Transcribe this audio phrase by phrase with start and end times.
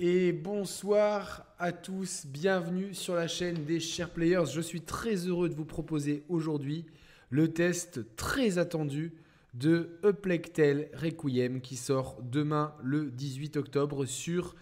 [0.00, 4.44] Et bonsoir à tous, bienvenue sur la chaîne des Chers Players.
[4.54, 6.84] Je suis très heureux de vous proposer aujourd'hui
[7.30, 9.12] le test très attendu
[9.54, 9.98] de
[10.54, 14.54] Tale Requiem qui sort demain le 18 octobre sur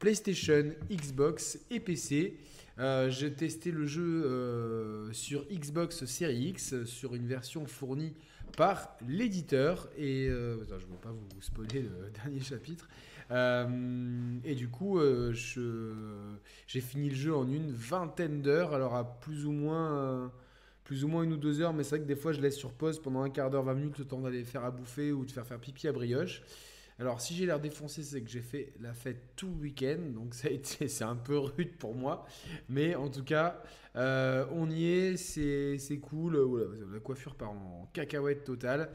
[0.00, 2.36] PlayStation, Xbox et PC.
[2.78, 8.12] Euh, j'ai testé le jeu euh, sur Xbox Series X sur une version fournie
[8.58, 12.86] par l'éditeur et euh, je ne veux pas vous spoiler le dernier chapitre
[13.30, 15.00] et du coup
[15.32, 20.32] j'ai fini le jeu en une vingtaine d'heures alors à plus ou moins
[20.84, 22.56] plus ou moins une ou deux heures mais c'est vrai que des fois je laisse
[22.56, 25.24] sur pause pendant un quart d'heure 20 minutes le temps d'aller faire à bouffer ou
[25.24, 26.42] de faire faire pipi à brioche
[27.00, 30.34] alors, si j'ai l'air défoncé, c'est que j'ai fait la fête tout le week-end, donc
[30.62, 32.24] c'est un peu rude pour moi.
[32.68, 33.60] Mais en tout cas,
[33.96, 36.38] euh, on y est, c'est, cool.
[36.92, 38.90] la coiffure part en cacahuète totale.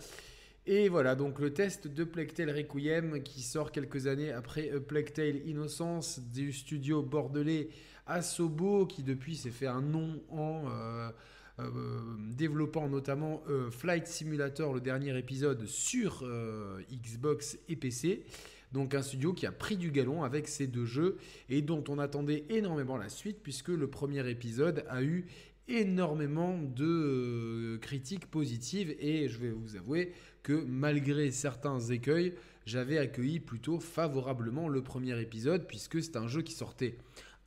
[0.71, 5.11] Et voilà, donc le test de Plague Tale Requiem qui sort quelques années après Plague
[5.11, 7.69] Tale Innocence du studio bordelais
[8.05, 11.09] Asobo qui depuis s'est fait un nom en euh,
[11.57, 12.01] euh,
[12.35, 18.23] développant notamment euh, Flight Simulator, le dernier épisode, sur euh, Xbox et PC.
[18.71, 21.17] Donc un studio qui a pris du galon avec ces deux jeux
[21.49, 25.25] et dont on attendait énormément la suite puisque le premier épisode a eu
[25.69, 32.33] énormément de critiques positives et je vais vous avouer que malgré certains écueils,
[32.65, 36.97] j'avais accueilli plutôt favorablement le premier épisode puisque c'est un jeu qui sortait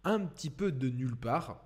[0.05, 1.65] un petit peu de nulle part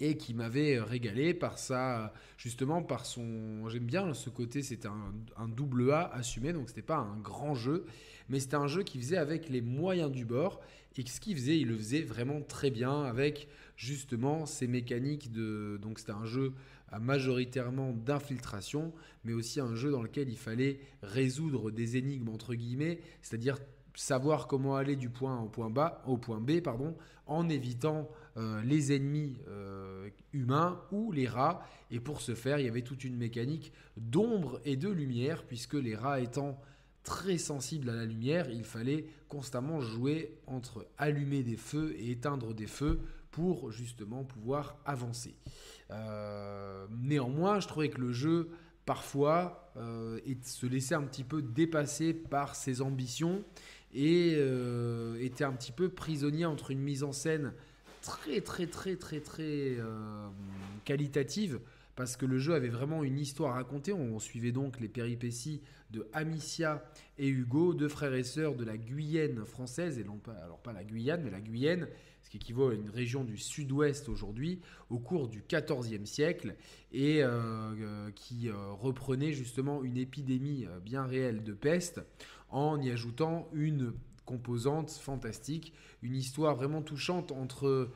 [0.00, 3.68] et qui m'avait régalé par ça, justement par son.
[3.68, 7.84] J'aime bien ce côté, c'était un, double A assumé, donc c'était pas un grand jeu,
[8.28, 10.60] mais c'était un jeu qui faisait avec les moyens du bord.
[10.96, 15.78] Et ce qu'il faisait, il le faisait vraiment très bien avec justement ces mécaniques de.
[15.82, 16.52] Donc c'était un jeu
[16.98, 18.92] majoritairement d'infiltration,
[19.24, 23.58] mais aussi un jeu dans lequel il fallait résoudre des énigmes entre guillemets, c'est-à-dire
[23.94, 25.42] savoir comment aller du point A
[26.06, 26.52] au point, B
[27.26, 31.66] en évitant euh, les ennemis euh, humains ou les rats.
[31.90, 35.74] Et pour ce faire, il y avait toute une mécanique d'ombre et de lumière, puisque
[35.74, 36.60] les rats étant
[37.02, 42.54] très sensibles à la lumière, il fallait constamment jouer entre allumer des feux et éteindre
[42.54, 45.34] des feux pour justement pouvoir avancer.
[45.90, 48.50] Euh, néanmoins, je trouvais que le jeu
[48.86, 49.72] parfois
[50.42, 53.42] se laissait un petit peu dépasser par ses ambitions
[53.92, 54.38] et
[55.20, 57.52] était un petit peu prisonnier entre une mise en scène
[58.04, 60.28] très très très très très euh,
[60.84, 61.58] qualitative
[61.96, 63.92] parce que le jeu avait vraiment une histoire à raconter.
[63.92, 66.84] On suivait donc les péripéties de Amicia
[67.18, 70.72] et Hugo, deux frères et sœurs de la Guyenne française, et non pas, alors pas
[70.72, 71.86] la Guyane, mais la Guyenne,
[72.34, 76.56] qui équivaut à une région du sud-ouest aujourd'hui, au cours du XIVe siècle,
[76.92, 82.00] et euh, euh, qui reprenait justement une épidémie bien réelle de peste
[82.50, 83.92] en y ajoutant une
[84.24, 87.90] composante fantastique, une histoire vraiment touchante entre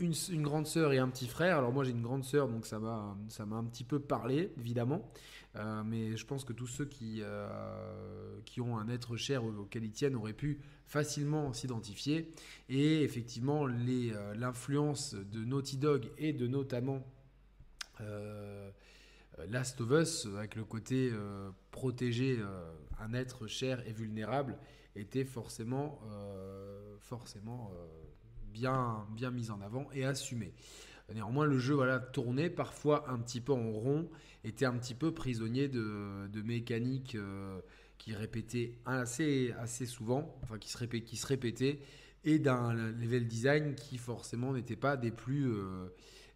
[0.00, 1.58] une, grande sœur et un petit frère.
[1.58, 4.52] Alors moi j'ai une grande sœur, donc ça m'a ça m'a un petit peu parlé,
[4.58, 5.08] évidemment.
[5.56, 9.84] Euh, mais je pense que tous ceux qui, euh, qui ont un être cher auquel
[9.84, 12.32] ils tiennent auraient pu facilement s'identifier.
[12.68, 17.04] Et effectivement, euh, l'influence de Naughty Dog et de notamment
[19.48, 21.12] Last of Us, avec le côté
[21.70, 22.38] protéger
[23.00, 24.56] un être cher et vulnérable,
[24.96, 27.86] était forcément, euh, forcément euh,
[28.52, 30.52] bien, bien mise en avant et assumé.
[31.12, 34.08] Néanmoins, le jeu voilà, tournait parfois un petit peu en rond,
[34.42, 37.60] était un petit peu prisonnier de, de mécaniques euh,
[37.98, 41.80] qui répétaient assez, assez souvent, enfin qui se, répétaient,
[42.24, 45.52] et d'un level design qui forcément n'était pas des plus,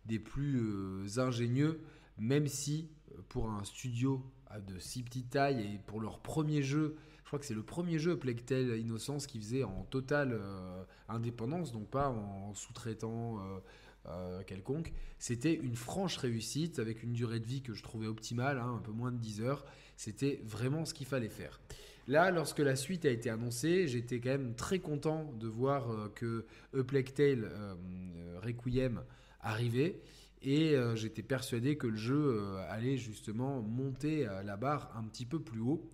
[0.07, 1.81] des plus ingénieux,
[2.19, 2.89] même si
[3.29, 4.23] pour un studio
[4.67, 6.97] de si petite taille et pour leur premier jeu,
[7.29, 11.73] je crois que c'est le premier jeu Tale Innocence qui faisait en totale euh, indépendance,
[11.73, 13.59] donc pas en sous-traitant euh,
[14.07, 14.95] euh, quelconque.
[15.19, 18.81] C'était une franche réussite avec une durée de vie que je trouvais optimale, hein, un
[18.81, 19.67] peu moins de 10 heures.
[19.99, 21.61] C'était vraiment ce qu'il fallait faire.
[22.07, 26.47] Là, lorsque la suite a été annoncée, j'étais quand même très content de voir que
[26.75, 27.53] A Plague Tale
[28.43, 29.03] Requiem
[29.41, 30.01] arrivait.
[30.41, 35.61] Et j'étais persuadé que le jeu allait justement monter la barre un petit peu plus
[35.61, 35.91] haut.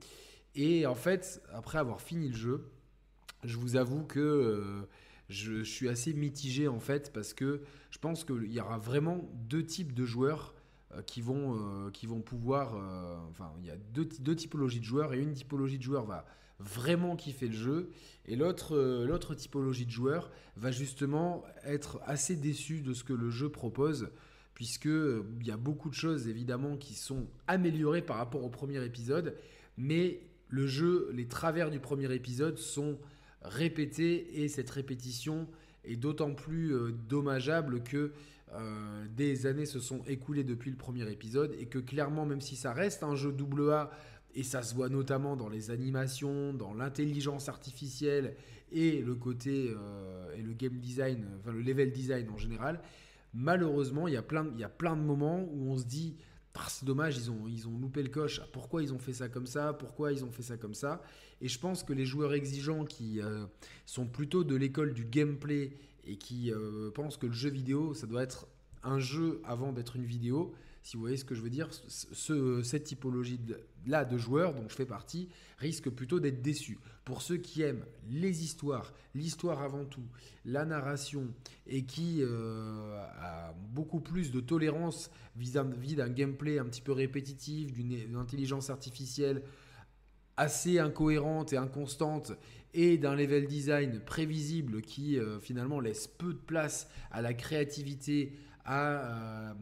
[0.55, 2.71] Et en fait, après avoir fini le jeu,
[3.45, 4.89] je vous avoue que euh,
[5.29, 9.65] je, suis assez mitigé en fait parce que je pense qu'il y aura vraiment deux
[9.65, 10.64] types de joueurs euh,
[11.03, 12.75] qui, vont, euh, qui vont pouvoir.
[13.31, 16.25] enfin, il y a deux, typologies de joueurs et une typologie de joueurs va
[16.61, 17.91] vraiment kiffer le jeu
[18.27, 23.49] et l'autre typologie de joueurs va justement être assez déçu de ce que le jeu
[23.49, 24.09] propose
[24.55, 28.83] puisque il y a beaucoup de choses évidemment qui sont améliorées par rapport au premier
[28.85, 29.37] épisode
[29.77, 32.99] mais le jeu, les travers du premier épisode sont
[33.43, 35.49] répéter et cette répétition
[35.85, 36.73] est d'autant plus
[37.09, 38.13] dommageable que
[39.17, 42.73] des années se sont écoulées depuis le premier épisode et que clairement, même si ça
[42.73, 43.91] reste un jeu double A
[44.35, 48.37] et ça se voit notamment dans les animations, dans l'intelligence artificielle
[48.73, 52.81] et le côté euh, et le game design, enfin le level design en général.
[53.33, 56.17] Malheureusement, il y a plein, il y a plein de moments où on se dit
[56.57, 58.41] ah, c'est dommage, ils ont, ils ont loupé le coche.
[58.53, 59.73] Pourquoi ils ont fait ça comme ça?
[59.73, 61.03] Pourquoi ils ont fait ça comme ça?
[61.41, 63.45] Et je pense que les joueurs exigeants qui euh,
[63.87, 68.07] sont plutôt de l'école du gameplay et qui euh, pensent que le jeu vidéo, ça
[68.07, 68.47] doit être
[68.83, 72.63] un jeu avant d'être une vidéo, si vous voyez ce que je veux dire, ce,
[72.63, 76.79] cette typologie-là de joueurs, dont je fais partie, risque plutôt d'être déçu.
[77.07, 80.05] Pour ceux qui aiment les histoires, l'histoire avant tout,
[80.45, 81.29] la narration,
[81.67, 87.73] et qui euh, a beaucoup plus de tolérance vis-à-vis d'un gameplay un petit peu répétitif,
[87.73, 89.43] d'une intelligence artificielle
[90.37, 92.33] assez incohérente et inconstante,
[92.75, 98.33] et d'un level design prévisible qui euh, finalement laisse peu de place à la créativité,
[98.69, 99.53] euh,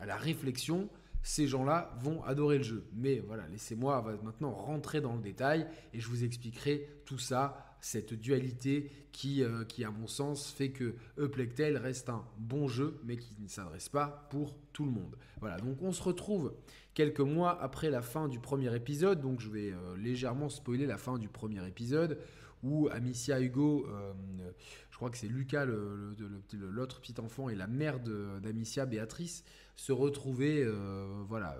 [0.00, 0.88] à, la réflexion,
[1.22, 2.86] ces gens-là vont adorer le jeu.
[2.94, 8.14] Mais voilà, laissez-moi maintenant rentrer dans le détail et je vous expliquerai tout ça, cette
[8.14, 13.18] dualité qui, euh, qui à mon sens, fait que Euplectel reste un bon jeu, mais
[13.18, 15.16] qui ne s'adresse pas pour tout le monde.
[15.40, 16.54] Voilà, donc on se retrouve
[16.94, 20.96] quelques mois après la fin du premier épisode, donc je vais euh, légèrement spoiler la
[20.96, 22.18] fin du premier épisode,
[22.62, 24.14] où Amicia Hugo, euh,
[24.90, 29.44] je crois que c'est Lucas, l'autre petit enfant, et la mère d'Amicia, Béatrice,
[29.76, 30.66] se retrouvaient,
[31.28, 31.58] voilà,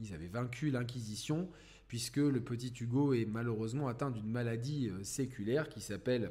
[0.00, 1.48] ils avaient vaincu l'Inquisition,
[1.90, 6.30] puisque le petit Hugo est malheureusement atteint d'une maladie séculaire qui s'appelle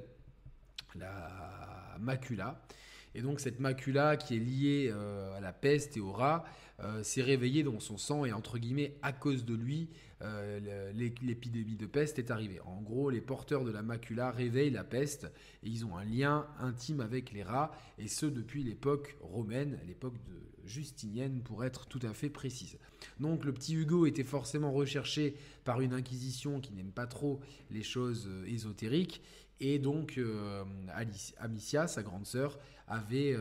[0.95, 2.63] la macula.
[3.13, 4.93] Et donc cette macula qui est liée
[5.35, 6.45] à la peste et au rat
[7.03, 9.89] s'est réveillée dans son sang et entre guillemets à cause de lui
[10.21, 12.59] euh, l'épidémie de peste est arrivée.
[12.61, 15.31] En gros, les porteurs de la macula réveillent la peste
[15.63, 20.15] et ils ont un lien intime avec les rats, et ce depuis l'époque romaine, l'époque
[20.25, 22.77] de Justinienne pour être tout à fait précise.
[23.19, 25.35] Donc le petit Hugo était forcément recherché
[25.65, 27.39] par une inquisition qui n'aime pas trop
[27.71, 29.21] les choses euh, ésotériques,
[29.59, 30.63] et donc euh,
[31.37, 32.57] Amicia, sa grande sœur,
[32.87, 33.37] avait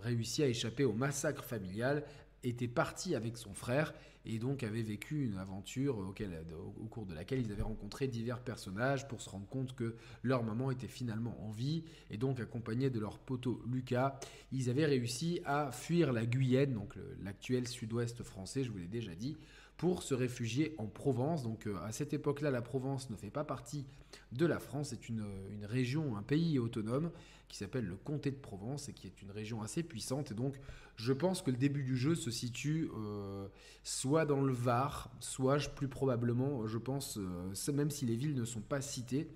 [0.00, 2.02] réussi à échapper au massacre familial
[2.42, 3.94] était parti avec son frère
[4.24, 9.08] et donc avait vécu une aventure au, cours de laquelle ils avaient rencontré divers personnages
[9.08, 13.00] pour se rendre compte que leur maman était finalement en vie et donc accompagnés de
[13.00, 14.18] leur poteau Lucas,
[14.52, 19.14] ils avaient réussi à fuir la Guyenne, donc l'actuel sud-ouest français, je vous l'ai déjà
[19.14, 19.36] dit,
[19.80, 21.42] pour se réfugier en Provence.
[21.42, 23.86] Donc euh, à cette époque-là, la Provence ne fait pas partie
[24.30, 25.24] de la France, c'est une,
[25.64, 27.10] région, un pays autonome
[27.50, 30.30] qui s'appelle le comté de Provence et qui est une région assez puissante.
[30.30, 30.54] Et donc
[30.96, 33.48] je pense que le début du jeu se situe euh,
[33.82, 38.44] soit dans le Var, soit plus probablement, je pense, euh, même si les villes ne
[38.44, 39.28] sont pas citées,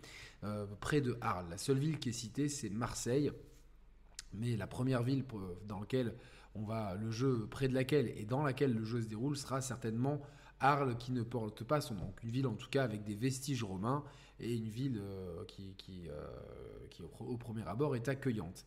[0.78, 1.46] près de Arles.
[1.48, 3.32] La seule ville qui est citée, c'est Marseille.
[4.34, 5.24] Mais la première ville
[5.66, 6.14] dans laquelle
[6.54, 9.60] on va le jeu près de laquelle et dans laquelle le jeu se déroule sera
[9.60, 10.20] certainement
[10.60, 12.14] Arles qui ne porte pas son nom.
[12.22, 14.04] Une ville en tout cas avec des vestiges romains
[14.40, 16.26] et une ville euh, qui, euh,
[16.90, 18.64] qui, au, premier abord est accueillante.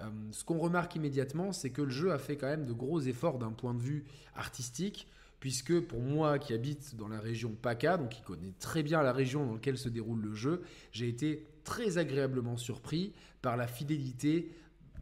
[0.00, 3.00] Euh, ce qu'on remarque immédiatement, c'est que le jeu a fait quand même de gros
[3.00, 4.04] efforts d'un point de vue
[4.34, 5.08] artistique,
[5.40, 9.12] puisque pour moi qui habite dans la région PACA, donc qui connaît très bien la
[9.12, 10.62] région dans laquelle se déroule le jeu,
[10.92, 13.12] j'ai été très agréablement surpris
[13.42, 14.50] par la fidélité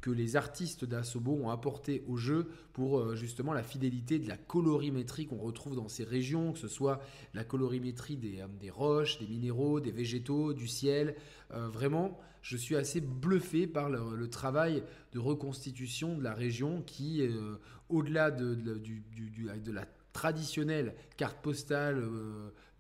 [0.06, 4.36] que les artistes d'Asobo ont apporté au jeu pour euh, justement la fidélité de la
[4.36, 7.00] colorimétrie qu'on retrouve dans ces régions, que ce soit
[7.34, 11.16] la colorimétrie des, euh, des roches, des minéraux, des végétaux, du ciel.
[11.50, 17.28] Euh, vraiment, je suis assez bluffé par le, travail de reconstitution de la région qui,
[17.88, 19.86] au-delà de, du, de la
[20.16, 22.02] traditionnelle carte postale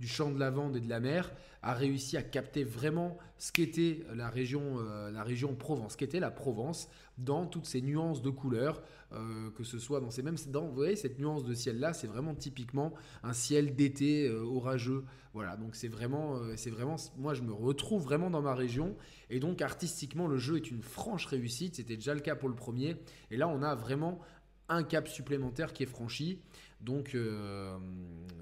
[0.00, 1.30] du champ de lavande et de la mer,
[1.62, 4.78] a réussi à capter vraiment ce qu'était la région,
[5.12, 6.88] la région Provence, ce qu'était la Provence,
[7.18, 10.36] dans toutes ces nuances de couleurs, euh, que ce soit dans ces mêmes...
[10.48, 15.04] Dans, vous voyez, cette nuance de ciel-là, c'est vraiment typiquement un ciel d'été euh, orageux.
[15.32, 16.96] Voilà, donc c'est vraiment, euh, c'est vraiment...
[17.16, 18.96] Moi, je me retrouve vraiment dans ma région.
[19.30, 21.76] Et donc, artistiquement, le jeu est une franche réussite.
[21.76, 22.96] C'était déjà le cas pour le premier.
[23.30, 24.20] Et là, on a vraiment
[24.68, 26.40] un cap supplémentaire qui est franchi.
[26.80, 27.16] Donc,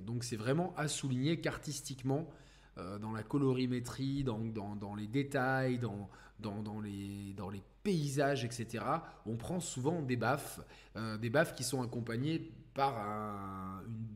[0.02, 2.28] donc c'est vraiment à souligner qu'artistiquement,
[2.76, 8.84] dans la colorimétrie, dans, dans, dans les détails, dans, dans, les, dans les paysages, etc.,
[9.26, 10.60] on prend souvent des baffes,
[10.96, 12.96] euh, des baffes qui sont accompagnées par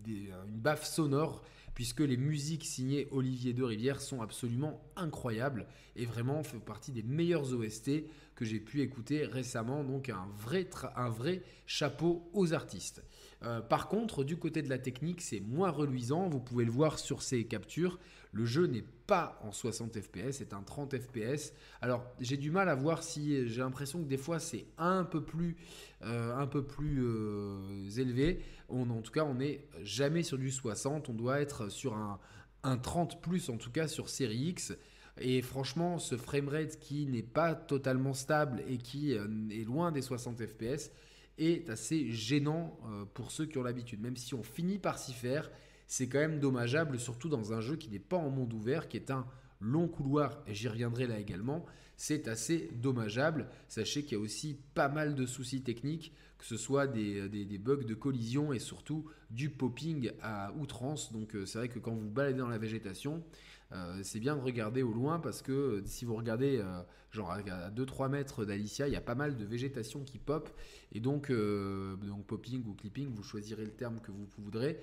[0.06, 1.42] une, baffe sonore,
[1.74, 7.04] puisque les musiques signées Olivier de Rivière sont absolument incroyables et vraiment font partie des
[7.04, 8.02] meilleurs OST
[8.34, 9.84] que j'ai pu écouter récemment.
[9.84, 13.04] Donc un vrai, un vrai chapeau aux artistes.
[13.44, 16.28] Euh, par contre, du côté de la technique, c'est moins reluisant.
[16.28, 17.98] Vous pouvez le voir sur ces captures.
[18.32, 21.52] le jeu n'est pas en 60 fps, c'est un 30 fps.
[21.80, 25.22] Alors j'ai du mal à voir si j'ai l'impression que des fois c'est un peu
[25.22, 25.56] plus,
[26.02, 26.46] euh,
[26.82, 28.42] euh, élevé.
[28.68, 32.18] En tout cas, on n'est jamais sur du 60, on doit être sur un,
[32.64, 34.74] un 30 plus en tout cas sur série X.
[35.20, 40.42] Et franchement, ce framerate qui n'est pas totalement stable et qui est loin des 60
[40.46, 40.90] fps
[41.38, 42.78] est assez gênant
[43.14, 44.00] pour ceux qui ont l'habitude.
[44.00, 45.50] Même si on finit par s'y faire,
[45.86, 48.96] c'est quand même dommageable, surtout dans un jeu qui n'est pas en monde ouvert, qui
[48.98, 49.26] est un
[49.60, 51.64] long couloir, et j'y reviendrai là également,
[51.96, 53.48] c'est assez dommageable.
[53.68, 57.82] Sachez qu'il y a aussi pas mal de soucis techniques, que ce soit des, bugs
[57.82, 61.12] de collision et surtout du popping à outrance.
[61.12, 63.24] Donc euh, c'est vrai que quand vous baladez dans la végétation,
[63.72, 67.30] euh, c'est bien de regarder au loin parce que euh, si vous regardez euh, genre
[67.30, 70.48] à 2-3 mètres d'Alicia, il y a pas mal de végétation qui pop
[70.92, 74.78] et donc, donc popping ou clipping, vous choisirez le terme que vous voudrez.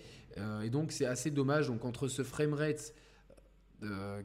[0.63, 1.67] et donc c'est assez dommage.
[1.67, 2.93] Donc entre ce framerate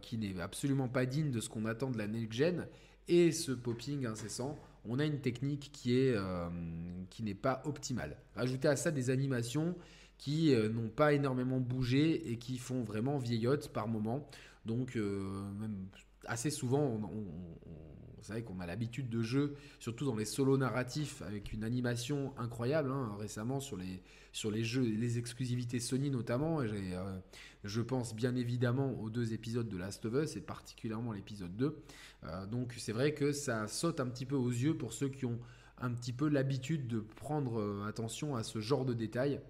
[0.02, 2.66] qui n'est absolument pas digne de ce qu'on attend de la next gen
[3.08, 6.16] et ce popping incessant, on a une technique qui est
[7.08, 8.16] qui n'est pas optimale.
[8.34, 9.74] Rajoutez à ça des animations
[10.18, 14.28] qui n'ont pas énormément bougé et qui font vraiment vieillotte par moment.
[14.66, 15.50] Donc, euh,
[16.26, 17.24] assez souvent, on,
[18.20, 22.34] vous savez qu'on a l'habitude de jeux, surtout dans les solos narratifs, avec une animation
[22.36, 22.90] incroyable.
[22.90, 24.02] Hein, récemment, sur les,
[24.32, 27.18] sur les jeux, les exclusivités Sony notamment, euh,
[27.64, 31.82] je pense bien évidemment aux deux épisodes de Last of Us, et particulièrement l'épisode 2.
[32.24, 35.24] Euh, donc, c'est vrai que ça saute un petit peu aux yeux pour ceux qui
[35.24, 35.40] ont
[35.78, 39.40] un petit peu l'habitude de prendre attention à ce genre de détails.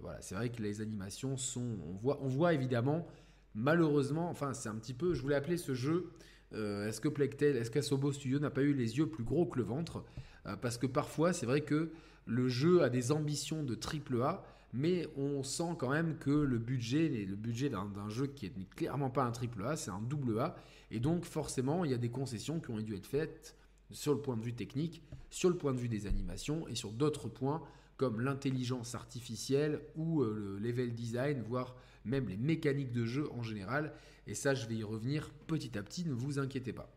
[0.00, 1.76] voilà, c'est vrai que les animations sont.
[1.88, 3.08] On voit, on voit évidemment
[3.54, 6.10] malheureusement, enfin c'est un petit peu, je voulais appeler ce jeu,
[6.52, 9.58] euh, est-ce que Plectel, est-ce qu'Asobo Studio n'a pas eu les yeux plus gros que
[9.58, 10.04] le ventre?
[10.46, 11.90] Euh, Parce que parfois c'est vrai que
[12.26, 16.58] le jeu a des ambitions de triple A, mais on sent quand même que le
[16.58, 20.38] budget, le budget d'un jeu qui est clairement pas un triple A, c'est un double
[20.38, 20.56] A,
[20.90, 23.56] et donc forcément il y a des concessions qui ont dû être faites
[23.90, 26.92] sur le point de vue technique, sur le point de vue des animations et sur
[26.92, 27.62] d'autres points
[27.96, 33.42] comme l'intelligence artificielle ou euh, le level design, voire même les mécaniques de jeu en
[33.42, 33.92] général.
[34.26, 36.92] Et ça, je vais y revenir petit à petit, ne vous inquiétez pas.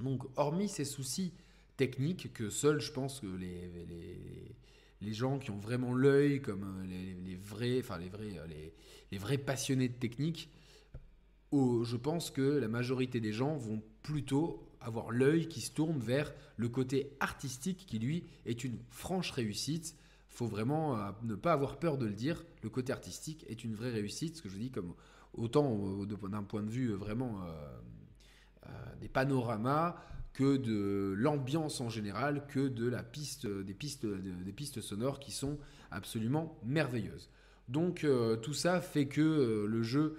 [0.00, 1.32] Donc, hormis ces soucis
[1.76, 3.70] techniques que seuls, je pense que les,
[5.00, 8.46] les, gens qui ont vraiment l'œil, comme euh, les, vrais, enfin les vrais, euh,
[9.10, 10.50] les, vrais passionnés de technique,
[11.52, 16.32] je pense que la majorité des gens vont plutôt avoir l'œil qui se tourne vers
[16.56, 19.96] le côté artistique qui lui est une franche réussite
[20.30, 22.44] faut vraiment euh, ne pas avoir peur de le dire.
[22.62, 24.94] Le côté artistique est une vraie réussite, ce que je dis comme
[25.34, 27.78] autant d'un point de vue vraiment euh,
[28.66, 28.68] euh,
[29.00, 29.96] des panoramas
[30.32, 35.32] que de l'ambiance en général, que de la piste, des pistes, des pistes sonores qui
[35.32, 35.58] sont
[35.90, 37.28] absolument merveilleuses.
[37.68, 38.06] Donc
[38.42, 40.16] tout ça fait que le jeu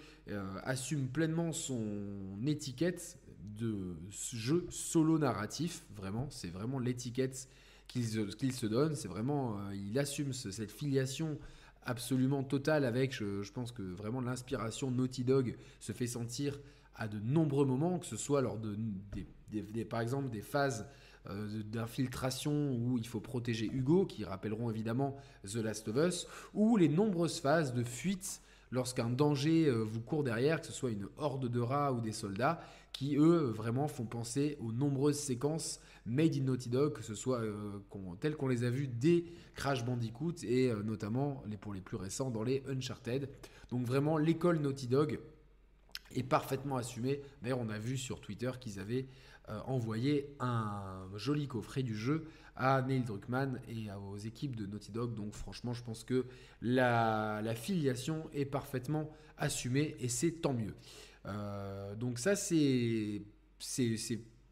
[0.64, 3.18] assume pleinement son étiquette
[3.58, 5.84] de jeu solo narratif.
[5.96, 7.48] Vraiment, c'est vraiment l'étiquette
[7.92, 8.96] qu'il se donne.
[8.96, 11.38] C'est vraiment, euh, il assume cette filiation
[11.84, 16.60] absolument totale avec, je, pense que vraiment l'inspiration Naughty Dog se fait sentir
[16.96, 18.78] à de nombreux moments, que ce soit lors de,
[19.52, 20.86] des, par exemple des phases
[21.30, 26.78] euh, d'infiltration où il faut protéger Hugo, qui rappelleront évidemment The Last of Us, ou
[26.78, 31.08] les nombreuses phases de fuite lorsqu'un danger euh, vous court derrière, que ce soit une
[31.18, 32.62] horde de rats ou des soldats,
[32.94, 37.42] qui eux vraiment font penser aux nombreuses séquences made in Naughty Dog, que ce soit
[37.42, 37.80] euh,
[38.20, 41.98] telles qu'on les a vues dès Crash Bandicoot et euh, notamment les, pour les plus
[41.98, 43.30] récents dans les Uncharted.
[43.70, 45.20] Donc vraiment l'école Naughty Dog
[46.14, 47.22] est parfaitement assumée.
[47.42, 49.08] D'ailleurs on a vu sur Twitter qu'ils avaient
[49.50, 54.92] euh, envoyé un joli coffret du jeu à Neil Druckmann et aux équipes de Naughty
[54.92, 55.14] Dog.
[55.14, 56.26] Donc franchement je pense que
[56.62, 60.76] la, la filiation est parfaitement assumée et c'est tant mieux.
[61.24, 63.22] Donc ça c'est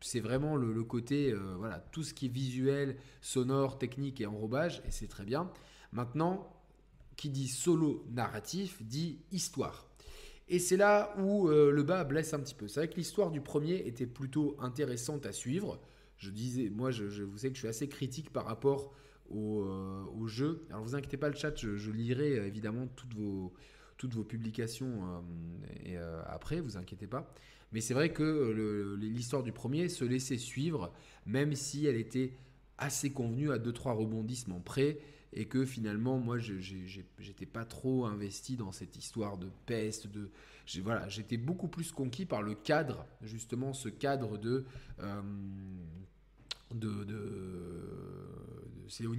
[0.02, 4.82] c'est vraiment le, côté, euh, voilà, tout ce qui est visuel, sonore, technique et enrobage,
[4.88, 5.52] et c'est très bien.
[5.92, 6.56] Maintenant,
[7.16, 9.88] qui dit solo narratif dit histoire.
[10.48, 12.68] Et c'est là où euh, le bas blesse un petit peu.
[12.68, 15.80] C'est vrai que l'histoire du premier était plutôt intéressante à suivre.
[16.18, 18.94] Je disais, moi, je, vous sais que je suis assez critique par rapport
[19.30, 20.66] au, euh, jeu.
[20.70, 23.54] Alors, vous inquiétez pas, le chat, je, lirai évidemment toutes vos,
[24.00, 25.24] toutes vos publications
[25.86, 27.32] et, après, vous inquiétez pas.
[27.72, 30.92] Mais c'est vrai que l'histoire du premier se laissait suivre,
[31.28, 32.34] même si elle était
[32.80, 35.00] assez convenue à 2-3 rebondissements près,
[35.34, 40.08] et que finalement, moi, j'étais pas trop investi dans cette histoire de peste.
[40.08, 40.32] De,
[40.82, 44.66] voilà, j'étais beaucoup plus conquis par le cadre, justement, ce cadre de.
[45.00, 45.22] Euh,
[46.74, 47.04] de,
[48.90, 49.16] c'est au,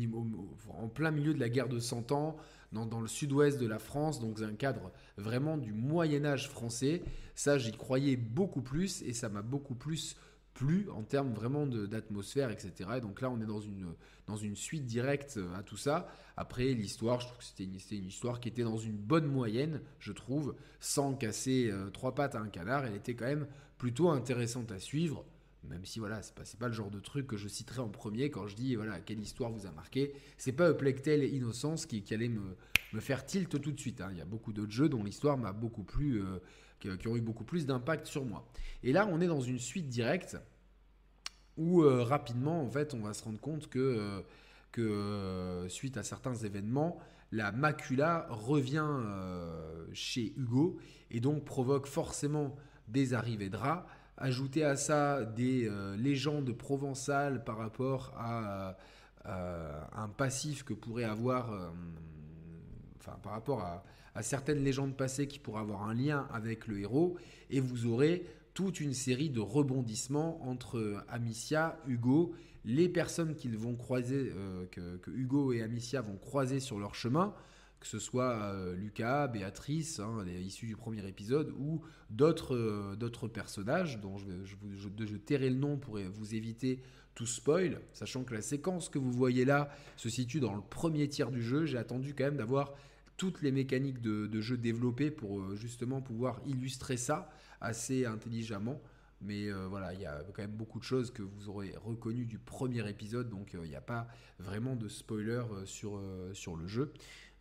[0.69, 2.37] en plein milieu de la guerre de 100 ans,
[2.73, 7.03] dans, le sud-ouest de la France, donc un cadre vraiment du Moyen Âge français.
[7.35, 10.17] Ça, j'y croyais beaucoup plus et ça m'a beaucoup plus
[10.55, 12.91] plu en termes vraiment d'atmosphère, etc.
[12.99, 13.95] Et donc là, on est dans une,
[14.27, 16.09] dans une suite directe euh, à tout ça.
[16.37, 19.81] Après, l'histoire, je trouve que c'était une, une, histoire qui était dans une bonne moyenne,
[20.00, 22.85] je trouve, sans casser euh, trois pattes à un canard.
[22.85, 23.47] Elle était quand même
[23.79, 25.25] plutôt intéressante à suivre.
[25.69, 28.31] Même si voilà, c'est pas, pas le genre de truc que je citerai en premier
[28.31, 30.14] quand je dis voilà quelle histoire vous a marqué.
[30.38, 32.57] C'est pas Plectel et Innocence qui, qui allait me,
[32.93, 34.00] me, faire tilt tout de suite.
[34.00, 34.09] Hein.
[34.12, 36.38] Il y a beaucoup d'autres jeux dont l'histoire m'a beaucoup plus, euh,
[36.79, 38.49] qui, ont eu beaucoup plus d'impact sur moi.
[38.83, 40.38] Et là, on est dans une suite directe
[41.57, 44.23] où euh, rapidement, en fait, on va se rendre compte que, euh,
[44.73, 46.99] que suite à certains événements,
[47.33, 48.88] la macula revient
[49.93, 50.79] chez Hugo
[51.11, 52.57] et donc provoque forcément
[52.88, 53.87] des arrivées de rats
[54.23, 58.77] Ajouter à ça des euh, légendes provençales par rapport à,
[59.25, 61.71] euh, un passif que pourrait avoir, euh,
[62.99, 63.83] enfin par rapport à,
[64.21, 67.17] certaines légendes passées qui pourraient avoir un lien avec le héros,
[67.49, 72.35] et vous aurez toute une série de rebondissements entre Amicia, Hugo,
[72.67, 74.31] les personnes qu'ils vont croiser,
[74.73, 77.33] que, Hugo et Amicia vont croiser sur leur chemin,
[77.81, 83.99] que ce soit euh, Lucas, Béatrice, hein, issus du premier épisode, ou d'autres euh, personnages
[84.01, 86.83] dont je, je, je, tairai le nom pour vous éviter
[87.15, 91.09] tout spoil, sachant que la séquence que vous voyez là se situe dans le premier
[91.09, 91.65] tiers du jeu.
[91.65, 92.75] J'ai attendu quand même d'avoir
[93.17, 97.31] toutes les mécaniques de, jeu développées pour euh, justement pouvoir illustrer ça
[97.63, 98.81] assez intelligemment.
[99.23, 102.39] Mais voilà, il y a quand même beaucoup de choses que vous aurez reconnues du
[102.39, 104.09] premier épisode, donc il n'y a pas
[104.39, 106.91] vraiment de spoiler sur le jeu.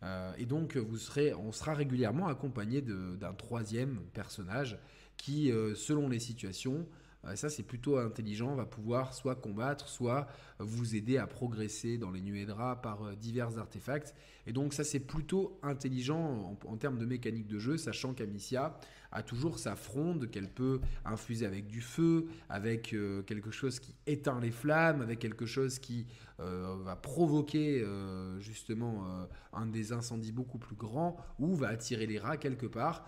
[0.02, 4.78] Euh, et donc, vous serez, on sera régulièrement accompagné d'un troisième personnage
[5.16, 6.86] qui, euh, selon les situations,
[7.24, 10.26] euh, ça c'est plutôt intelligent, va pouvoir soit combattre, soit
[10.58, 14.14] vous aider à progresser dans les nuées de rats par divers artefacts.
[14.46, 18.78] Et donc ça c'est plutôt intelligent en, termes de mécanique de jeu, sachant qu'Amicia
[19.12, 22.94] a toujours sa fronde qu'elle peut infuser avec du feu, avec
[23.26, 26.06] quelque chose qui éteint les flammes, avec quelque chose qui
[26.40, 32.06] euh, va provoquer euh, justement euh, un des incendies beaucoup plus grands ou va attirer
[32.06, 33.06] les rats quelque part.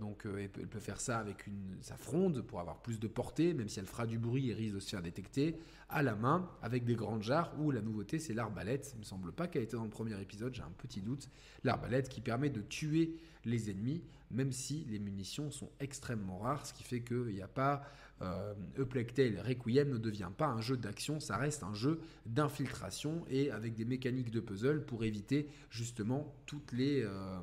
[0.00, 1.46] Donc elle peut, faire ça avec
[1.80, 4.74] sa fronde pour avoir plus de portée, même si elle fera du bruit et risque
[4.74, 5.56] de se faire détecter,
[5.88, 9.32] à la main, avec des grandes jarres, ou la nouveauté c'est l'arbalète, il me semble
[9.32, 11.28] pas qu'elle était dans le premier épisode, j'ai un petit doute,
[11.64, 16.74] l'arbalète qui permet de tuer les ennemis, même si les munitions sont extrêmement rares, ce
[16.74, 17.82] qui fait qu'il n'y a pas
[18.20, 23.74] euh, Requiem ne devient pas un jeu d'action, ça reste un jeu d'infiltration et avec
[23.74, 27.38] des mécaniques de puzzle pour éviter justement toutes les, euh,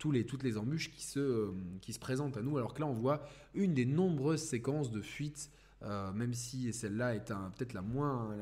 [0.00, 2.56] toutes les embûches qui se, euh, qui se présentent à nous.
[2.56, 3.22] Alors que là, on voit
[3.54, 5.50] une des nombreuses séquences de fuite,
[5.82, 8.34] euh, même si celle-là est peut-être la moins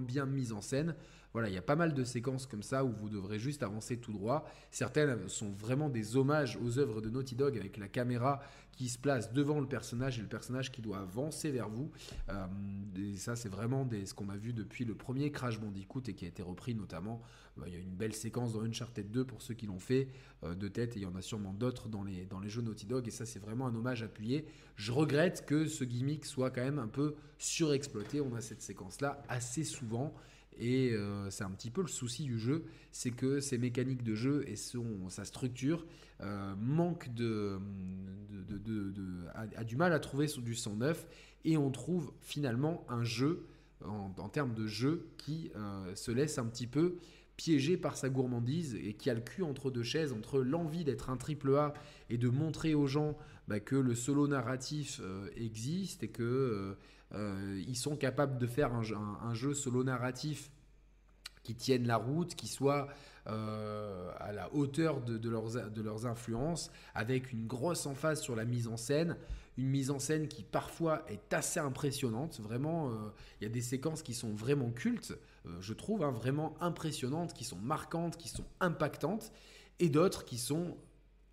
[0.00, 0.94] bien mise en scène.
[1.32, 3.98] Voilà, il y a pas mal de séquences comme ça où vous devrez juste avancer
[3.98, 4.48] tout droit.
[4.70, 8.40] Certaines sont vraiment des hommages aux œuvres de Naughty Dog avec la caméra
[8.72, 11.90] qui se place devant le personnage et le personnage qui doit avancer vers vous.
[12.30, 12.46] Euh,
[12.96, 16.14] et ça, c'est vraiment des, ce qu'on a vu depuis le premier Crash Bandicoot et
[16.14, 17.20] qui a été repris notamment.
[17.58, 20.08] Euh, il y a une belle séquence dans Uncharted 2 pour ceux qui l'ont fait
[20.44, 22.62] euh, de tête et il y en a sûrement d'autres dans les, dans les jeux
[22.62, 24.46] Naughty Dog et ça, c'est vraiment un hommage appuyé.
[24.76, 28.20] Je regrette que ce gimmick soit quand même un peu surexploité.
[28.20, 30.14] On a cette séquence-là assez souvent.
[30.60, 34.14] Et euh, c'est un petit peu le souci du jeu, c'est que ses mécaniques de
[34.14, 35.86] jeu et son, sa structure
[36.20, 37.58] euh, manquent de,
[39.34, 41.08] a, du mal à trouver du sang neuf.
[41.46, 43.46] Et on trouve finalement un jeu,
[43.82, 46.96] en, termes de jeu, qui euh, se laisse un petit peu
[47.38, 51.08] piégé par sa gourmandise et qui a le cul entre deux chaises, entre l'envie d'être
[51.08, 51.72] un triple A
[52.10, 53.16] et de montrer aux gens
[53.48, 55.00] bah, que le solo narratif
[55.34, 56.76] existe et que
[57.14, 60.50] euh, ils sont capables de faire un, jeu solo narratif
[61.42, 62.88] qui tienne la route, qui soit
[63.26, 68.76] euh, à la hauteur de, leurs, influences, avec une grosse emphase sur la mise en
[68.76, 69.16] scène,
[69.56, 72.40] une mise en scène qui parfois est assez impressionnante.
[72.40, 72.94] Vraiment, euh,
[73.40, 75.14] il y a des séquences qui sont vraiment cultes,
[75.60, 79.32] je trouve, hein, vraiment impressionnantes, qui sont marquantes, qui sont impactantes,
[79.78, 80.76] et d'autres qui sont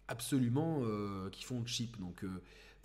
[0.07, 0.81] absolument,
[1.31, 1.99] qui font cheap.
[1.99, 2.23] Donc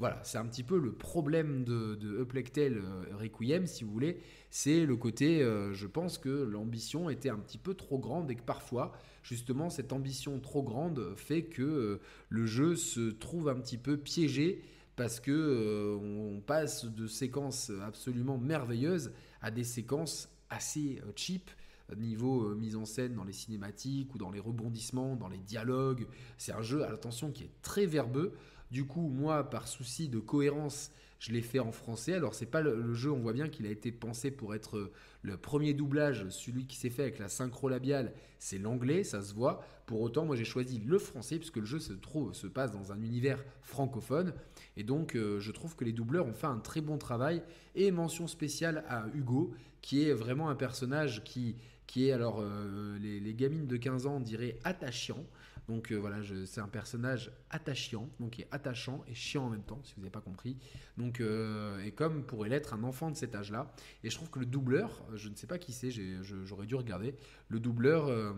[0.02, 4.20] voilà, c'est un petit peu le problème de, de euh, Requiem, si vous voulez.
[4.50, 8.34] C'est le côté, euh, je pense que l'ambition était un petit peu trop grande et
[8.34, 8.90] que parfois,
[9.22, 13.96] justement, cette ambition trop grande fait que euh, le jeu se trouve un petit peu
[13.96, 14.64] piégé
[14.96, 21.48] parce que on passe de séquences absolument merveilleuses à des séquences assez cheap
[21.96, 26.06] niveau mise en scène dans les cinématiques ou dans les rebondissements, dans les dialogues.
[26.38, 28.32] C'est un jeu, à l'attention, qui est très verbeux.
[28.72, 32.14] Du coup, moi, par souci de cohérence, je l'ai fait en français.
[32.14, 34.92] Alors c'est pas le, jeu, on voit bien qu'il a été pensé pour être euh,
[35.20, 39.34] le premier doublage, celui qui s'est fait avec la synchro labiale, c'est l'anglais, ça se
[39.34, 39.62] voit.
[39.84, 42.92] Pour autant, moi j'ai choisi le français puisque le jeu se trouve se passe dans
[42.92, 44.32] un univers francophone
[44.78, 47.42] et donc euh, je trouve que les doubleurs ont fait un très bon travail
[47.74, 51.56] et mention spéciale à Hugo qui est vraiment un personnage qui
[51.86, 55.26] qui est alors euh, les, les, gamines de 15 ans diraient attachant.
[55.68, 59.62] Donc euh, voilà, c'est un personnage attachant, donc qui est attachant et chiant en même
[59.62, 60.56] temps, si vous n'avez pas compris.
[60.96, 63.72] Donc, euh, et comme pourrait l'être un enfant de cet âge-là.
[64.02, 67.14] Et je trouve que le doubleur, je ne sais pas qui c'est, j'aurais dû regarder,
[67.48, 68.32] le doubleur euh,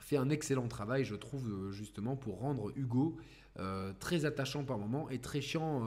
[0.00, 3.16] fait un excellent travail, je trouve, justement, pour rendre Hugo
[3.98, 5.82] très attachant par moments et très chiant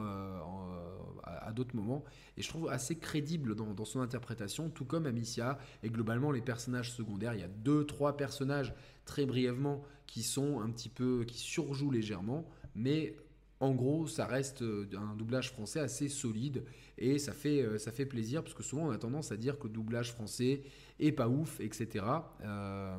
[1.23, 2.04] à, d'autres moments.
[2.38, 6.91] Et je trouve assez crédible dans, son interprétation, tout comme Amicia et globalement les personnages
[6.91, 7.34] secondaires.
[7.34, 8.73] Il y a deux, trois personnages
[9.06, 13.15] très brièvement qui sont un petit peu, qui surjouent légèrement, mais
[13.60, 16.65] en gros, ça reste euh, un doublage français assez solide
[16.97, 19.58] et ça fait, euh, ça fait plaisir parce que souvent on a tendance à dire
[19.58, 20.63] que le doublage français
[20.99, 22.06] est pas ouf, etc.
[22.43, 22.97] Euh,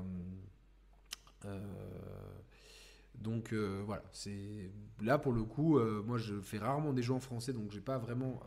[3.20, 7.52] donc voilà, c'est là pour le coup, moi je fais rarement des jeux en français
[7.52, 8.42] donc j'ai pas vraiment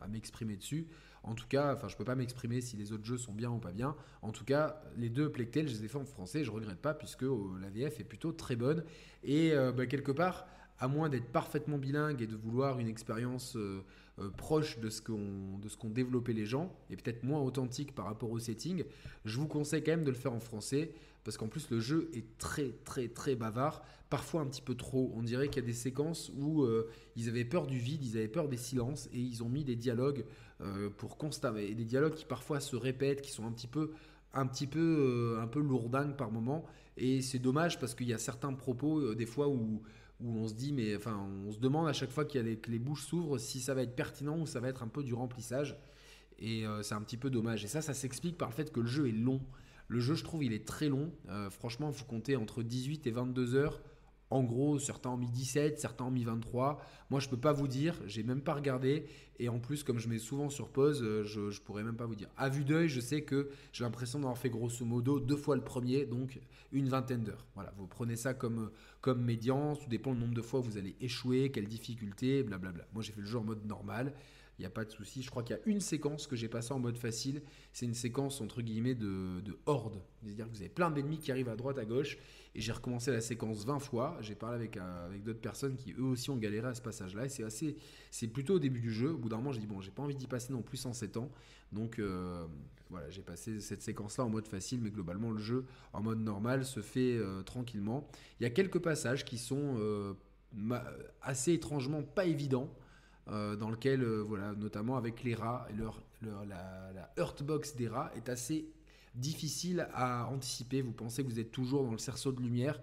[0.00, 0.88] à m'exprimer dessus.
[1.22, 3.58] En tout cas, enfin, je peux pas m'exprimer si les autres jeux sont bien ou
[3.58, 3.94] pas bien.
[4.22, 6.44] En tout cas, les deux Plectel, je les ai fait en français.
[6.44, 8.84] Je regrette pas puisque euh, la VF est plutôt très bonne.
[9.22, 10.46] Et euh, bah, quelque part,
[10.78, 13.56] à moins d'être parfaitement bilingue et de vouloir une expérience
[14.20, 18.38] euh, proche de ce qu'ont développé les gens, et peut-être moins authentique par rapport au
[18.38, 18.84] setting,
[19.24, 20.92] je vous conseille quand même de le faire en français
[21.24, 25.12] parce qu'en plus le jeu est très très très bavard, parfois un petit peu trop.
[25.14, 28.16] On dirait qu'il y a des séquences où euh, ils avaient peur du vide, ils
[28.16, 30.24] avaient peur des silences et ils ont mis des dialogues
[30.60, 33.92] euh, pour constater, des dialogues qui parfois se répètent, qui sont un petit peu
[34.32, 35.62] un petit peu un peu
[36.16, 36.64] par moment
[36.96, 39.82] et c'est dommage parce qu'il y a certains propos des fois où
[40.22, 42.78] où on se dit enfin on se demande à chaque fois qu'il les, que les
[42.78, 45.78] bouches s'ouvrent si ça va être pertinent ou ça va être un peu du remplissage
[46.38, 48.86] et c'est un petit peu dommage et ça ça s'explique par le fait que le
[48.86, 49.40] jeu est long
[49.90, 51.12] le jeu, je trouve, il est très long.
[51.28, 53.82] Euh, franchement, vous comptez entre 18 et 22 heures.
[54.30, 56.80] En gros, certains ont mis 17, certains ont mis 23.
[57.10, 59.06] Moi, je peux pas vous dire, j'ai même pas regardé.
[59.40, 62.06] Et en plus, comme je mets souvent sur pause, euh, je, ne pourrais même pas
[62.06, 62.28] vous dire.
[62.36, 65.64] À vue d'œil, je sais que j'ai l'impression d'avoir fait grosso modo deux fois le
[65.64, 66.38] premier, donc
[66.72, 67.46] une vingtaine d'heures.
[67.54, 70.78] Voilà, vous prenez ça comme, comme médian, tout dépend le nombre de fois où vous
[70.78, 72.84] allez échouer, quelle difficulté, blablabla.
[72.92, 74.12] Moi, j'ai fait le jeu en mode normal
[74.60, 75.22] il n'y a pas de souci.
[75.22, 77.40] Je crois qu'il y a une séquence que j'ai passée en mode facile.
[77.72, 80.02] C'est une séquence entre guillemets de, horde.
[80.22, 82.18] C'est-à-dire que vous avez plein d'ennemis qui arrivent à droite, à gauche.
[82.54, 84.18] Et j'ai recommencé la séquence 20 fois.
[84.20, 87.26] J'ai parlé avec, euh, d'autres personnes qui eux aussi ont galéré à ce passage-là.
[87.26, 87.76] Et c'est assez.
[88.10, 89.10] C'est plutôt au début du jeu.
[89.12, 90.92] Au bout d'un moment, j'ai dit bon, j'ai pas envie d'y passer non plus en
[90.92, 91.30] 7 ans.
[91.72, 92.44] Donc euh,
[92.88, 94.80] voilà, j'ai passé cette séquence-là en mode facile.
[94.80, 98.08] Mais globalement, le jeu en mode normal se fait euh, tranquillement.
[98.40, 99.76] Il y a quelques passages qui sont
[101.22, 102.74] assez étrangement pas évidents.
[103.30, 107.86] Euh, dans lequel, euh, voilà, notamment avec les rats, leur, leur, la, la Hurtbox des
[107.86, 108.68] rats est assez
[109.14, 110.82] difficile à anticiper.
[110.82, 112.80] Vous pensez que vous êtes toujours dans le cerceau de lumière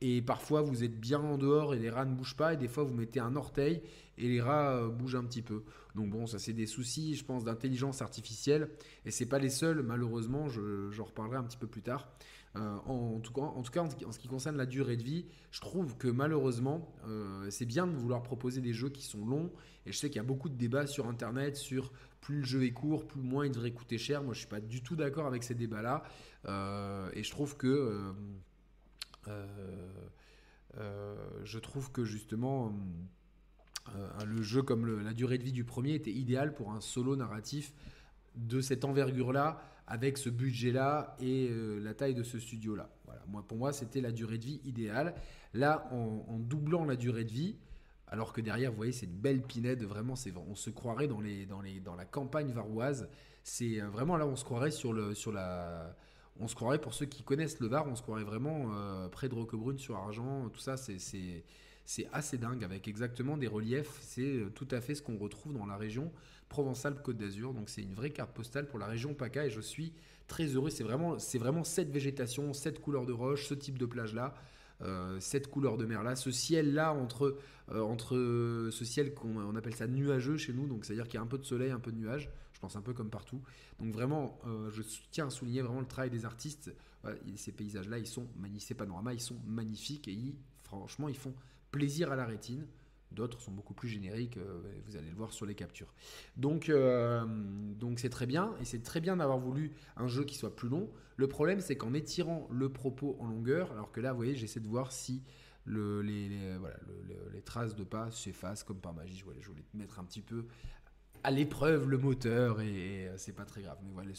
[0.00, 2.68] et parfois vous êtes bien en dehors et les rats ne bougent pas et des
[2.68, 3.80] fois vous mettez un orteil
[4.18, 5.64] et les rats euh, bougent un petit peu.
[5.94, 8.70] Donc bon, ça c'est des soucis, je pense, d'intelligence artificielle
[9.04, 12.08] et c'est pas les seuls, malheureusement, j'en reparlerai un petit peu plus tard.
[12.56, 16.06] Euh, en, tout cas, en, ce qui concerne la durée de vie, je trouve que
[16.06, 19.52] malheureusement, euh, c'est bien de vouloir proposer des jeux qui sont longs.
[19.86, 22.64] Et je sais qu'il y a beaucoup de débats sur Internet sur plus le jeu
[22.64, 24.22] est court, plus moins il devrait coûter cher.
[24.22, 26.04] Moi, je suis pas du tout d'accord avec ces débats-là.
[26.46, 28.14] Euh, et je trouve que
[31.44, 32.72] je trouve que justement
[34.24, 37.72] le jeu comme la durée de vie du premier était idéal pour un solo narratif
[38.36, 42.88] de cette envergure-là, avec ce budget-là et euh, la taille de ce studio-là.
[43.04, 43.22] Voilà.
[43.28, 45.14] Moi, pour moi, c'était la durée de vie idéale.
[45.52, 47.56] Là, en, doublant la durée de vie,
[48.06, 50.14] alors que derrière, vous voyez, c'est une belle pinette, vraiment,
[50.48, 53.08] on se croirait dans, la campagne varoise.
[53.42, 55.94] C'est euh, vraiment là, on se croirait sur, la.
[56.40, 59.28] On se croirait, pour ceux qui connaissent le Var, on se croirait vraiment euh, près
[59.28, 61.44] de Roquebrune sur Argent, tout ça, c'est,
[61.84, 63.98] c'est assez dingue, avec exactement des reliefs.
[64.00, 66.10] C'est tout à fait ce qu'on retrouve dans la région
[66.48, 67.52] Provence-Alpes-Côte d'Azur.
[67.52, 69.92] Donc c'est une vraie carte postale pour la région PACA et je suis
[70.26, 70.70] très heureux.
[70.70, 74.34] C'est vraiment, c'est vraiment cette végétation, cette couleur de roche, ce type de plage-là.
[74.82, 77.38] Euh, cette couleur de mer là, ce ciel là entre,
[77.70, 78.14] euh, entre
[78.70, 81.28] ce ciel qu'on on appelle ça nuageux chez nous, donc c'est-à-dire qu'il y a un
[81.28, 83.40] peu de soleil, un peu de nuage, je pense un peu comme partout.
[83.78, 86.74] Donc vraiment, euh, je tiens à souligner vraiment le travail des artistes.
[87.36, 90.18] ces paysages là, ils sont magnifiques, ces panoramas, ils sont magnifiques et
[90.64, 91.34] franchement, ils font
[91.74, 92.66] plaisir à la rétine.
[93.10, 95.92] D'autres sont beaucoup plus génériques, euh, vous allez le voir sur les captures.
[96.36, 97.24] Donc euh,
[97.78, 100.68] donc c'est très bien, et c'est très bien d'avoir voulu un jeu qui soit plus
[100.68, 100.88] long.
[101.16, 104.60] Le problème c'est qu'en étirant le propos en longueur, alors que là vous voyez j'essaie
[104.60, 105.22] de voir si
[105.64, 109.16] le, les, traces de pas s'effacent comme par magie.
[109.16, 110.46] Je voulais, mettre un petit peu
[111.22, 113.78] à l'épreuve le moteur et, c'est pas très grave.
[113.84, 114.10] Mais voilà,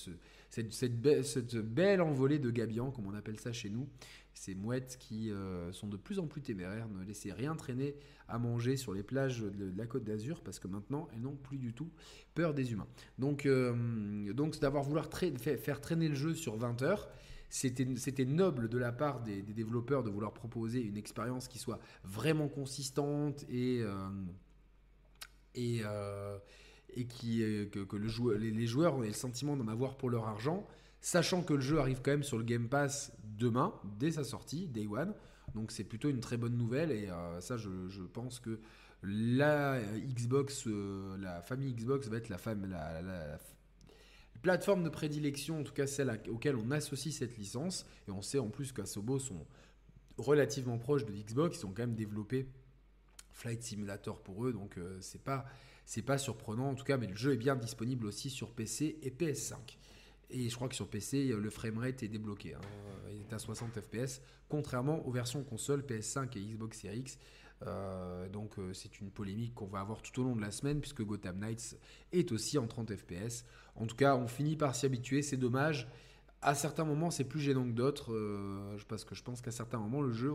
[0.50, 3.88] cette, cette, belle envolée de gabian, comme on appelle ça chez nous,
[4.36, 7.96] ces mouettes qui euh, sont de plus en plus téméraires, ne laissez rien traîner
[8.28, 11.58] à manger sur les plages de, la côte d'Azur parce que maintenant elles n'ont plus
[11.58, 11.90] du tout
[12.36, 12.88] peur des humains.
[13.18, 15.02] Donc, euh, donc d'avoir voulu
[15.58, 17.10] faire traîner le jeu sur 20 heures,
[17.50, 22.50] c'était noble de la part des, développeurs de vouloir proposer une expérience qui soit vraiment
[22.50, 24.10] consistante et, euh,
[25.54, 25.82] et,
[26.98, 30.68] et que, le joueur, les, joueurs aient le sentiment d'en avoir pour leur argent,
[31.06, 34.68] sachant que le jeu arrive quand même sur le Game Pass demain, dès sa sortie,
[34.68, 35.14] Day One.
[35.54, 38.60] Donc c'est plutôt une très bonne nouvelle et euh, ça je, pense que
[39.04, 42.40] la Xbox, euh, la famille Xbox va être la,
[43.04, 43.38] la,
[44.42, 47.86] plateforme de prédilection, en tout cas celle auquel on associe cette licence.
[48.08, 49.46] Et on sait en plus qu'Asobo sont
[50.18, 52.48] relativement proches de Xbox, ils ont quand même développé
[53.32, 55.46] Flight Simulator pour eux, donc euh, c'est pas
[55.86, 58.98] c'est pas surprenant en tout cas, mais le jeu est bien disponible aussi sur PC
[59.04, 59.78] et PS5.
[60.30, 62.56] Et je crois que sur PC, le framerate est débloqué.
[62.56, 62.62] Hein.
[63.12, 67.18] Il est à 60 fps, contrairement aux versions console PS5 et Xbox Series X.
[67.66, 70.82] Euh, donc euh, c'est une polémique qu'on va avoir tout au long de la semaine
[70.82, 71.78] puisque Gotham Knights
[72.12, 73.46] est aussi en 30 fps.
[73.76, 75.88] En tout cas, on finit par s'y habituer, c'est dommage.
[76.42, 79.80] À certains moments, c'est plus gênant que d'autres euh, parce que je pense qu'à certains
[79.80, 80.34] moments, le jeu,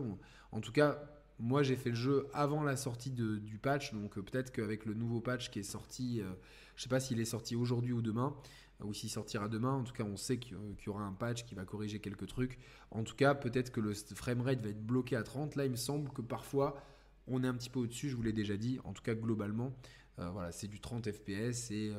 [0.51, 0.99] en tout cas,
[1.41, 4.93] moi, j'ai fait le jeu avant la sortie du patch, donc euh, peut-être qu'avec le
[4.93, 6.33] nouveau patch qui est sorti, je euh,
[6.75, 8.35] je sais pas s'il est sorti aujourd'hui ou demain,
[8.70, 9.73] euh, ou s'il sortira demain.
[9.73, 12.59] En tout cas, on sait qu'il y aura un patch qui va corriger quelques trucs.
[12.91, 15.55] En tout cas, peut-être que le framerate va être bloqué à 30.
[15.55, 16.81] Là, il me semble que parfois,
[17.27, 18.79] on est un petit peu au-dessus, je vous l'ai déjà dit.
[18.83, 19.73] En tout cas, globalement,
[20.17, 21.91] voilà, c'est du 30 FPS et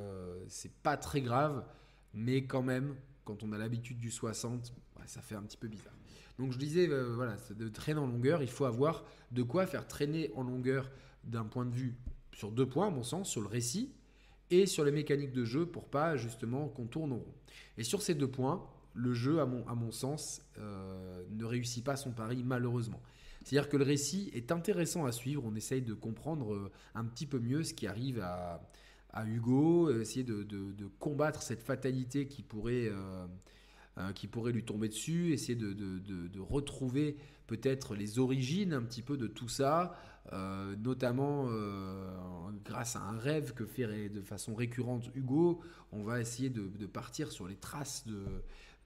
[0.48, 1.64] c'est pas très grave,
[2.14, 4.72] mais quand même, quand on a l'habitude du 60,
[5.06, 5.94] ça fait un petit peu bizarre.
[6.38, 9.86] Donc je disais, euh, voilà, de traîner en longueur, il faut avoir de quoi faire
[9.86, 10.90] traîner en longueur
[11.24, 11.96] d'un point de vue
[12.32, 13.92] sur deux points, à mon sens, sur le récit
[14.52, 17.34] et sur les mécaniques de jeu pour pas justement qu'on tourne en rond.
[17.78, 21.82] Et sur ces deux points, le jeu, à mon, à mon sens, euh, ne réussit
[21.82, 23.00] pas son pari malheureusement.
[23.42, 27.26] C'est-à-dire que le récit est intéressant à suivre, on essaye de comprendre euh, un petit
[27.26, 28.60] peu mieux ce qui arrive à,
[29.26, 30.46] Hugo, essayer de,
[30.98, 32.88] combattre cette fatalité qui pourrait...
[32.88, 33.26] Euh,
[34.14, 39.26] qui pourrait lui tomber dessus, essayer de, retrouver peut-être les origines un petit peu de
[39.26, 39.94] tout ça,
[40.32, 42.14] euh, notamment euh,
[42.64, 45.60] grâce à un rêve que fait de façon récurrente Hugo.
[45.90, 48.06] On va essayer de, partir sur les traces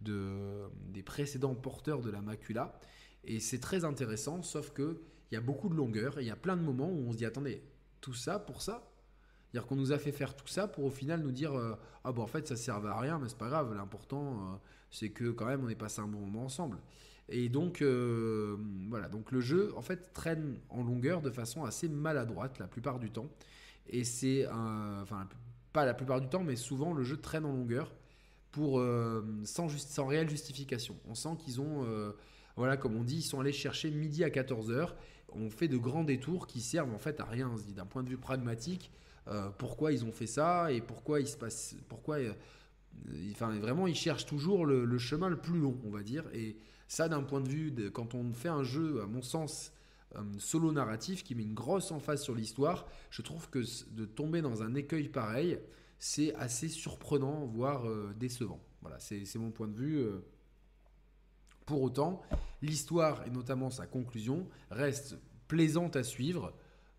[0.00, 2.78] des précédents porteurs de la macula.
[3.24, 4.96] Et c'est très intéressant, sauf qu'il
[5.32, 7.26] y a beaucoup de longueur il y a plein de moments où on se dit
[7.26, 7.62] attendez,
[8.00, 8.88] tout ça pour ça?
[9.50, 11.52] C'est-à-dire qu'on nous a fait faire tout ça pour au final nous dire
[12.04, 15.30] ah bon en fait ça servait à rien mais c'est pas grave l'important c'est que
[15.30, 16.78] quand même on est passé un bon moment ensemble.
[17.28, 18.56] Et donc euh,
[18.88, 22.98] voilà, donc le jeu en fait traîne en longueur de façon assez maladroite la plupart
[22.98, 23.28] du temps.
[23.88, 25.28] Et c'est enfin
[25.72, 27.92] pas la plupart du temps, mais souvent le jeu traîne en longueur
[28.52, 30.96] pour euh, sans, juste, sans réelle justification.
[31.08, 32.12] On sent qu'ils ont euh,
[32.56, 34.94] voilà, comme on dit, ils sont allés chercher midi à 14h.
[35.32, 37.52] On fait de grands détours qui servent en fait à rien.
[37.74, 38.90] D'un point de vue pragmatique,
[39.58, 42.18] pourquoi ils ont fait ça et pourquoi il se passe, pourquoi
[43.32, 46.24] Enfin, vraiment, ils cherchent toujours le, chemin le plus long, on va dire.
[46.32, 46.56] Et
[46.88, 49.72] ça, d'un point de vue, quand on fait un jeu, à mon sens,
[50.14, 54.42] euh, solo narratif, qui met une grosse emphase sur l'histoire, je trouve que de tomber
[54.42, 55.58] dans un écueil pareil,
[55.98, 58.60] c'est assez surprenant, voire euh, décevant.
[58.82, 59.98] Voilà, c'est mon point de vue.
[59.98, 60.24] Euh.
[61.64, 62.22] Pour autant,
[62.62, 65.18] l'histoire, et notamment sa conclusion, reste
[65.48, 66.54] plaisante à suivre.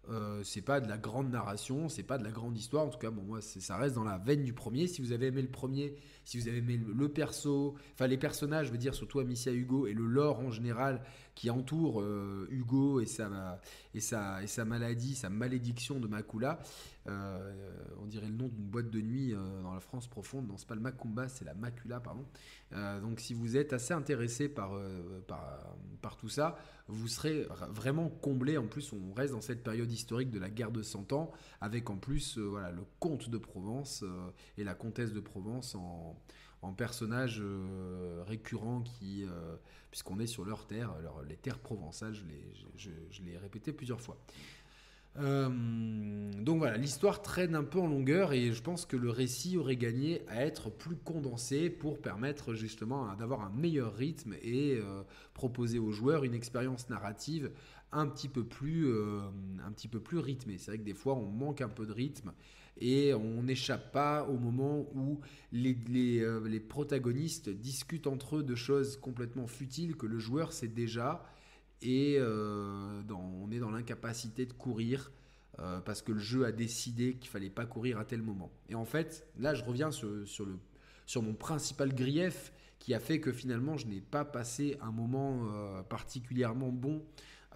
[0.10, 2.86] Euh, c'est pas de la grande narration, c'est pas de la grande histoire.
[2.86, 4.88] En tout cas, bon, moi, ça reste dans la veine du premier.
[4.88, 5.96] Si vous avez aimé le premier,
[6.28, 9.88] si vous avez aimé le, perso, enfin les personnages, je veux dire surtout Amicia Hugo
[9.88, 11.02] et le lore en général
[11.36, 13.62] qui entoure euh, Hugo et sa,
[13.94, 16.60] et, sa, et sa maladie, sa malédiction de Makula.
[17.08, 20.50] Euh, on dirait le nom d'une boîte de nuit dans la France profonde.
[20.50, 22.26] Non, c'est pas le Macumba, c'est la Macula, pardon.
[23.02, 24.72] donc, si vous êtes assez intéressé par,
[25.28, 28.58] par, par tout ça, vous serez vraiment comblé.
[28.58, 31.90] En plus, on reste dans cette période historique de la guerre de 100 ans, avec
[31.90, 36.17] en plus euh, voilà, le comte de Provence euh, et la comtesse de Provence en,
[36.62, 39.26] en personnages euh, récurrents qui,
[39.92, 40.94] puisqu'on est sur leur terre,
[41.28, 44.18] les terres provençales, je l'ai répété plusieurs fois.
[45.16, 49.76] donc voilà, l'histoire traîne un peu en longueur et je pense que le récit aurait
[49.76, 54.80] gagné à être plus condensé pour permettre justement d'avoir un meilleur rythme et
[55.34, 57.52] proposer aux joueurs une expérience narrative
[57.92, 59.22] un petit peu plus, euh,
[59.66, 60.58] un petit peu plus rythmée.
[60.58, 62.34] C'est vrai que des fois, on manque un peu de rythme
[62.80, 65.20] et on n'échappe pas au moment où
[65.54, 71.24] euh, les, protagonistes discutent entre eux de choses complètement futiles que le joueur sait déjà
[71.82, 75.12] et on est dans l'incapacité de courir
[75.86, 78.52] parce que le jeu a décidé qu'il fallait pas courir à tel moment.
[78.70, 83.78] Et en fait, là, je reviens sur mon principal grief qui a fait que finalement,
[83.78, 85.48] je n'ai pas passé un moment
[85.88, 87.04] particulièrement bon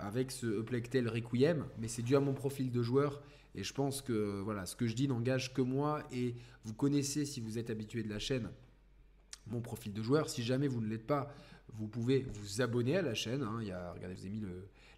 [0.01, 3.21] avec ce Uplectel Requiem, mais c'est dû à mon profil de joueur.
[3.55, 6.03] Et je pense que voilà, ce que je dis n'engage que moi.
[6.11, 8.49] Et vous connaissez, si vous êtes habitué de la chaîne,
[9.47, 10.29] mon profil de joueur.
[10.29, 11.33] Si jamais vous ne l'êtes pas,
[11.73, 13.43] vous pouvez vous abonner à la chaîne.
[13.43, 13.59] Hein.
[13.61, 14.43] Il y a, regardez, vous ai mis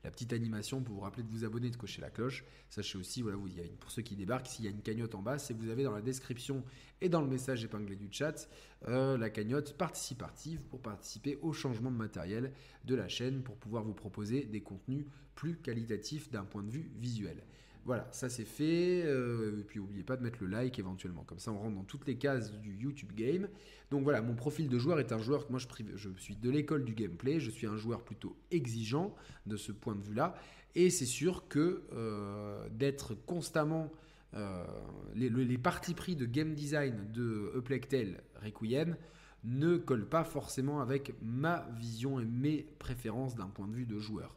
[0.03, 2.43] la petite animation pour vous rappeler de vous abonner, de cocher la cloche.
[2.69, 5.21] Sachez aussi, voilà, y a pour ceux qui débarquent, s'il y a une cagnotte en
[5.21, 6.63] bas, c'est vous avez dans la description
[7.01, 8.49] et dans le message épinglé du chat
[8.87, 12.53] euh, la cagnotte participative pour participer au changement de matériel
[12.85, 16.91] de la chaîne pour pouvoir vous proposer des contenus plus qualitatifs d'un point de vue
[16.97, 17.43] visuel.
[17.85, 19.03] Voilà, ça c'est fait.
[19.05, 21.23] Euh, et puis n'oubliez pas de mettre le like éventuellement.
[21.23, 23.47] Comme ça, on rentre dans toutes les cases du YouTube Game.
[23.91, 26.85] Donc voilà, mon profil de joueur est un joueur que moi je, suis de l'école
[26.85, 27.39] du gameplay.
[27.39, 29.13] Je suis un joueur plutôt exigeant
[29.45, 30.35] de ce point de vue-là.
[30.75, 33.91] Et c'est sûr que euh, d'être constamment
[34.33, 34.65] euh,
[35.13, 38.95] les, les, parties pris de game design de Uplectel Requiem
[39.43, 43.99] ne collent pas forcément avec ma vision et mes préférences d'un point de vue de
[43.99, 44.35] joueur.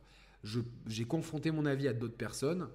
[0.87, 2.69] J'ai confronté mon avis à d'autres personnes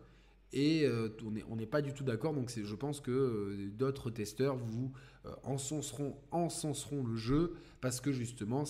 [0.54, 1.10] et euh,
[1.50, 2.34] on n'est pas du tout d'accord.
[2.34, 4.92] Donc je pense que euh, d'autres testeurs vous
[5.26, 8.64] euh, encenseront, encenseront, le jeu parce que justement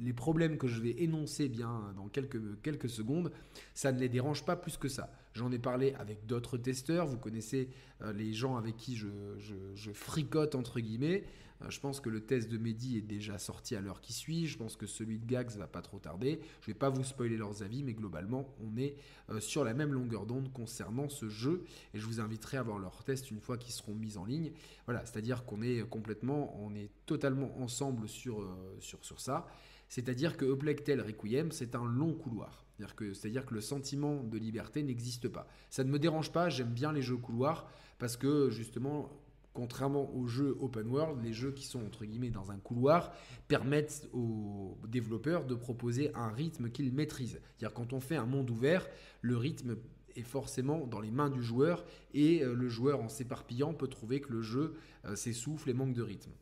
[0.00, 3.30] les problèmes que je vais énoncer bien dans quelques, quelques secondes,
[3.74, 5.12] ça ne les dérange pas plus que ça.
[5.34, 7.06] J'en ai parlé avec d'autres testeurs.
[7.06, 7.68] Vous connaissez
[8.14, 9.06] les gens avec qui je,
[9.38, 11.24] je fricote entre guillemets.
[11.62, 14.46] Euh, je pense que le test de Mehdi est déjà sorti à l'heure qui suit.
[14.46, 16.40] Je pense que celui de Gags va pas trop tarder.
[16.60, 18.96] Je vais pas vous spoiler leurs avis, mais globalement, on est
[19.30, 21.64] euh, sur la même longueur d'onde concernant ce jeu.
[21.94, 24.52] Et je vous inviterai à voir leurs tests une fois qu'ils seront mis en ligne.
[24.86, 29.46] Voilà, c'est-à-dire qu'on est complètement, on est totalement ensemble sur, euh, sur, sur ça.
[29.88, 32.64] C'est-à-dire que Uplectel Requiem, c'est un long couloir.
[32.76, 35.46] C'est-à-dire que, c'est-à-dire que le sentiment de liberté n'existe pas.
[35.70, 39.10] Ça ne me dérange pas, j'aime bien les jeux couloirs parce que justement,
[39.56, 43.14] Contrairement aux jeux open world, les jeux qui sont entre guillemets dans un couloir
[43.48, 47.40] permettent aux développeurs de proposer un rythme qu'ils maîtrisent.
[47.56, 48.86] C'est-à-dire quand on fait un monde ouvert,
[49.22, 49.76] le rythme
[50.14, 54.20] est forcément dans les mains du joueur et euh, le joueur en s'éparpillant peut trouver
[54.20, 54.74] que le jeu
[55.06, 56.32] euh, s'essouffle et manque de rythme.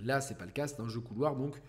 [0.00, 1.62] Là, c'est pas le cas, c'est un jeu couloir, donc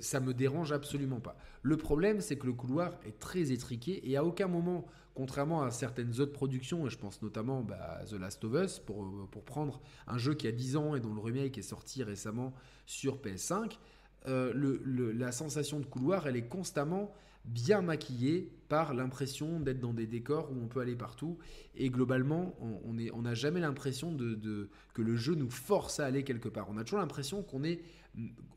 [0.00, 1.36] ça me dérange absolument pas.
[1.62, 5.70] Le problème, c'est que le couloir est très étriqué et à aucun moment, contrairement à
[5.70, 9.44] certaines autres productions, et je pense notamment bah, à The Last of Us, pour, pour,
[9.44, 12.52] prendre un jeu qui a 10 ans et dont le remake est sorti récemment
[12.86, 13.78] sur PS5,
[14.26, 17.12] euh, la sensation de couloir, elle est constamment
[17.44, 21.38] bien maquillée par l'impression d'être dans des décors où on peut aller partout.
[21.74, 26.68] Et globalement, on n'a jamais l'impression que le jeu nous force à aller quelque part.
[26.70, 27.62] On a toujours l'impression qu'on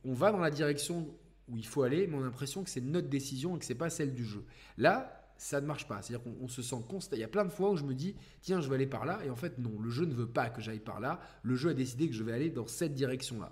[0.06, 1.13] on va dans la direction
[1.50, 3.76] où il faut aller, mais on a l'impression que c'est notre décision et que c'est
[3.76, 4.46] pas celle du jeu.
[4.78, 6.02] Là, ça ne marche pas.
[6.02, 7.15] C'est-à-dire qu'on se sent constant.
[7.15, 9.06] Il y a plein de fois où je me dis, tiens, je vais aller par
[9.06, 11.19] là, et en fait, non, le jeu ne veut pas que j'aille par là.
[11.43, 13.52] Le jeu a décidé que je vais aller dans cette direction-là.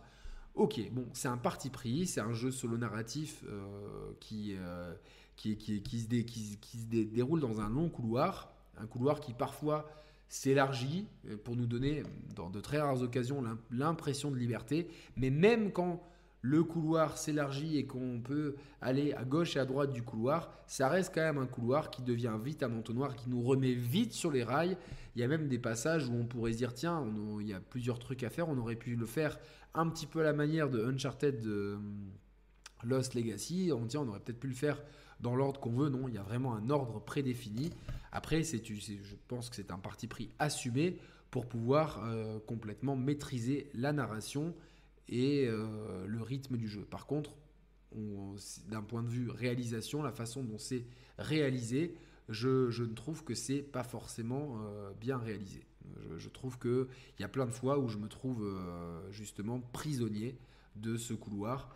[0.56, 4.93] Ok, bon, c'est un parti pris, c'est un jeu solo narratif euh, qui, euh,
[5.36, 9.86] qui, qui, qui, se qui, se déroule dans un long couloir, un couloir qui parfois
[10.30, 12.04] s'élargit euh, pour nous donner,
[12.36, 14.88] dans de très rares occasions, l'impression de liberté.
[15.17, 16.02] Mais même quand
[16.46, 20.90] le couloir s'élargit et qu'on peut aller à gauche et à droite du couloir, ça
[20.90, 24.30] reste quand même un couloir qui devient vite un entonnoir, qui nous remet vite sur
[24.32, 24.78] les rails.
[25.16, 27.04] Il y a même des passages où on pourrait se dire, tiens,
[27.42, 29.40] il y a plusieurs trucs à faire, on aurait pu le faire
[29.74, 31.78] un petit peu à la manière de Uncharted de euh,
[32.84, 33.72] Lost Legacy.
[33.74, 34.80] On, tient, on aurait peut-être pu le faire
[35.22, 35.90] dans l'ordre qu'on veut.
[35.90, 37.72] Non, il y a vraiment un ordre prédéfini.
[38.12, 41.00] Après, c'est, je pense que c'est un parti pris assumé
[41.32, 44.54] pour pouvoir euh, complètement maîtriser la narration
[45.08, 46.82] et euh, le rythme du jeu.
[46.82, 47.32] Par contre,
[48.68, 50.86] d'un point de vue réalisation, la façon dont c'est
[51.18, 51.96] réalisé,
[52.28, 55.65] je, ne trouve que c'est pas forcément euh, bien réalisé.
[55.86, 56.88] Je, je trouve qu'il
[57.20, 58.44] y a plein de fois où je me trouve
[59.12, 60.38] justement prisonnier
[60.76, 61.70] de ce couloir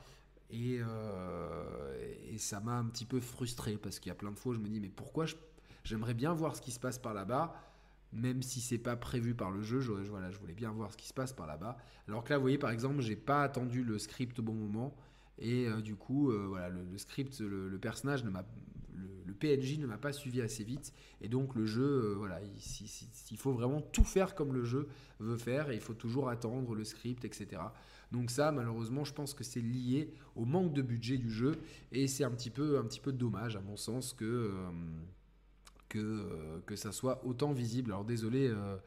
[0.51, 4.53] euh, et, ça m'a un petit peu frustré parce qu'il y a plein de fois
[4.53, 5.25] où je me dis mais pourquoi
[5.83, 7.53] j'aimerais bien voir ce qui se passe par là-bas
[8.13, 11.13] même si c'est pas prévu par le jeu, je, voulais bien voir ce qui se
[11.13, 11.77] passe par là-bas.
[12.07, 14.95] Alors que là, vous voyez, par exemple, j'ai pas attendu le script au bon moment,
[15.37, 18.43] et euh, du coup, euh, voilà, le, script, le, personnage ne m'a,
[19.25, 23.53] le, PNJ ne m'a pas suivi assez vite, et donc le jeu, voilà, il, faut
[23.53, 27.25] vraiment tout faire comme le jeu veut faire, et il faut toujours attendre le script,
[27.25, 27.61] etc.
[28.11, 31.53] Donc ça, malheureusement, je pense que c'est lié au manque de budget du jeu
[31.91, 34.69] et c'est un petit peu, un petit peu dommage à mon sens que euh,
[35.89, 37.91] que, euh, que ça soit autant visible.
[37.91, 38.47] Alors désolé.
[38.47, 38.77] Euh,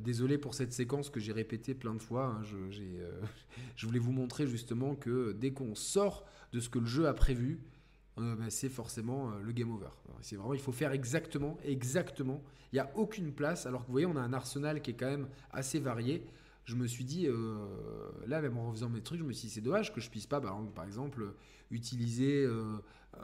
[0.00, 2.26] désolé pour cette séquence que j'ai répétée plein de fois.
[2.26, 2.42] Hein.
[2.42, 2.56] Je,
[3.76, 7.14] je, voulais vous montrer justement que dès qu'on sort de ce que le jeu a
[7.14, 7.60] prévu,
[8.16, 9.88] bah, c'est forcément le game over.
[10.20, 12.42] C'est vraiment, il faut faire exactement, exactement.
[12.72, 13.64] Il n'y a aucune place.
[13.64, 16.26] Alors que vous voyez, on a un arsenal qui est quand même assez varié
[16.66, 17.28] je me suis dit,
[18.26, 20.26] là, même en refaisant mes trucs, je me suis dit, c'est dommage que je puisse
[20.26, 21.32] pas, bah, par exemple,
[21.70, 22.44] utiliser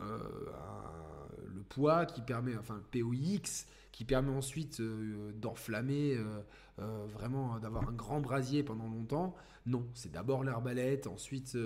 [0.01, 6.41] le poids qui permet, enfin, le POX, qui permet ensuite euh, d'enflammer, euh,
[6.81, 9.35] euh, vraiment d'avoir un grand brasier pendant longtemps.
[9.67, 11.57] Non, c'est d'abord l'arbalète, ensuite,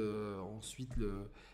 [0.55, 0.93] ensuite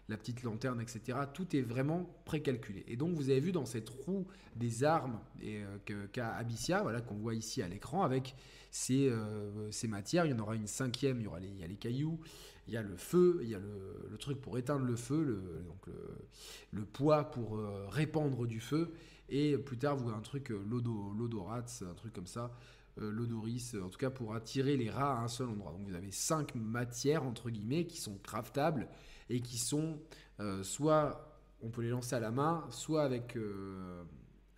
[0.08, 1.18] la petite lanterne, etc.
[1.32, 2.82] Tout est vraiment précalculé.
[2.88, 5.20] Et donc vous avez vu dans cette roue des armes
[6.12, 8.34] qu'a Abyssia, voilà, qu'on voit ici à l'écran, avec
[8.72, 9.08] ces,
[9.70, 11.68] ces, matières, il y en aura une cinquième, il y, aura les, il y a
[11.68, 12.18] les cailloux,
[12.68, 15.64] il y a le feu, il y a le, truc pour éteindre le feu, le,
[15.66, 15.86] donc
[16.72, 17.58] le, poids pour
[17.88, 18.92] répandre du feu,
[19.34, 22.52] et plus tard, vous avez un truc, euh, l'odorat, un truc comme ça,
[23.00, 25.72] euh, l'odoris, en tout cas pour attirer les rats à un seul endroit.
[25.72, 28.88] Donc vous avez cinq matières, entre guillemets, qui sont craftables
[29.30, 29.98] et qui sont
[30.40, 33.38] euh, soit on peut les lancer à la main, soit avec,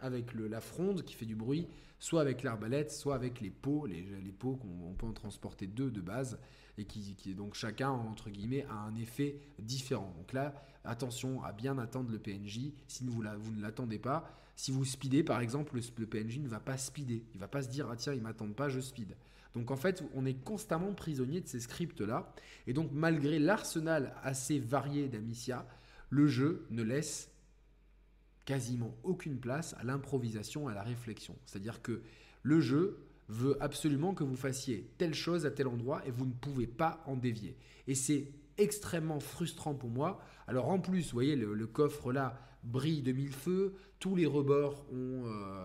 [0.00, 1.68] avec la fronde qui fait du bruit,
[2.00, 5.90] soit avec l'arbalète, soit avec les pots, les, les pots qu'on peut en transporter deux
[5.90, 6.40] de base
[6.78, 10.12] et qui, donc chacun entre guillemets a un effet différent.
[10.16, 10.54] Donc là,
[10.84, 12.72] attention à bien attendre le PNJ.
[12.88, 16.76] Si vous, ne l'attendez pas, si vous speedez, par exemple, le, PNJ ne va pas
[16.76, 17.22] speeder.
[17.34, 19.16] Il va pas se dire, ah tiens, ils m'attendent pas, je speed.
[19.54, 22.34] Donc en fait, on est constamment prisonnier de ces scripts-là.
[22.66, 25.66] Et donc malgré l'arsenal assez varié d'Amicia,
[26.10, 27.30] le jeu ne laisse
[28.44, 31.36] quasiment aucune place à l'improvisation, à la réflexion.
[31.46, 32.02] C'est-à-dire que
[32.42, 32.98] le jeu
[33.28, 37.02] veut absolument que vous fassiez telle chose à tel endroit et vous ne pouvez pas
[37.06, 37.56] en dévier.
[37.86, 40.20] Et c'est extrêmement frustrant pour moi.
[40.46, 44.84] Alors en plus, vous voyez, le coffre là, brille de mille feux, tous les rebords.
[44.92, 45.64] Euh,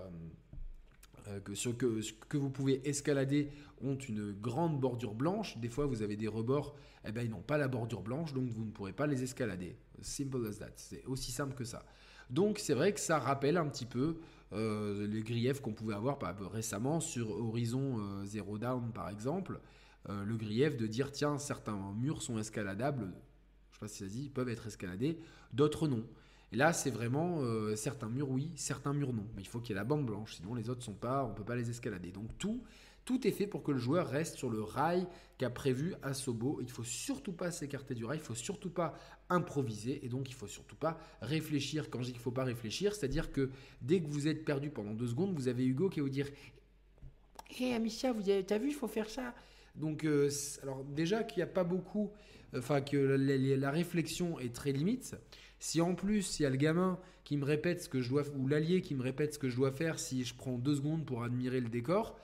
[1.27, 3.49] euh, que, que, vous pouvez escalader
[3.81, 5.57] ont une grande bordure blanche.
[5.57, 8.49] Des fois, vous avez des rebords, eh ben, ils n'ont pas la bordure blanche, donc
[8.49, 9.75] vous ne pourrez pas les escalader.
[10.01, 10.71] Simple as that.
[10.75, 11.85] C'est aussi simple que ça.
[12.29, 14.17] Donc, c'est vrai que ça rappelle un petit peu
[14.53, 16.19] euh, les griefs qu'on pouvait avoir
[16.51, 19.59] récemment sur Horizon Zero Dawn, par exemple.
[20.07, 24.05] le grief de dire, tiens, certains murs sont escaladables, je ne sais pas si ça
[24.05, 25.19] dit, peuvent être escaladés,
[25.53, 26.03] d'autres non.
[26.51, 29.25] Et là, c'est vraiment euh, certains murs oui, certains murs non.
[29.35, 31.33] Mais il faut qu'il y ait la bande blanche, sinon les autres sont pas, on
[31.33, 32.11] peut pas les escalader.
[32.11, 32.63] Donc tout,
[33.05, 36.59] tout est fait pour que le joueur reste sur le rail qu'a prévu Asobo.
[36.61, 38.95] Il faut surtout pas s'écarter du rail, il faut surtout pas
[39.29, 41.89] improviser et donc il faut surtout pas réfléchir.
[41.89, 43.49] Quand je dis qu'il faut pas réfléchir, c'est-à-dire que
[43.81, 46.27] dès que vous êtes perdu pendant deux secondes, vous avez Hugo qui va vous dire
[47.57, 49.33] Hé hey, Amicia, vous as vu, il faut faire ça.
[49.75, 50.29] Donc, euh,
[50.63, 52.11] alors déjà qu'il n'y a pas beaucoup,
[52.55, 55.15] enfin que la réflexion est très limite.
[55.59, 58.23] Si en plus il y a le gamin qui me répète ce que je dois
[58.37, 61.05] ou l'allié qui me répète ce que je dois faire si je prends deux secondes
[61.05, 62.17] pour admirer le décor,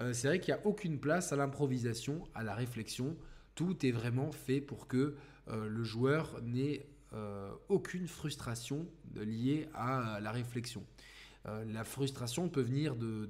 [0.00, 3.16] euh, c'est vrai qu'il n'y a aucune place à l'improvisation, à la réflexion.
[3.54, 5.16] Tout est vraiment fait pour que
[5.50, 10.84] le joueur n'ait euh, aucune frustration liée à la réflexion.
[11.44, 13.28] la frustration peut venir de,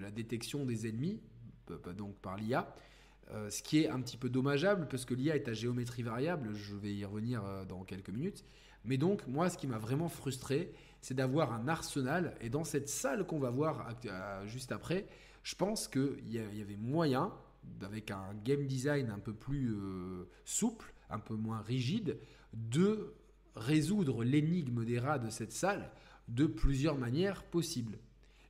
[0.00, 1.20] la détection des ennemis,
[1.96, 2.74] donc par l'IA,
[3.30, 6.54] euh, ce qui est un petit peu dommageable parce que l'IA est à géométrie variable,
[6.54, 8.44] je vais y revenir euh, dans quelques minutes.
[8.84, 10.72] Mais donc, moi, ce qui m'a vraiment frustré,
[11.02, 12.34] c'est d'avoir un arsenal.
[12.40, 13.94] Et dans cette salle qu'on va voir
[14.46, 15.06] juste après,
[15.42, 17.32] je pense qu'il y, avait moyen,
[17.82, 22.18] avec un game design un peu plus euh, souple, un peu moins rigide,
[22.52, 23.14] de
[23.56, 25.90] résoudre l'énigme des rats de cette salle
[26.28, 27.98] de plusieurs manières possibles.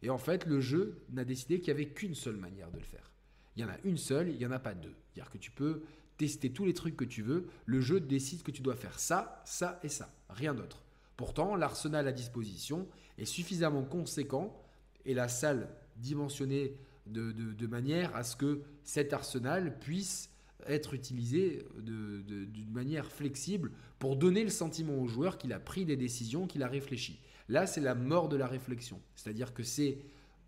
[0.02, 2.84] Et en fait, le jeu n'a décidé qu'il n'y avait qu'une seule manière de le
[2.84, 3.10] faire.
[3.56, 4.94] Il y en a une seule, il n'y en a pas deux.
[5.06, 5.82] C'est-à-dire que tu peux
[6.16, 9.42] tester tous les trucs que tu veux, le jeu décide que tu dois faire ça,
[9.44, 10.82] ça et ça, rien d'autre.
[11.16, 12.86] Pourtant, l'arsenal à disposition
[13.18, 14.56] est suffisamment conséquent
[15.04, 16.76] et la salle dimensionnée
[17.08, 20.30] de, manière à ce que cet arsenal puisse
[20.66, 25.96] être utilisé d'une manière flexible pour donner le sentiment au joueur qu'il a pris des
[25.96, 27.20] décisions, qu'il a réfléchi.
[27.48, 29.00] Là, c'est la mort de la réflexion.
[29.14, 29.98] C'est-à-dire que c'est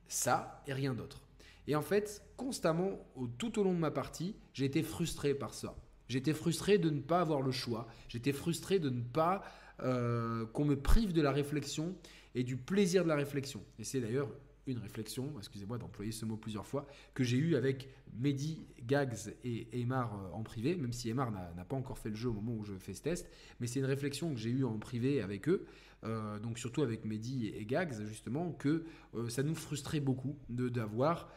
[0.09, 1.23] ça et rien d'autre.
[1.67, 2.99] Et en fait, constamment,
[3.39, 5.77] tout au long de ma partie, j'ai été frustré par ça.
[6.09, 7.87] J'étais frustré de ne pas avoir le choix.
[8.09, 9.45] J'étais frustré de ne pas
[9.83, 11.95] euh, qu'on me prive de la réflexion
[12.35, 13.63] et du plaisir de la réflexion.
[13.79, 14.29] Et c'est d'ailleurs
[14.73, 19.69] une réflexion, excusez-moi d'employer ce mot plusieurs fois, que j'ai eu avec Mehdi, Gags et
[19.73, 22.55] Aymar euh, en privé, même si Aymar n'a pas encore fait le jeu au moment
[22.55, 25.49] où je fais ce test, mais c'est une réflexion que j'ai eue en privé avec
[25.49, 25.67] eux,
[26.05, 28.85] euh, donc surtout avec Mehdi et Gags justement, que
[29.29, 31.29] ça nous frustrait beaucoup d'avoir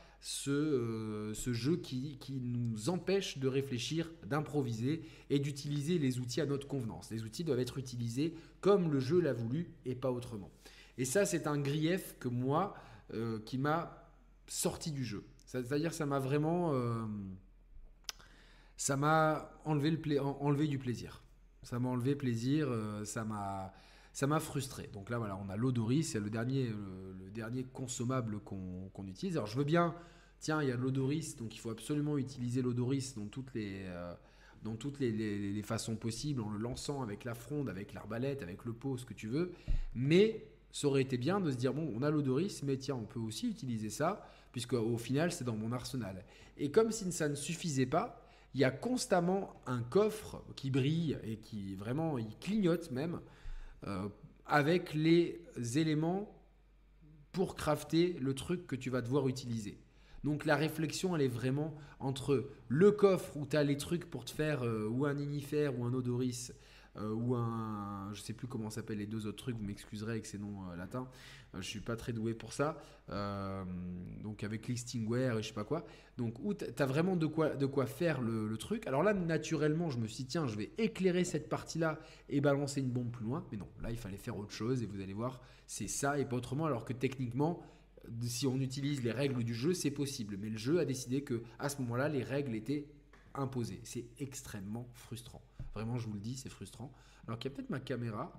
[0.48, 6.66] euh, ce, jeu qui, nous empêche de réfléchir, d'improviser et d'utiliser les outils à notre
[6.66, 7.12] convenance.
[7.12, 10.50] Les outils doivent être utilisés comme le jeu l'a voulu et pas autrement.
[10.98, 12.74] Et ça, c'est un grief que moi,
[13.14, 14.10] euh, qui m'a
[14.48, 15.26] sorti du jeu.
[15.46, 17.06] C'est-à-dire, ça m'a vraiment, euh,
[18.78, 19.92] ça m'a enlevé,
[20.68, 21.22] du plaisir.
[21.64, 23.74] Ça m'a enlevé plaisir, euh, ça m'a
[24.14, 24.88] ça m'a frustré.
[24.94, 29.38] Donc là, voilà, on a l'odoris, c'est le dernier, le, dernier consommable qu'on utilise.
[29.38, 29.96] Alors je veux bien,
[30.40, 33.88] tiens, il y a l'odoris, donc il faut absolument utiliser l'odoris dans toutes les,
[34.64, 38.74] dans toutes les, façons possibles, en le lançant avec la fronde, avec l'arbalète, avec le
[38.74, 39.52] pot, ce que tu veux.
[39.94, 43.06] Mais ça aurait été bien de se dire, bon, on a l'odoris, mais tiens, on
[43.06, 46.26] peut aussi utiliser ça, puisque au final, c'est dans mon arsenal.
[46.58, 48.20] Et comme si ça ne suffisait pas,
[48.56, 53.22] il y a constamment un coffre qui brille et qui vraiment, il clignote même,
[53.86, 54.10] euh,
[54.48, 55.40] avec les
[55.76, 56.28] éléments
[57.32, 59.78] pour crafter le truc que tu vas devoir utiliser.
[60.24, 64.26] Donc la réflexion, elle est vraiment entre le coffre où tu as les trucs pour
[64.26, 66.52] te faire euh, ou un inifère ou un odoris
[66.98, 70.26] euh, ou un, je sais plus comment s'appellent les deux autres trucs, vous m'excuserez avec
[70.26, 71.08] ces noms euh, latins,
[71.56, 72.78] je suis pas très doué pour ça,
[74.24, 75.86] donc avec listingware et je sais pas quoi,
[76.18, 78.88] donc où tu as vraiment de quoi, de quoi faire le, le, truc.
[78.88, 82.82] Alors là, naturellement, je me suis dit, tiens, je vais éclairer cette partie-là et balancer
[82.82, 85.14] une bombe plus loin, mais non, là, il fallait faire autre chose et vous allez
[85.14, 87.62] voir, c'est ça et pas autrement, alors que techniquement,
[88.22, 90.38] si on utilise les règles du jeu, c'est possible.
[90.40, 92.88] Mais le jeu a décidé que à ce moment-là, les règles étaient
[93.34, 93.82] imposées.
[93.84, 95.42] C'est extrêmement frustrant.
[95.74, 96.92] Vraiment, je vous le dis, c'est frustrant.
[97.28, 98.32] Alors qu'il y a peut-être ma caméra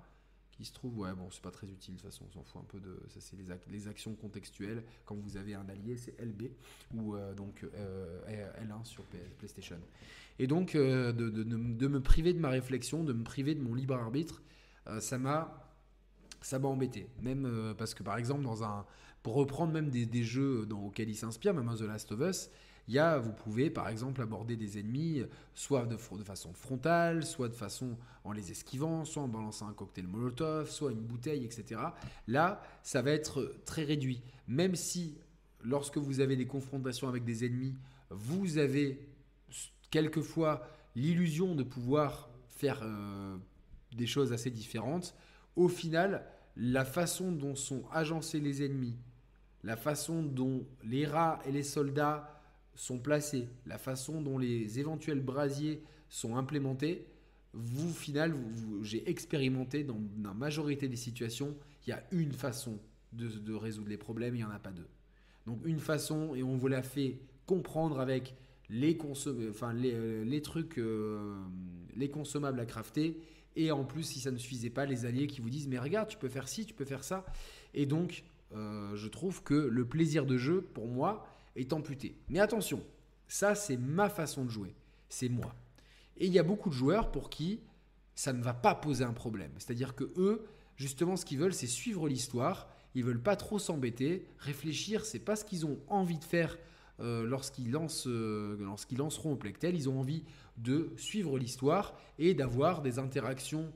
[0.55, 2.61] qui se trouve, ouais, bon, c'est pas très utile de toute façon, on s'en fout
[2.61, 3.19] un peu de ça.
[3.19, 3.37] C'est
[3.69, 4.83] les, actions contextuelles.
[5.05, 6.43] Quand vous avez un allié, c'est LB
[6.93, 9.03] ou euh, donc euh, L1 sur
[9.37, 9.77] PlayStation.
[10.39, 13.95] Et donc, euh, de, me priver de ma réflexion, de me priver de mon libre
[13.95, 14.41] arbitre,
[14.99, 15.61] ça m'a
[16.41, 17.09] ça m'a embêté.
[17.21, 18.85] Même parce que par exemple, dans un,
[19.23, 22.49] pour reprendre même des, jeux dans, auxquels il s'inspire, même The Last of Us,
[22.87, 25.23] y a, vous pouvez par exemple aborder des ennemis
[25.53, 30.07] soit de, façon frontale, soit de façon en les esquivant, soit en balançant un cocktail
[30.07, 31.81] Molotov, soit une bouteille, etc.
[32.27, 34.21] Là, ça va être très réduit.
[34.47, 35.17] Même si,
[35.63, 37.75] lorsque vous avez des confrontations avec des ennemis,
[38.09, 38.99] vous avez
[39.89, 43.37] quelquefois l'illusion de pouvoir faire euh,
[43.95, 45.15] des choses assez différentes,
[45.55, 46.25] au final,
[46.55, 48.97] la façon dont sont agencés les ennemis,
[49.63, 52.34] la façon dont les rats et les soldats
[52.75, 57.05] sont placés, la façon dont les éventuels brasiers sont implémentés,
[57.53, 58.35] vous, au final,
[58.81, 61.55] j'ai expérimenté dans la majorité des situations,
[61.85, 62.79] il y a une façon
[63.13, 64.87] de, résoudre les problèmes, il n'y en a pas deux.
[65.45, 68.35] Donc une façon, et on vous l'a fait comprendre avec
[68.69, 68.97] les,
[69.49, 71.39] enfin, les, euh, les trucs, euh,
[71.95, 73.21] les consommables à crafter,
[73.55, 76.09] et en plus, si ça ne suffisait pas, les alliés qui vous disent, mais regarde,
[76.09, 77.25] tu peux faire ci, tu peux faire ça.
[77.73, 78.23] Et donc,
[78.53, 81.25] euh, je trouve que le plaisir de jeu, pour moi,
[81.55, 82.17] est amputé.
[82.29, 82.81] Mais attention,
[83.27, 84.75] ça c'est ma façon de jouer,
[85.09, 85.55] c'est moi.
[86.17, 87.59] Et il y a beaucoup de joueurs pour qui
[88.15, 89.51] ça ne va pas poser un problème.
[89.57, 90.45] C'est-à-dire que eux,
[90.77, 92.69] justement, ce qu'ils veulent, c'est suivre l'histoire.
[92.95, 95.05] Ils veulent pas trop s'embêter, réfléchir.
[95.05, 96.57] C'est pas ce qu'ils ont envie de faire
[97.01, 99.75] euh, lorsqu'ils lancent, euh, lorsqu'ils lanceront au Plectel.
[99.75, 100.23] Ils ont envie
[100.57, 103.71] de suivre l'histoire et d'avoir des interactions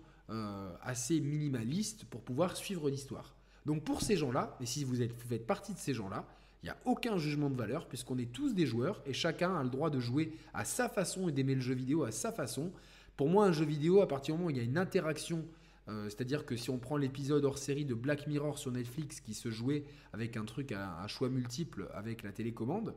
[0.84, 3.34] assez minimalistes pour pouvoir suivre l'histoire.
[3.66, 6.24] Donc pour ces gens-là, et si vous, êtes, faites partie de ces gens-là,
[6.62, 9.64] il n'y a aucun jugement de valeur puisqu'on est tous des joueurs et chacun a
[9.64, 12.72] le droit de jouer à sa façon et d'aimer le jeu vidéo à sa façon.
[13.16, 15.46] Pour moi, un jeu vidéo, à partir du moment où il y a une interaction,
[15.88, 19.34] euh, c'est-à-dire que si on prend l'épisode hors série de Black Mirror sur Netflix qui
[19.34, 22.94] se jouait avec un truc à, choix multiple avec la télécommande,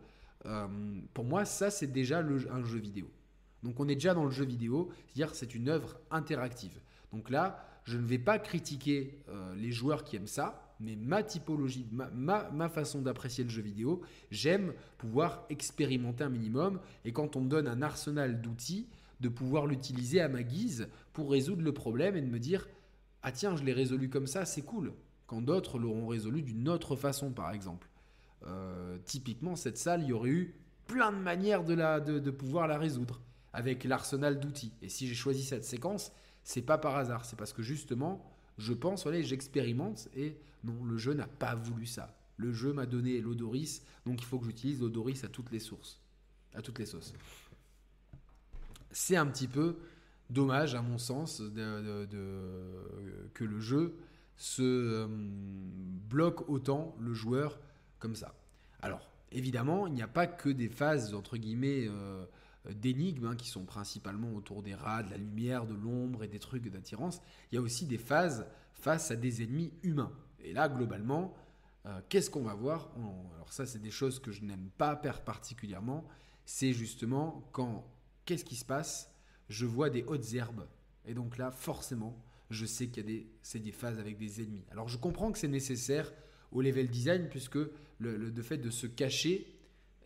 [0.47, 0.67] euh,
[1.15, 3.09] pour moi, ça c'est déjà un jeu vidéo.
[3.63, 6.81] Donc on est déjà dans le jeu vidéo, c'est-à-dire c'est une œuvre interactive.
[7.13, 11.23] Donc là, je ne vais pas critiquer euh, les joueurs qui aiment ça, mais ma
[11.23, 16.81] typologie, ma, façon d'apprécier le jeu vidéo, j'aime pouvoir expérimenter un minimum.
[17.05, 18.89] Et quand on me donne un arsenal d'outils,
[19.21, 22.69] de pouvoir l'utiliser à ma guise pour résoudre le problème et de me dire
[23.23, 24.93] Ah tiens, je l'ai résolu comme ça, c'est cool.
[25.27, 27.89] Quand d'autres l'auront résolu d'une autre façon, par exemple.
[28.45, 30.55] Euh, typiquement, cette salle, il y aurait eu
[30.87, 33.23] plein de manières de, la, de pouvoir la résoudre
[33.53, 34.73] avec l'arsenal d'outils.
[34.83, 36.13] Et si j'ai choisi cette séquence,
[36.43, 38.25] c'est pas par hasard, c'est parce que justement,
[38.59, 42.17] je pense, voilà, j'expérimente et non, le jeu n'a pas voulu ça.
[42.37, 46.01] Le jeu m'a donné l'odoris, donc il faut que j'utilise l'odoris à toutes les sources,
[46.55, 47.13] à toutes les sauces.
[48.91, 49.77] C'est un petit peu
[50.31, 53.97] dommage, à mon sens, que le jeu
[54.37, 57.61] se euh, bloque autant le joueur
[57.99, 58.35] comme ça.
[58.81, 62.25] Alors, évidemment, il n'y a pas que des phases, entre guillemets, euh,
[62.71, 66.39] d'énigmes hein, qui sont principalement autour des rats, de la lumière, de l'ombre et des
[66.39, 67.21] trucs d'attirance.
[67.51, 70.13] Il y a aussi des phases face à des ennemis humains.
[70.41, 71.35] Et là, globalement,
[71.87, 72.91] euh, qu'est-ce qu'on va voir
[73.35, 76.07] Alors ça, c'est des choses que je n'aime pas particulièrement.
[76.45, 77.85] C'est justement quand,
[78.25, 79.13] qu'est-ce qui se passe?
[79.49, 80.67] Je vois des hautes herbes.
[81.05, 82.17] Et donc là, forcément,
[82.51, 84.65] je sais qu'il y a des, c'est des phases avec des ennemis.
[84.71, 86.13] Alors je comprends que c'est nécessaire
[86.53, 89.53] au level design, puisque le, le fait de se cacher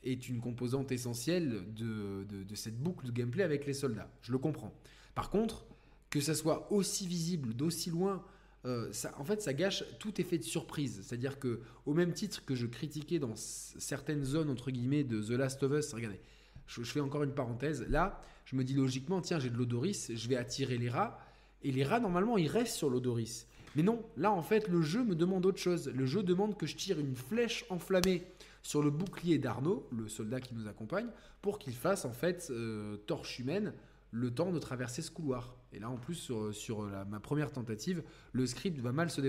[0.07, 4.11] est une composante essentielle de, cette boucle de gameplay avec les soldats.
[4.23, 4.73] Je le comprends.
[5.15, 5.67] Par contre,
[6.11, 8.25] que ça soit aussi visible d'aussi loin,
[8.65, 11.01] euh, ça, en fait, ça gâche tout effet de surprise.
[11.03, 15.31] C'est-à-dire que, au même titre que je critiquais dans certaines zones entre guillemets de The
[15.31, 16.21] Last of Us, regardez,
[16.67, 17.87] je, fais encore une parenthèse.
[17.89, 21.19] Là, je me dis logiquement, tiens, j'ai de l'odoris, je vais attirer les rats,
[21.63, 23.47] et les rats normalement ils restent sur l'odoris.
[23.75, 25.89] Mais non, là en fait, le jeu me demande autre chose.
[25.89, 28.25] Le jeu demande que je tire une flèche enflammée
[28.67, 31.07] sur le bouclier d'Arnaud, le soldat qui nous accompagne,
[31.41, 33.73] pour qu'il fasse en fait euh, torche humaine
[34.11, 35.55] le temps de traverser ce couloir.
[35.73, 38.03] Et là, en plus, sur, ma première tentative,
[38.33, 39.21] le script va mal se,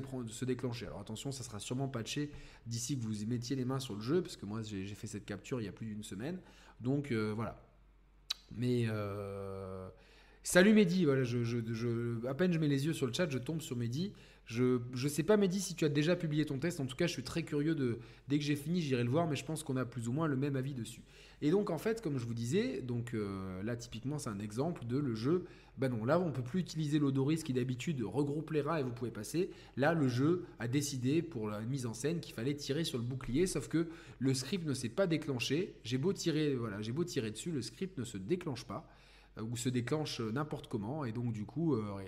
[0.45, 0.87] déclencher.
[0.87, 2.31] Alors attention, ça sera sûrement patché
[2.65, 5.25] d'ici que vous mettiez les mains sur le jeu, parce que moi, j'ai fait cette
[5.25, 6.39] capture il y a plus d'une semaine.
[6.79, 7.63] Donc euh, voilà.
[8.55, 9.87] Mais euh,
[10.41, 13.61] salut Mehdi, voilà, je, à peine je mets les yeux sur le chat, je tombe
[13.61, 14.13] sur Mehdi.
[14.47, 16.79] Je ne sais pas, Mehdi, si tu as déjà publié ton test.
[16.79, 17.99] En tout cas, je suis très curieux de.
[18.29, 20.27] Dès que j'ai fini, j'irai le voir, mais je pense qu'on a plus ou moins
[20.27, 21.01] le même avis dessus.
[21.41, 24.85] Et donc, en fait, comme je vous disais, donc euh, là, typiquement, c'est un exemple
[24.85, 25.45] de le jeu.
[25.77, 28.91] Ben non, là, on peut plus utiliser l'odoris qui d'habitude regroupe les rats et vous
[28.91, 29.51] pouvez passer.
[29.75, 33.03] Là, le jeu a décidé pour la mise en scène qu'il fallait tirer sur le
[33.03, 33.87] bouclier, sauf que
[34.17, 35.75] le script ne s'est pas déclenché.
[35.83, 38.89] J'ai beau tirer, voilà, j'ai beau tirer dessus, le script ne se déclenche pas.
[39.37, 41.05] Euh, ou se déclenche n'importe comment.
[41.05, 42.01] Et donc, du coup, euh,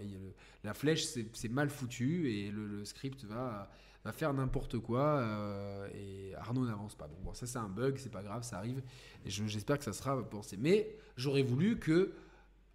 [0.64, 3.70] la flèche, c'est mal foutu et le, script va,
[4.04, 5.20] va faire n'importe quoi.
[5.20, 7.10] Euh, et Arnaud n'avance pas.
[7.24, 8.82] bon, ça, c'est un bug, c'est pas grave, ça arrive.
[9.26, 10.58] Et j'espère que ça sera pensé.
[10.58, 12.14] Mais j'aurais voulu que,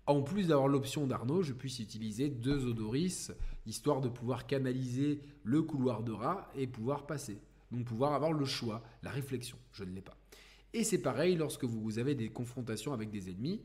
[0.06, 3.32] en plus d'avoir l'option d'Arnaud, je puisse utiliser deux odoris,
[3.66, 7.38] histoire de pouvoir canaliser le couloir de rat et pouvoir passer.
[7.70, 9.56] Donc, pouvoir avoir le choix, la réflexion.
[9.72, 10.16] Je ne l'ai pas.
[10.74, 13.60] Et c'est pareil lorsque vous avez des confrontations avec des ennemis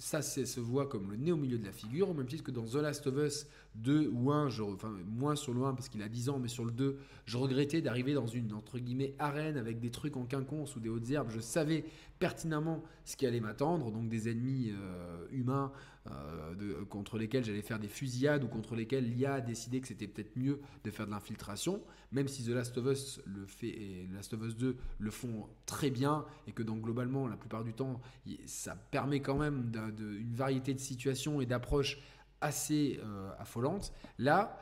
[0.00, 2.50] ça se voit comme le nez au milieu de la figure, au même titre que
[2.50, 5.90] dans The Last of Us 2 ou 1, je, enfin moins sur le 1 parce
[5.90, 6.96] qu'il a 10 ans, mais sur le 2,
[7.26, 10.88] je regrettais d'arriver dans une entre guillemets arène avec des trucs en quinconce ou des
[10.88, 11.28] hautes herbes.
[11.30, 11.84] Je savais
[12.18, 15.70] pertinemment ce qui allait m'attendre, donc des ennemis euh, humains
[16.06, 20.06] euh, contre lesquels j'allais faire des fusillades ou contre lesquels l'IA a décidé que c'était
[20.06, 24.32] peut-être mieux de faire de l'infiltration, même si The Last of Us le fait Last
[24.32, 28.00] of Us 2 le font très bien et que donc globalement la plupart du temps
[28.46, 31.98] ça permet quand même une variété de situations et d'approches
[32.40, 33.92] assez euh, affolantes.
[34.18, 34.58] Là,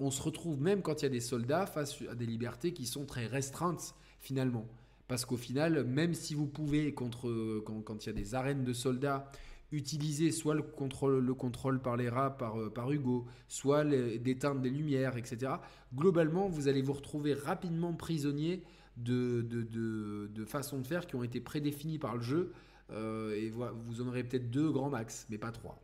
[0.00, 2.84] on se retrouve même quand il y a des soldats face à des libertés qui
[2.84, 4.66] sont très restreintes finalement.
[5.08, 8.72] Parce qu'au final, même si vous pouvez, contre, quand, il y a des arènes de
[8.72, 9.30] soldats,
[9.72, 14.60] utiliser soit le contrôle, le contrôle par les rats, par, euh, par Hugo, soit d'éteindre
[14.60, 15.54] des lumières, etc.,
[15.94, 18.62] globalement, vous allez vous retrouver rapidement prisonnier
[18.96, 22.52] de, de, de, façons de faire qui ont été prédéfinies par le jeu.
[22.90, 25.82] Euh, et vous en aurez peut-être deux grands max, mais pas trois.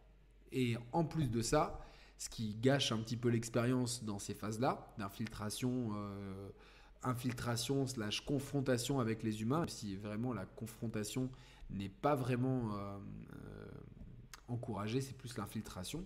[0.52, 1.80] Et en plus de ça,
[2.18, 6.50] ce qui gâche un petit peu l'expérience dans ces phases-là, d'infiltration, euh,
[7.02, 11.30] infiltration slash confrontation avec les humains, si vraiment la confrontation
[11.72, 12.98] n'est pas vraiment euh,
[14.48, 16.04] encouragée, c'est plus l'infiltration.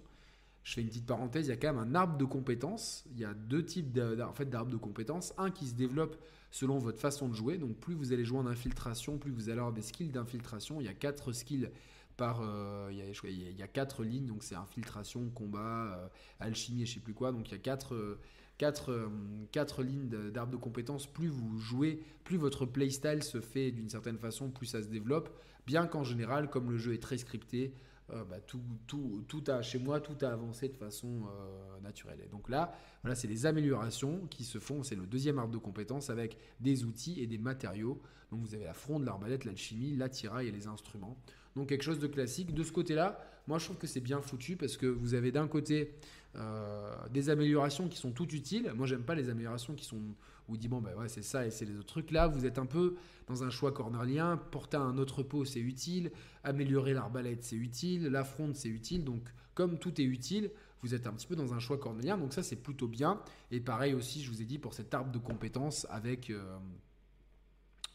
[0.62, 3.04] Je fais une petite parenthèse, il y a quand même un arbre de compétences.
[3.12, 5.34] Il y a deux types d'arbres en fait, de compétences.
[5.36, 6.16] Un qui se développe
[6.50, 7.58] selon votre façon de jouer.
[7.58, 10.80] Donc plus vous allez jouer en infiltration, plus vous allez avoir des skills d'infiltration.
[10.80, 11.68] Il y a quatre skills
[12.16, 12.40] par...
[12.40, 16.08] Euh, il, y a, quatre lignes, donc c'est infiltration, combat, euh,
[16.40, 17.30] alchimie et je sais plus quoi.
[17.30, 18.18] Donc il y a quatre...
[18.54, 19.10] Euh, quatre,
[19.52, 24.18] quatre lignes d'arbres de compétences, plus vous jouez, plus votre playstyle se fait d'une certaine
[24.18, 25.28] façon, plus ça se développe.
[25.66, 27.74] Bien qu'en général, comme le jeu est très scripté,
[28.10, 32.20] euh, bah, tout, tout, tout, a, chez moi, tout a avancé de façon euh, naturelle.
[32.22, 34.82] Et donc là, voilà, c'est les améliorations qui se font.
[34.82, 38.00] C'est le deuxième arbre de compétences avec des outils et des matériaux.
[38.30, 41.16] Donc vous avez la fronde, l'arbalète, l'alchimie, l'attirail et les instruments.
[41.56, 42.52] Donc quelque chose de classique.
[42.52, 45.48] De ce côté-là, moi je trouve que c'est bien foutu parce que vous avez d'un
[45.48, 45.94] côté
[46.36, 48.72] euh, des améliorations qui sont toutes utiles.
[48.74, 50.00] Moi j'aime pas les améliorations qui sont
[50.48, 52.10] où dit bon ben ouais c'est ça et c'est les autres trucs.
[52.10, 52.96] Là vous êtes un peu
[53.28, 54.36] dans un choix cornélien.
[54.36, 56.10] Porter un autre pot c'est utile.
[56.42, 58.08] Améliorer l'arbalète c'est utile.
[58.08, 59.04] La fronde c'est utile.
[59.04, 59.22] Donc
[59.54, 60.50] comme tout est utile,
[60.82, 62.18] vous êtes un petit peu dans un choix cornélien.
[62.18, 63.20] Donc ça c'est plutôt bien.
[63.50, 66.58] Et pareil aussi je vous ai dit pour cet arbre de compétences avec euh,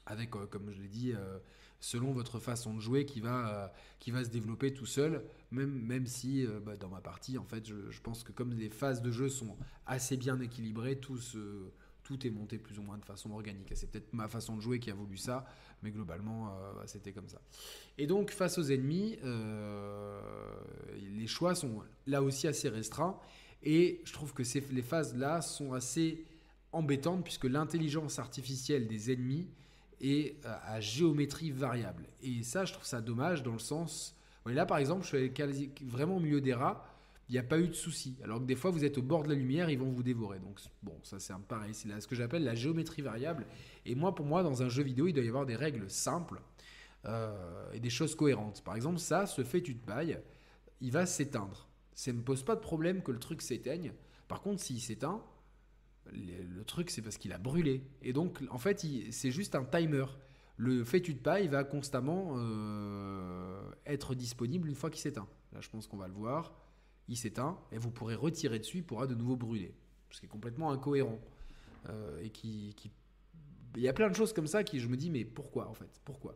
[0.05, 1.13] avec euh, comme je l'ai dit
[1.79, 3.67] selon votre façon de jouer qui va, euh,
[3.99, 7.45] qui va se développer tout seul, même, même si euh, bah, dans ma partie, en
[7.45, 9.55] fait, je, pense que comme les phases de jeu sont
[9.85, 11.19] assez bien équilibrées, tout,
[12.03, 13.71] tout est monté plus ou moins de façon organique.
[13.75, 15.45] C'est peut-être ma façon de jouer qui a voulu ça,
[15.81, 17.41] mais globalement, euh, bah, c'était comme ça.
[17.97, 19.17] Et donc, face aux ennemis,
[21.15, 23.17] les choix sont là aussi assez restreints,
[23.63, 26.25] et je trouve que ces, les phases-là sont assez
[26.71, 29.47] embêtantes, puisque l'intelligence artificielle des ennemis
[30.01, 32.07] et euh, à géométrie variable.
[32.21, 34.15] Et ça, je trouve ça dommage dans le sens.
[34.45, 36.85] là, par exemple, je suis vraiment au milieu des rats,
[37.29, 38.17] il n'y a pas eu de souci.
[38.23, 40.39] Alors que des fois, vous êtes au bord de la lumière, ils vont vous dévorer.
[40.39, 41.73] Donc, bon, ça c'est pareil.
[41.73, 43.45] C'est ce que j'appelle la géométrie variable.
[43.85, 46.41] Et moi, pour moi, dans un jeu vidéo, il doit y avoir des règles simples
[47.05, 48.63] euh, et des choses cohérentes.
[48.63, 50.19] Par exemple, ça, ce fait tu te paille,
[50.81, 51.67] il va s'éteindre.
[51.93, 53.93] Ça me pose pas de problème que le truc s'éteigne.
[54.27, 55.21] Par contre, s'il s'éteint,
[56.13, 57.83] le, truc c'est parce qu'il a brûlé.
[58.01, 60.05] Et donc, en fait, c'est juste un timer.
[60.57, 65.27] Le fétu de paille va constamment euh, être disponible une fois qu'il s'éteint.
[65.53, 66.53] Là, je pense qu'on va le voir.
[67.07, 69.73] Il s'éteint et vous pourrez retirer dessus, il pourra de nouveau brûler.
[70.11, 71.19] Ce qui est complètement incohérent.
[71.87, 72.75] Euh, et qui,
[73.75, 75.73] Il y a plein de choses comme ça qui je me dis, mais pourquoi en
[75.73, 76.01] fait?
[76.03, 76.35] Pourquoi?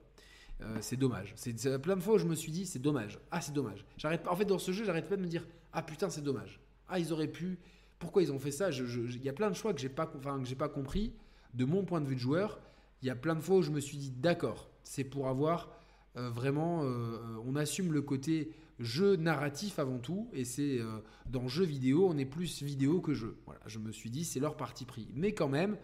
[0.61, 1.33] Euh, c'est dommage.
[1.35, 3.19] C'est plein de fois où je me suis dit, c'est dommage.
[3.31, 3.85] Ah, c'est dommage.
[3.97, 6.59] J'arrête En fait, dans ce jeu, j'arrête pas de me dire, ah putain, c'est dommage.
[6.87, 7.59] Ah, ils auraient pu.
[8.03, 10.69] Pourquoi ils ont fait ça Il y a plein de choix que j'ai pas, pas
[10.69, 11.13] compris.
[11.55, 12.59] De mon point de vue de joueur,
[13.01, 15.71] il y a plein de fois où je me suis dit, d'accord, c'est pour avoir
[16.17, 20.79] euh, vraiment, euh, on assume le côté jeu narratif avant tout, et c'est
[21.25, 23.37] dans jeu vidéo, on est plus vidéo que jeu.
[23.45, 25.07] Voilà, je me suis dit, c'est leur parti pris.
[25.15, 25.77] Mais quand même,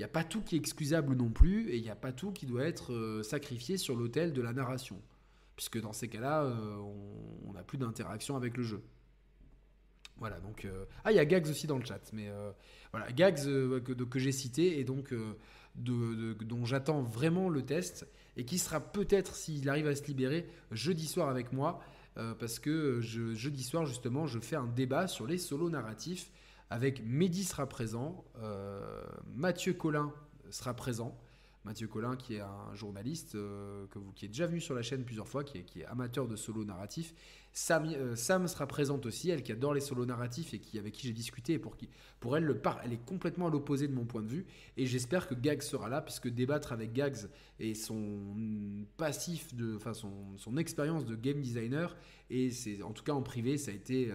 [0.00, 2.10] il n'y a pas tout qui est excusable non plus, et il n'y a pas
[2.10, 4.98] tout qui doit être euh, sacrifié sur l'autel de la narration.
[5.56, 6.78] Puisque dans ces cas-là, euh,
[7.46, 8.82] on n'a plus d'interaction avec le jeu.
[10.20, 10.64] Voilà, donc.
[10.64, 12.30] Euh, ah, il y a Gags aussi dans le chat, mais
[12.92, 15.12] voilà, Gags que, j'ai cité et donc
[15.74, 18.06] dont j'attends vraiment le test
[18.36, 21.80] et qui sera peut-être, s'il arrive à se libérer, jeudi soir avec moi.
[22.14, 26.30] parce que jeudi soir, justement, je fais un débat sur les solos narratifs
[26.70, 29.02] avec Mehdi sera présent, euh,
[29.34, 30.12] Mathieu Collin
[30.50, 31.18] sera présent.
[31.64, 34.80] Mathieu Collin, qui est un journaliste euh, que vous, qui est déjà venu sur la
[34.80, 37.12] chaîne plusieurs fois, qui est, amateur de solo narratif.
[37.70, 41.06] Euh, Sam, sera présente aussi, elle qui adore les solos narratifs et qui, avec qui
[41.06, 41.58] j'ai discuté.
[41.58, 44.46] pour, qui, pour elle, le elle est complètement à l'opposé de mon point de vue.
[44.78, 49.92] Et j'espère que Gags sera là, puisque débattre avec Gags et son passif, de, enfin
[49.92, 51.94] son, son expérience de game designer,
[52.30, 54.10] et c'est en tout cas en privé, ça a été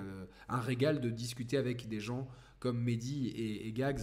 [0.48, 2.28] un régal de discuter avec des gens
[2.60, 4.02] comme Mehdi et, Gags,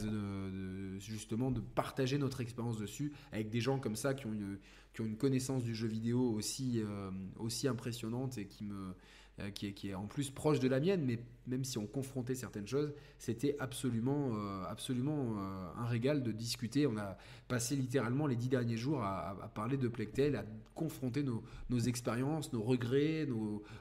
[0.99, 4.59] justement de partager notre expérience dessus avec des gens comme ça qui ont une,
[4.93, 8.95] qui ont une connaissance du jeu vidéo aussi, euh, aussi impressionnante et qui me,
[9.41, 12.67] euh, qui est, en plus proche de la mienne, mais même si on confrontait certaines
[12.67, 16.87] choses, c'était absolument, euh, absolument euh, un régal de discuter.
[16.87, 17.17] On a
[17.49, 22.63] passé littéralement les dix derniers jours à, parler de Plectel, à confronter nos, expériences, nos
[22.63, 23.27] regrets,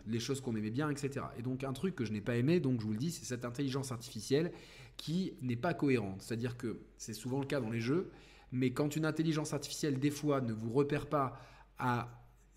[0.08, 1.26] les choses qu'on aimait bien, etc.
[1.38, 3.26] Et donc un truc que je n'ai pas aimé, donc je vous le dis, c'est
[3.26, 4.54] cette intelligence artificielle
[4.96, 6.22] qui n'est pas cohérente.
[6.22, 8.10] C'est-à-dire que c'est souvent le cas dans les jeux,
[8.54, 11.38] mais quand une intelligence artificielle, des fois, ne vous repère pas
[11.78, 12.08] à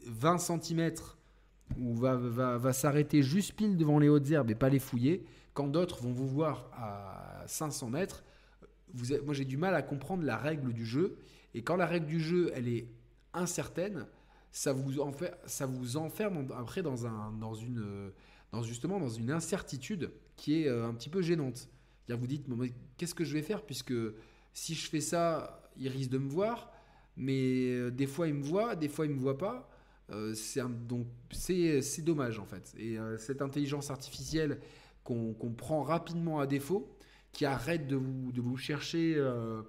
[0.07, 0.92] 20 cm
[1.79, 5.69] ou va, va, s'arrêter juste pile devant les hautes herbes et pas les fouiller, quand
[5.69, 8.25] d'autres vont vous voir à 500 mètres,
[8.93, 11.17] vous moi j'ai du mal à comprendre la règle du jeu,
[11.55, 12.89] et quand la règle du jeu elle est
[13.33, 14.07] incertaine,
[14.55, 18.12] ça vous, enferme après dans, un, dans, une,
[18.53, 21.69] dans justement dans une incertitude qui est euh, un petit peu gênante.
[22.09, 22.47] Vous dites,
[22.97, 23.95] qu'est-ce que je vais faire puisque
[24.53, 26.71] si je fais ça, il risque de me voir,
[27.17, 29.69] mais euh, des fois il me voit, des fois il me voit pas.
[30.11, 32.75] Euh, c'est donc c'est dommage en fait.
[32.79, 34.61] Et euh, cette intelligence artificielle
[35.03, 36.97] qu'on prend rapidement à défaut,
[37.33, 39.63] qui arrête de vous, de vous chercher euh,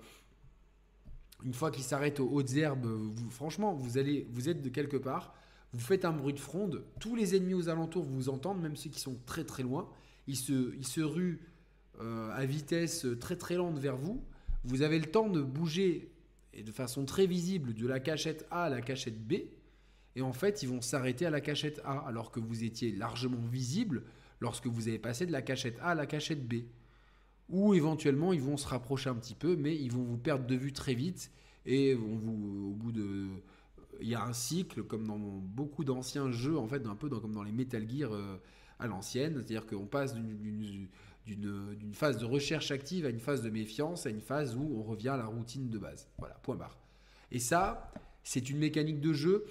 [1.43, 2.87] une fois qu'il s'arrête aux hautes herbes,
[3.31, 5.33] franchement, vous, allez, vous êtes de quelque part,
[5.73, 8.89] vous faites un bruit de fronde, tous les ennemis aux alentours vous entendent, même ceux
[8.89, 9.89] qui sont très très loin,
[10.27, 11.41] ils se, ils se ruent
[11.99, 14.23] à vitesse très très lente vers vous,
[14.63, 16.11] vous avez le temps de bouger
[16.53, 19.33] et de façon très visible de la cachette A à la cachette B,
[20.15, 23.41] et en fait, ils vont s'arrêter à la cachette A, alors que vous étiez largement
[23.51, 24.03] visible
[24.39, 26.63] lorsque vous avez passé de la cachette A à la cachette B.
[27.49, 30.55] Ou éventuellement, ils vont se rapprocher un petit peu, mais ils vont vous perdre de
[30.55, 31.31] vue très vite.
[31.65, 33.27] Et vont vous, au bout de.
[34.01, 37.33] Il y a un cycle, comme dans beaucoup d'anciens jeux, en fait, un peu comme
[37.33, 38.37] dans les Metal Gear euh,
[38.79, 39.35] à l'ancienne.
[39.35, 40.87] C'est-à-dire qu'on passe d'une
[41.93, 45.09] phase de recherche active à une phase de méfiance, à une phase où on revient
[45.09, 46.07] à la routine de base.
[46.17, 46.77] Voilà, point barre.
[47.31, 47.91] Et ça,
[48.23, 49.45] c'est une mécanique de jeu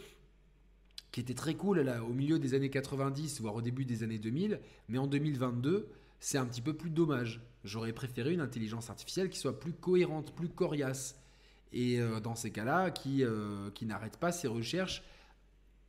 [1.15, 4.19] qui était très cool là, au milieu des années 90, voire au début des années
[4.19, 4.59] 2000,
[4.89, 5.87] mais en 2022,
[6.19, 7.41] c'est un petit peu plus dommage.
[7.63, 11.17] J'aurais préféré une intelligence artificielle qui soit plus cohérente, plus coriace.
[11.73, 15.05] Et euh, dans ces cas-là, qui, euh, qui n'arrête pas ses recherches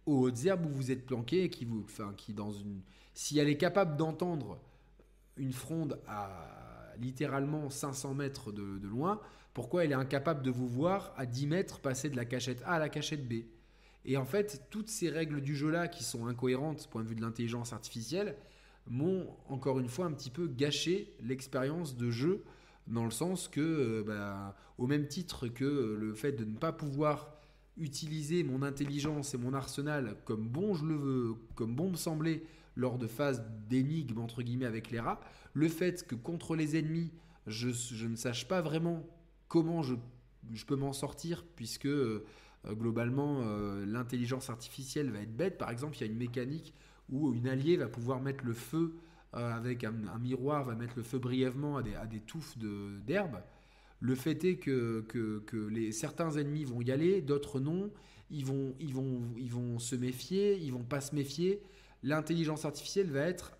[0.06, 2.82] aux hautes herbes où vous êtes planqué, qui vous, enfin, qui dans une,
[3.16, 4.60] si elle est capable d'entendre
[5.38, 9.20] une fronde à littéralement 500 mètres de, de loin,
[9.56, 12.74] pourquoi elle est incapable de vous voir à 10 mètres passer de la cachette A
[12.74, 13.46] à la cachette B?
[14.06, 17.16] Et en fait, toutes ces règles du jeu-là, qui sont incohérentes du point de vue
[17.16, 18.36] de l'intelligence artificielle,
[18.88, 22.44] m'ont encore une fois un petit peu gâché l'expérience de jeu,
[22.88, 26.72] dans le sens que, euh, bah, au même titre que le fait de ne pas
[26.72, 27.36] pouvoir
[27.78, 32.44] utiliser mon intelligence et mon arsenal comme bon je le veux, comme bon me semblait
[32.76, 35.20] lors de phases d'énigmes entre guillemets avec les rats,
[35.54, 37.12] le fait que contre les ennemis,
[37.48, 37.68] je,
[38.06, 39.06] ne sache pas vraiment
[39.48, 39.96] comment je,
[40.68, 42.26] peux m'en sortir, puisque euh,
[42.74, 45.58] globalement, euh, l'intelligence artificielle va être bête.
[45.58, 46.74] Par exemple, il y a une mécanique
[47.10, 48.96] où une alliée va pouvoir mettre le feu
[49.34, 49.92] avec un,
[50.22, 53.42] miroir va mettre le feu brièvement à des, à des touffes d'herbe.
[54.00, 57.92] Le fait est que, que, les, certains ennemis vont y aller, d'autres non.
[58.32, 61.62] Ils vont, ils, vont, ils vont se méfier, ils vont pas se méfier.
[62.02, 63.58] L'intelligence artificielle va être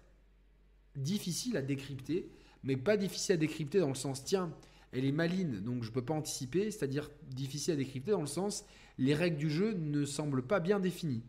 [0.96, 2.30] difficile à décrypter,
[2.64, 4.54] mais pas difficile à décrypter dans le sens tiens,
[4.92, 8.28] elle est maline, donc je ne peux pas anticiper, c'est-à-dire difficile à décrypter dans le
[8.28, 8.66] sens
[8.98, 11.24] les règles du jeu ne semblent pas bien définies.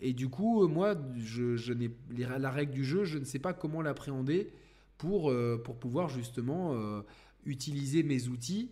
[0.00, 1.72] Et du coup, moi, je, je
[2.10, 4.50] la règle du jeu, je ne sais pas comment l'appréhender
[4.98, 7.02] pour, euh, pour pouvoir justement euh,
[7.46, 8.70] utiliser mes outils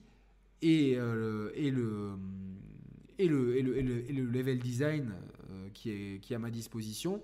[0.60, 2.16] et, euh, le, et, le,
[3.18, 3.28] et,
[3.62, 5.12] le, et, le, level design
[5.74, 7.22] qui, est, qui à ma disposition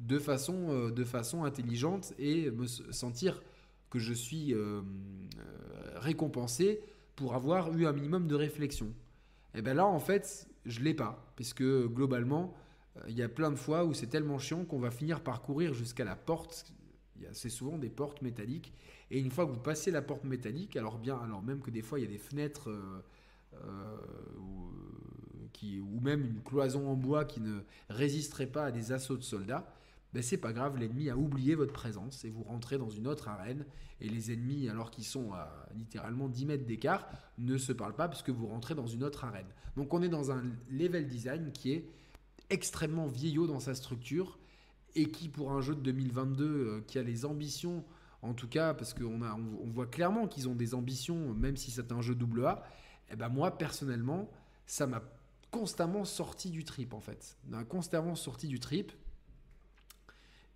[0.00, 3.42] de façon, de façon intelligente et me sentir
[3.90, 4.54] que je suis
[5.96, 6.80] récompensé
[7.16, 8.92] pour avoir eu un minimum de réflexion.
[9.54, 12.54] Et bien là, en fait, je l'ai pas, puisque globalement,
[12.96, 15.42] euh, il y a plein de fois où c'est tellement chiant qu'on va finir par
[15.42, 16.72] courir jusqu'à la porte.
[17.28, 18.72] Assez souvent des portes métalliques.
[19.10, 21.82] Et une fois que vous passez la porte métallique, alors bien, alors même que des
[21.82, 23.02] fois il y a des fenêtres euh,
[23.54, 23.96] euh,
[25.82, 29.66] ou même une cloison en bois qui ne résisterait pas à des assauts de soldats,
[30.14, 33.28] ben c'est pas grave, l'ennemi a oublié votre présence et vous rentrez dans une autre
[33.28, 33.66] arène.
[34.00, 38.08] Et les ennemis, alors qu'ils sont à littéralement 10 mètres d'écart, ne se parlent pas
[38.08, 39.48] parce que vous rentrez dans une autre arène.
[39.76, 41.90] Donc on est dans un level design qui est
[42.50, 44.38] extrêmement vieillot dans sa structure
[44.94, 47.84] et qui, pour un jeu de 2022 euh, qui a les ambitions,
[48.22, 51.92] en tout cas, parce qu'on on, voit clairement qu'ils ont des ambitions, même si c'est
[51.92, 52.64] un jeu double A,
[53.10, 54.30] eh ben moi personnellement,
[54.66, 55.02] ça m'a
[55.50, 57.36] constamment sorti du trip en fait.
[57.68, 58.92] Constamment sorti du trip.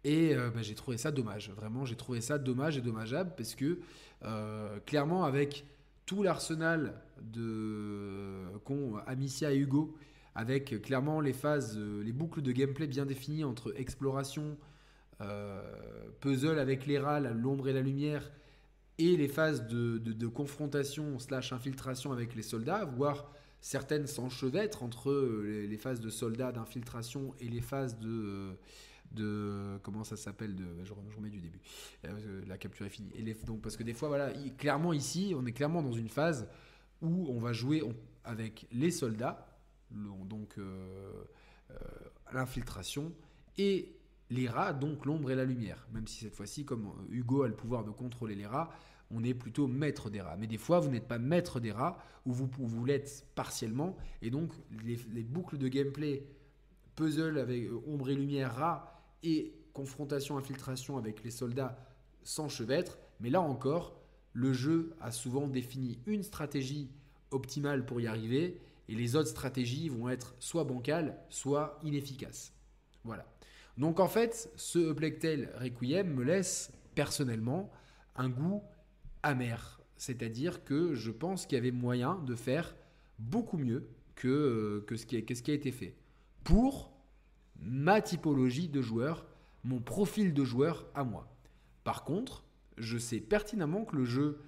[0.05, 1.51] Et euh, bah, j'ai trouvé ça dommage.
[1.51, 3.79] Vraiment, j'ai trouvé ça dommage et dommageable parce que
[4.25, 5.65] euh, clairement, avec
[6.07, 9.97] tout l'arsenal de qu'ont Amicia et Hugo,
[10.35, 14.57] avec clairement les phases, euh, les boucles de gameplay bien définies entre exploration,
[16.19, 18.33] puzzle avec les rats, l'ombre et la lumière,
[18.99, 23.31] et les phases de, confrontation slash infiltration avec les soldats, voire
[23.61, 28.57] certaines s'enchevêtrent entre les, phases de soldats d'infiltration et les phases de
[29.13, 31.61] de comment ça s'appelle de je, remets du début.
[32.05, 33.11] Euh, la capture est finie.
[33.45, 36.49] Donc parce que des fois voilà clairement ici on est clairement dans une phase
[37.01, 37.83] où on va jouer
[38.25, 39.47] avec les soldats
[39.91, 41.25] donc euh,
[41.71, 41.75] euh,
[42.33, 43.13] l'infiltration
[43.59, 43.95] et
[44.31, 45.87] les rats donc l'ombre et la lumière.
[45.93, 48.71] Même si cette fois-ci comme Hugo a le pouvoir de contrôler les rats
[49.15, 50.37] on est plutôt maître des rats.
[50.39, 54.31] Mais des fois, vous n'êtes pas maître des rats, ou vous, vous l'êtes partiellement, et
[54.31, 54.53] donc
[54.85, 56.25] les, boucles de gameplay
[56.95, 61.79] puzzle avec ombre et lumière rats et confrontation-infiltration avec les soldats
[62.25, 62.99] s'enchevêtrent.
[63.21, 64.01] Mais là encore,
[64.33, 66.91] le jeu a souvent défini une stratégie
[67.31, 72.53] optimale pour y arriver, et les autres stratégies vont être soit bancales, soit inefficaces.
[73.05, 73.27] Voilà.
[73.79, 77.71] Donc en fait, ce Uplectel Requiem me laisse personnellement
[78.17, 78.63] un goût
[79.23, 79.81] amer.
[79.97, 82.75] C'est-à-dire que je pense qu'il y avait moyen de faire
[83.19, 85.97] beaucoup mieux que, que, ce qui ce qui a été fait.
[86.45, 86.92] Pour
[87.63, 89.25] ma typologie de joueur,
[89.65, 91.29] mon profil de joueur à moi.
[91.85, 92.45] Par contre,
[92.79, 94.39] je sais pertinemment que le jeu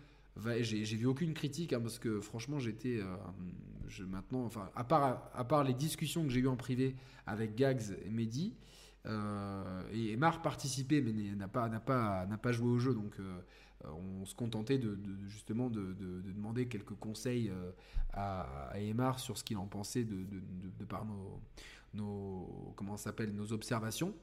[0.61, 5.75] j'ai vu aucune critique hein, parce que franchement j'étais euh, maintenant enfin à part les
[5.75, 6.97] discussions que j'ai eues en privé
[7.27, 8.55] avec Gags et Mehdi
[9.07, 13.21] euh, et Mar participé mais n'a pas n'a pas n'a pas joué au jeu donc
[13.21, 13.39] euh,
[13.85, 15.95] on se contentait de, justement de,
[16.25, 17.53] demander quelques conseils
[18.15, 20.25] à, à Emar sur ce qu'il en pensait de,
[20.89, 21.39] par nos,
[21.95, 24.15] nos, comment s'appelle, nos observations.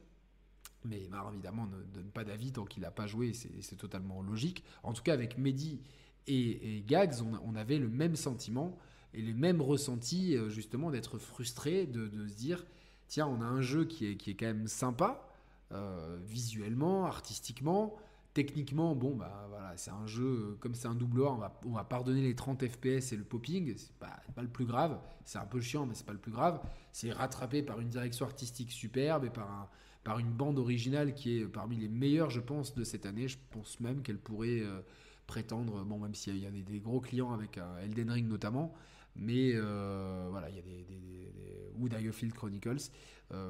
[0.84, 4.64] Mais Mar, évidemment, ne donne pas d'avis tant qu'il n'a pas joué, c'est totalement logique.
[4.84, 5.82] En tout cas, avec Mehdi
[6.28, 8.78] et, Gags, on, avait le même sentiment
[9.14, 12.66] et les mêmes ressentis, euh, justement, d'être frustré, de, se dire
[13.08, 15.28] tiens, on a un jeu qui est, qui est quand même sympa,
[15.72, 17.96] euh, visuellement, artistiquement,
[18.34, 21.60] Techniquement, bon, bah voilà, c'est un jeu, euh, comme c'est un double A, on va,
[21.66, 25.02] on va pardonner les 30 FPS et le popping, c'est pas, pas le plus grave,
[25.26, 26.62] c'est un peu chiant, mais c'est pas le plus grave.
[26.94, 29.70] C'est rattrapé par une direction artistique superbe et par,
[30.06, 33.28] par une bande originale qui est parmi les meilleures, je pense, de cette année.
[33.28, 34.80] Je pense même qu'elle pourrait euh,
[35.28, 38.74] prétendre, bon, même s'il y a des, gros clients avec Elden Ring notamment,
[39.18, 41.90] mais euh, voilà, il y a des, des, des ou
[42.34, 42.92] Chronicles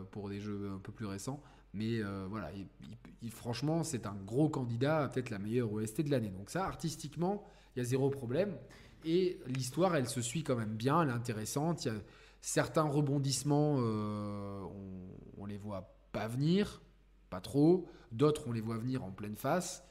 [0.10, 1.42] pour des jeux un peu plus récents.
[1.74, 2.52] Mais euh, voilà,
[3.30, 6.30] franchement, c'est un gros candidat, peut-être la meilleure OST de l'année.
[6.30, 7.44] Donc ça, artistiquement,
[7.76, 8.58] il y a zéro problème.
[9.06, 11.86] Et l'histoire, elle se suit quand même bien, elle est intéressante.
[11.86, 12.00] Il y a
[12.42, 16.82] certains rebondissements, euh, on, on, les voit pas venir,
[17.30, 17.88] pas trop.
[18.12, 19.84] D'autres, on les voit venir en pleine face.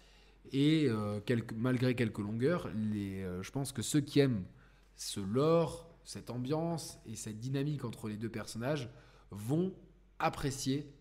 [0.52, 1.20] Et euh,
[1.56, 4.44] malgré quelques longueurs, je pense que ceux qui aiment
[4.96, 8.90] ce lore, cette ambiance et cette dynamique entre les deux personnages
[9.30, 9.72] vont
[10.18, 10.92] apprécier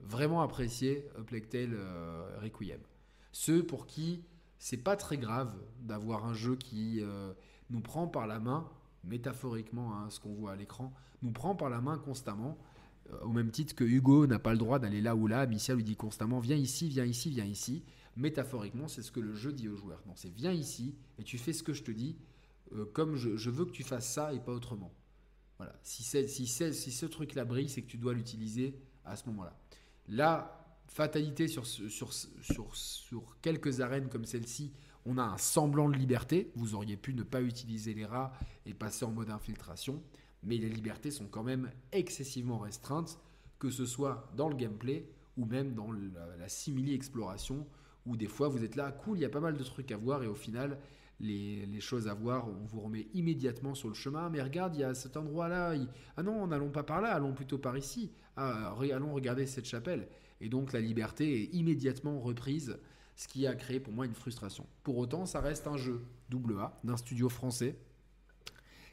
[0.00, 2.80] vraiment apprécié Plectel euh, Requiem.
[3.32, 4.22] Ceux pour qui
[4.58, 7.32] c'est pas très grave d'avoir un jeu qui euh,
[7.70, 8.68] nous prend par la main,
[9.04, 10.92] métaphoriquement, hein, ce qu'on voit à l'écran,
[11.22, 12.58] nous prend par la main constamment,
[13.12, 15.76] euh, au même titre que Hugo n'a pas le droit d'aller là ou là, Michel
[15.76, 17.84] lui dit constamment viens ici, viens ici, viens ici.
[18.16, 20.02] Métaphoriquement, c'est ce que le jeu dit aux joueurs.
[20.06, 22.16] Non, c'est viens ici et tu fais ce que je te dis,
[22.72, 24.92] euh, comme je, veux que tu fasses ça et pas autrement.
[25.56, 25.74] Voilà.
[25.82, 29.56] Si, si ce truc-là brille, c'est que tu dois l'utiliser à ce moment-là.
[30.08, 34.72] Là, fatalité sur, sur, sur, sur quelques arènes comme celle-ci,
[35.04, 36.50] on a un semblant de liberté.
[36.54, 38.32] Vous auriez pu ne pas utiliser les rats
[38.66, 40.02] et passer en mode infiltration,
[40.42, 43.18] mais les libertés sont quand même excessivement restreintes,
[43.58, 47.66] que ce soit dans le gameplay ou même dans la, simili-exploration,
[48.06, 49.96] où des fois vous êtes là, cool, il y a pas mal de trucs à
[49.96, 50.78] voir, et au final,
[51.20, 54.30] les, choses à voir, on vous remet immédiatement sur le chemin.
[54.30, 55.74] Mais regarde, il y a cet endroit-là.
[56.16, 58.10] Ah non, n'allons pas par là, allons plutôt par ici.
[58.40, 60.08] Ah, allons regarder cette chapelle.
[60.40, 62.78] Et donc la liberté est immédiatement reprise,
[63.16, 64.64] ce qui a créé pour moi une frustration.
[64.84, 67.76] Pour autant, ça reste un jeu double A d'un studio français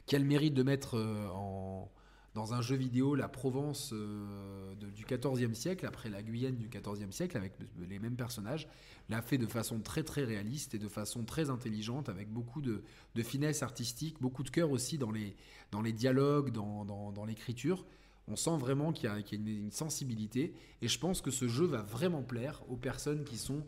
[0.04, 1.88] qui a le mérite de mettre euh, en,
[2.34, 7.12] dans un jeu vidéo la Provence euh, du XIVe siècle, après la Guyenne du XIVe
[7.12, 7.52] siècle, avec
[7.88, 8.66] les mêmes personnages,
[9.08, 12.82] l'a fait de façon très très réaliste et de façon très intelligente, avec beaucoup de,
[13.22, 15.36] finesse artistique, beaucoup de cœur aussi dans les,
[15.70, 17.86] dans les dialogues, dans, dans l'écriture.
[18.28, 21.82] On sent vraiment qu'il y a, une, sensibilité et je pense que ce jeu va
[21.82, 23.64] vraiment plaire aux personnes qui sont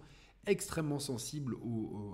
[0.46, 1.56] extrêmement sensibles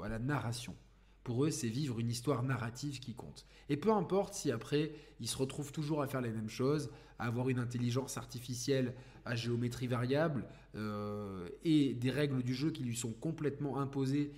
[0.03, 0.75] à la narration.
[1.23, 3.47] Pour eux, c'est vivre une histoire narrative qui compte.
[3.71, 7.27] Et peu importe si après, ils se retrouvent toujours à faire les mêmes choses, à
[7.27, 12.97] avoir une intelligence artificielle à géométrie variable euh, et des règles du jeu qui lui
[12.97, 14.33] sont complètement imposées,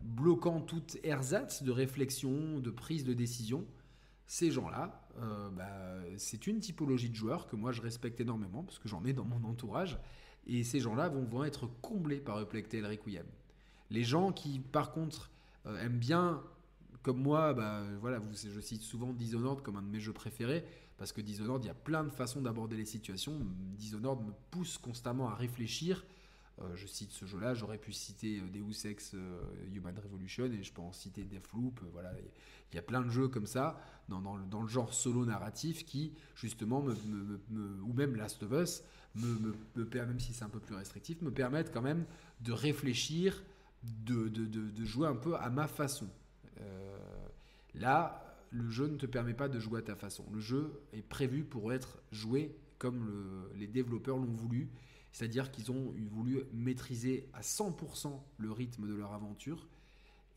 [0.00, 3.64] bloquant toute ersatz de réflexion, de prise de décision
[4.26, 5.68] ces gens-là, euh, bah,
[6.18, 9.24] c'est une typologie de joueurs que moi je respecte énormément parce que j'en ai dans
[9.24, 9.98] mon entourage.
[10.46, 13.26] Et ces gens-là vont, vont être comblés par Replectel Requiem.
[13.90, 15.30] Les gens qui, par contre,
[15.66, 16.42] euh, aiment bien,
[17.02, 20.64] comme moi, bah, voilà, vous, je cite souvent Dishonored comme un de mes jeux préférés
[20.98, 23.38] parce que Dishonored, il y a plein de façons d'aborder les situations.
[23.76, 26.04] Dishonored me pousse constamment à réfléchir
[26.74, 29.38] je cite ce jeu-là, j'aurais pu citer euh, Deus Ex euh,
[29.74, 31.80] Human Revolution et je peux en citer Deathloop.
[31.92, 32.12] voilà,
[32.72, 33.78] il y a plein de jeux comme ça
[34.08, 37.38] dans, le, genre solo narratif qui justement me,
[37.82, 38.82] ou même Last of Us
[39.14, 42.04] même si c'est un peu plus restrictif, me permettent quand même
[42.42, 43.42] de réfléchir,
[43.82, 44.30] de,
[44.84, 46.06] jouer un peu à ma façon.
[47.74, 50.26] là, le jeu ne te permet pas de jouer à ta façon.
[50.34, 54.68] Le jeu est prévu pour être joué comme les développeurs l'ont voulu
[55.16, 59.66] c'est-à-dire qu'ils ont voulu maîtriser à 100% le rythme de leur aventure.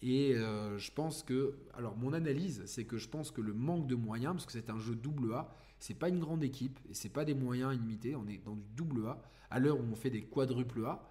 [0.02, 3.88] Et euh, je pense que, alors mon analyse, c'est que je pense que le manque
[3.88, 6.94] de moyens, parce que c'est un jeu double A, c'est pas une grande équipe et
[6.94, 8.16] c'est pas des moyens illimités.
[8.16, 11.06] On est dans du double A à l'heure où on fait des quadruples A.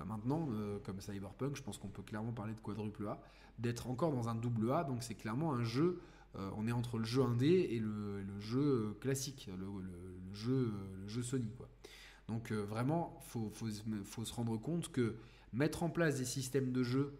[0.00, 3.22] Euh, maintenant, euh, comme Cyberpunk, je pense qu'on peut clairement parler de quadruple A,
[3.60, 4.82] d'être encore dans un double A.
[4.82, 6.00] Donc c'est clairement un jeu.
[6.34, 10.34] on est entre le jeu indé et le, jeu classique, le
[11.06, 11.68] jeu Sony, quoi.
[12.32, 15.16] Donc euh, vraiment, il faut, se rendre compte que
[15.52, 17.18] mettre en place des systèmes de jeu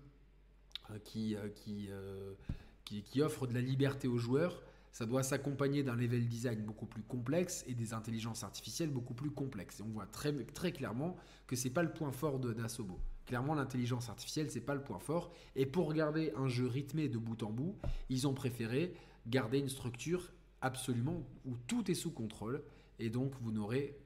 [0.90, 6.26] euh, euh, qui, qui, offrent de la liberté aux joueurs, ça doit s'accompagner d'un level
[6.26, 9.80] design beaucoup plus complexe et des intelligences artificielles beaucoup plus complexes.
[9.80, 12.98] Et on voit très, très clairement que c'est pas le point fort d'Asobo.
[13.26, 15.30] Clairement, l'intelligence artificielle, c'est pas le point fort.
[15.56, 17.76] Et pour regarder un jeu rythmé de bout en bout,
[18.08, 18.94] ils ont préféré
[19.26, 20.32] garder une structure
[20.62, 22.62] absolument où tout est sous contrôle.
[22.98, 23.98] Et donc, vous n'aurez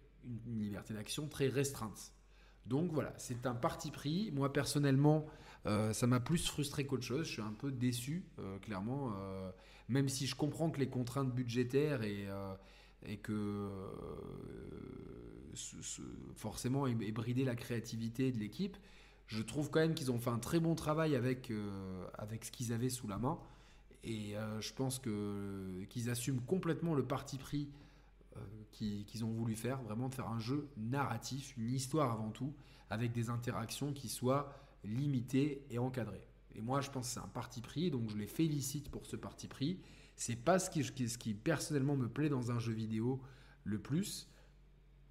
[0.47, 2.13] une, liberté d'action très restreinte.
[2.67, 4.31] Donc voilà, c'est un parti pris.
[4.33, 5.27] Moi personnellement,
[5.67, 7.27] euh, ça m'a plus frustré qu'autre chose.
[7.27, 9.13] Je suis un peu déçu, euh, clairement.
[9.17, 9.51] Euh,
[9.89, 12.27] même si je comprends que les contraintes budgétaires et,
[13.23, 13.71] que
[16.35, 18.77] forcément et brider la créativité de l'équipe,
[19.29, 21.53] je trouve quand même qu'ils ont fait un très bon travail avec,
[22.15, 23.39] avec ce qu'ils avaient sous la main.
[24.03, 27.69] Et je pense que qu'ils assument complètement le parti pris
[28.37, 32.55] euh, qu'ils ont voulu faire, vraiment de faire un jeu narratif, une histoire avant tout,
[32.91, 34.53] avec des interactions qui soient
[34.85, 36.27] limitées et encadrées.
[36.55, 39.17] Et moi, je pense que c'est un parti pris, donc je les félicite pour ce
[39.17, 39.81] parti pris.
[40.15, 43.21] C'est pas ce qui, ce qui personnellement me plaît dans un jeu vidéo
[43.65, 44.29] le plus.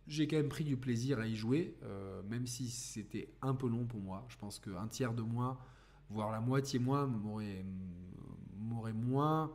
[0.08, 3.68] J'ai quand même pris du plaisir à y jouer, euh, même si c'était un peu
[3.68, 4.26] long pour moi.
[4.30, 5.60] Je pense qu'un tiers de moins,
[6.10, 7.64] voire la moitié moins, m'aurait
[8.94, 9.52] moins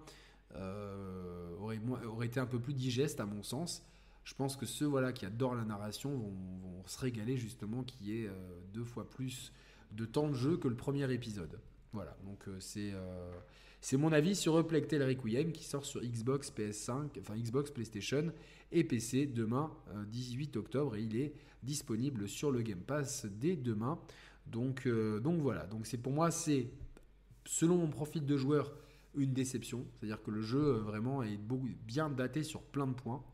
[0.57, 3.84] euh, aurait, été un peu plus digeste à mon sens.
[4.24, 6.32] Je pense que ceux voilà, qui adorent la narration vont,
[6.86, 8.32] se régaler justement qu'il y ait euh,
[8.72, 9.53] deux fois plus
[9.92, 11.61] de temps de jeu que le premier épisode.
[11.92, 12.92] Voilà, donc euh, c'est
[13.80, 18.30] c'est mon avis sur Replectel Requiem qui sort sur Xbox, PS5, enfin Xbox, PlayStation
[18.72, 19.72] et PC demain
[20.09, 21.32] 18 octobre et il est
[21.62, 23.98] disponible sur le Game Pass dès demain.
[24.46, 25.66] Donc, donc voilà.
[25.66, 26.68] Donc c'est pour moi, c'est
[27.46, 28.70] selon mon profil de joueur
[29.14, 29.84] une déception.
[29.94, 31.38] C'est-à-dire que le jeu vraiment est
[31.86, 33.24] bien daté sur plein de points.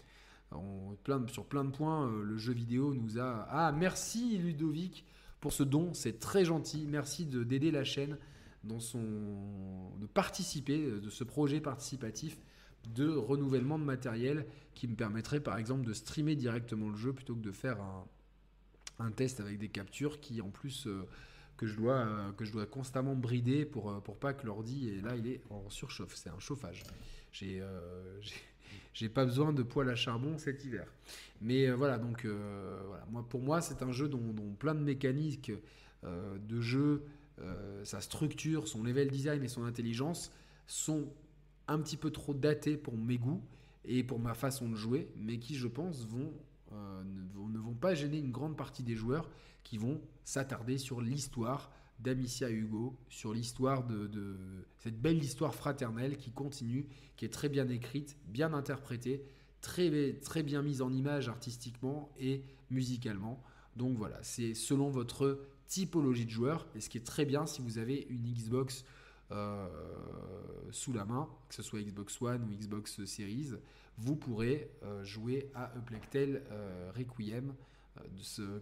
[1.04, 3.46] plein, sur plein de points, le jeu vidéo nous a.
[3.50, 5.04] Ah, merci Ludovic
[5.40, 6.86] pour ce don, c'est très gentil.
[6.88, 8.18] Merci d'aider la chaîne
[8.64, 9.00] dans son,
[10.00, 12.38] de participer de ce projet participatif
[12.94, 17.34] de renouvellement de matériel qui me permettrait par exemple de streamer directement le jeu plutôt
[17.34, 17.78] que de faire
[18.98, 21.04] un, test avec des captures qui en plus euh,
[21.56, 24.88] que, je dois, euh, que je dois constamment brider pour, euh, pour pas que l'ordi,
[24.88, 26.82] et là il est en surchauffe, c'est un chauffage.
[27.32, 27.62] J'ai
[28.94, 30.90] j'ai pas besoin de poêle à charbon cet hiver.
[31.42, 32.26] Mais voilà, donc.
[33.10, 35.52] Moi, pour moi, c'est un jeu dont, dont, plein de mécaniques
[36.02, 37.04] de jeu,
[37.84, 40.32] sa structure, son level design et son intelligence
[40.66, 41.12] sont
[41.68, 43.42] un petit peu trop daté pour mes goûts
[43.84, 46.32] et pour ma façon de jouer, mais qui, je pense, vont,
[46.72, 49.28] euh, ne, vont, pas gêner une grande partie des joueurs
[49.66, 54.08] qui vont s'attarder sur l'histoire d'Amicia Hugo, sur l'histoire de,
[54.78, 56.86] cette belle histoire fraternelle qui continue,
[57.16, 59.24] qui est très bien écrite, bien interprétée,
[59.60, 63.42] très, très bien mise en image artistiquement et musicalement.
[63.74, 67.60] Donc voilà, c'est selon votre typologie de joueur, et ce qui est très bien si
[67.60, 68.84] vous avez une Xbox
[69.32, 69.66] euh,
[70.70, 73.54] sous la main, que ce soit Xbox One ou Xbox Series,
[73.98, 77.52] vous pourrez euh, jouer à Uplectel euh, Requiem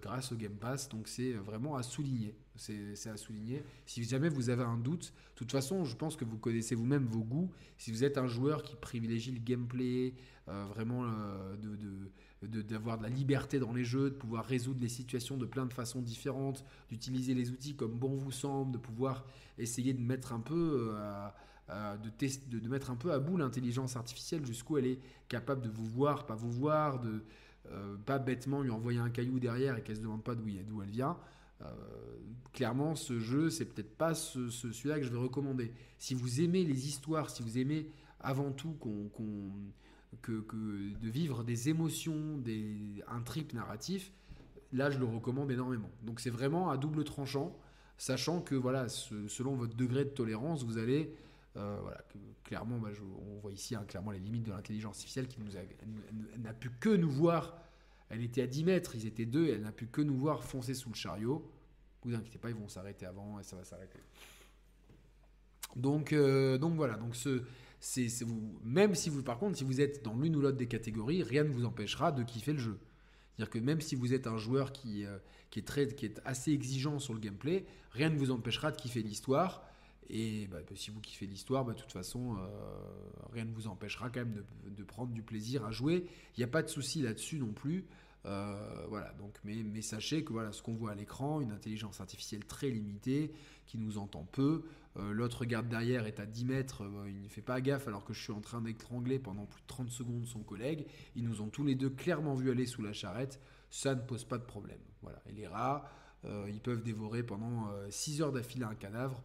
[0.01, 0.89] grâce au Game Pass.
[0.89, 2.35] Donc c'est vraiment à souligner.
[2.57, 3.63] C'est à souligner.
[3.87, 7.07] Si jamais vous avez un doute, de toute façon, je pense que vous connaissez vous-même
[7.07, 7.51] vos goûts.
[7.79, 10.15] Si vous êtes un joueur qui privilégie le gameplay,
[10.47, 11.05] vraiment
[11.61, 15.67] de, d'avoir de, la liberté dans les jeux, de pouvoir résoudre les situations de plein
[15.67, 19.25] de façons différentes, d'utiliser les outils comme bon vous semble, de pouvoir
[19.59, 20.95] essayer de mettre un peu
[21.71, 25.71] euh, de, de, mettre un peu à bout l'intelligence artificielle jusqu'où elle est capable de
[25.71, 27.25] vous voir, pas vous voir, de
[27.71, 30.91] euh, pas bêtement lui envoyer un caillou derrière et qu'elle se demande pas d'où elle
[30.91, 31.17] vient.
[31.63, 31.67] Euh,
[32.53, 35.73] clairement, ce jeu, c'est peut-être pas ce, celui-là que je vais recommander.
[35.99, 37.91] Si vous aimez les histoires, si vous aimez
[38.21, 38.77] avant tout
[40.23, 44.13] que, de vivre des émotions, des, un trip narratif,
[44.73, 45.91] là je le recommande énormément.
[46.03, 47.57] Donc c'est vraiment à double tranchant,
[47.97, 51.15] sachant que voilà, selon votre degré de tolérance, vous allez
[51.57, 52.05] euh, voilà,
[52.43, 55.39] clairement, on voit ici hein, clairement les limites de l'intelligence artificielle qui
[56.39, 57.57] n'a pu que nous voir.
[58.11, 60.43] Elle était à 10 mètres, ils étaient deux, et elle n'a pu que nous voir
[60.43, 61.51] foncer sous le chariot.
[62.03, 63.99] Vous inquiétez pas, ils vont s'arrêter avant et ça va s'arrêter.
[65.77, 67.43] Donc, euh, donc voilà, donc ce,
[67.81, 70.69] c'est, vous, même si vous, par contre, si vous êtes dans l'une ou l'autre des
[70.69, 72.79] catégories, rien ne vous empêchera de kiffer le jeu.
[73.37, 75.19] C'est-à-dire que même si vous êtes un joueur qui, euh,
[75.51, 79.03] qui, est qui est assez exigeant sur le gameplay, rien ne vous empêchera de kiffer
[79.03, 79.67] l'histoire.
[80.11, 82.47] Et bah, bah, si vous kiffez l'histoire, bah, de toute façon, euh,
[83.33, 86.07] rien ne vous empêchera quand même de, prendre du plaisir à jouer.
[86.37, 87.87] Il n'y a pas de souci là-dessus non plus.
[88.27, 92.45] Euh, voilà, donc, mais, sachez que voilà, ce qu'on voit à l'écran, une intelligence artificielle
[92.47, 93.33] très limitée,
[93.67, 94.65] qui nous entend peu.
[94.97, 98.13] Euh, l'autre garde derrière est à 10 mètres, il ne fait pas gaffe alors que
[98.13, 100.87] je suis en train d'étrangler pendant plus de 30 secondes son collègue.
[101.17, 103.41] Ils nous ont tous les deux clairement vu aller sous la charrette.
[103.71, 104.81] Ça ne pose pas de problème.
[105.03, 105.21] Voilà.
[105.29, 105.91] Et les rats,
[106.49, 109.23] ils peuvent dévorer pendant 6 heures d'affilée un cadavre.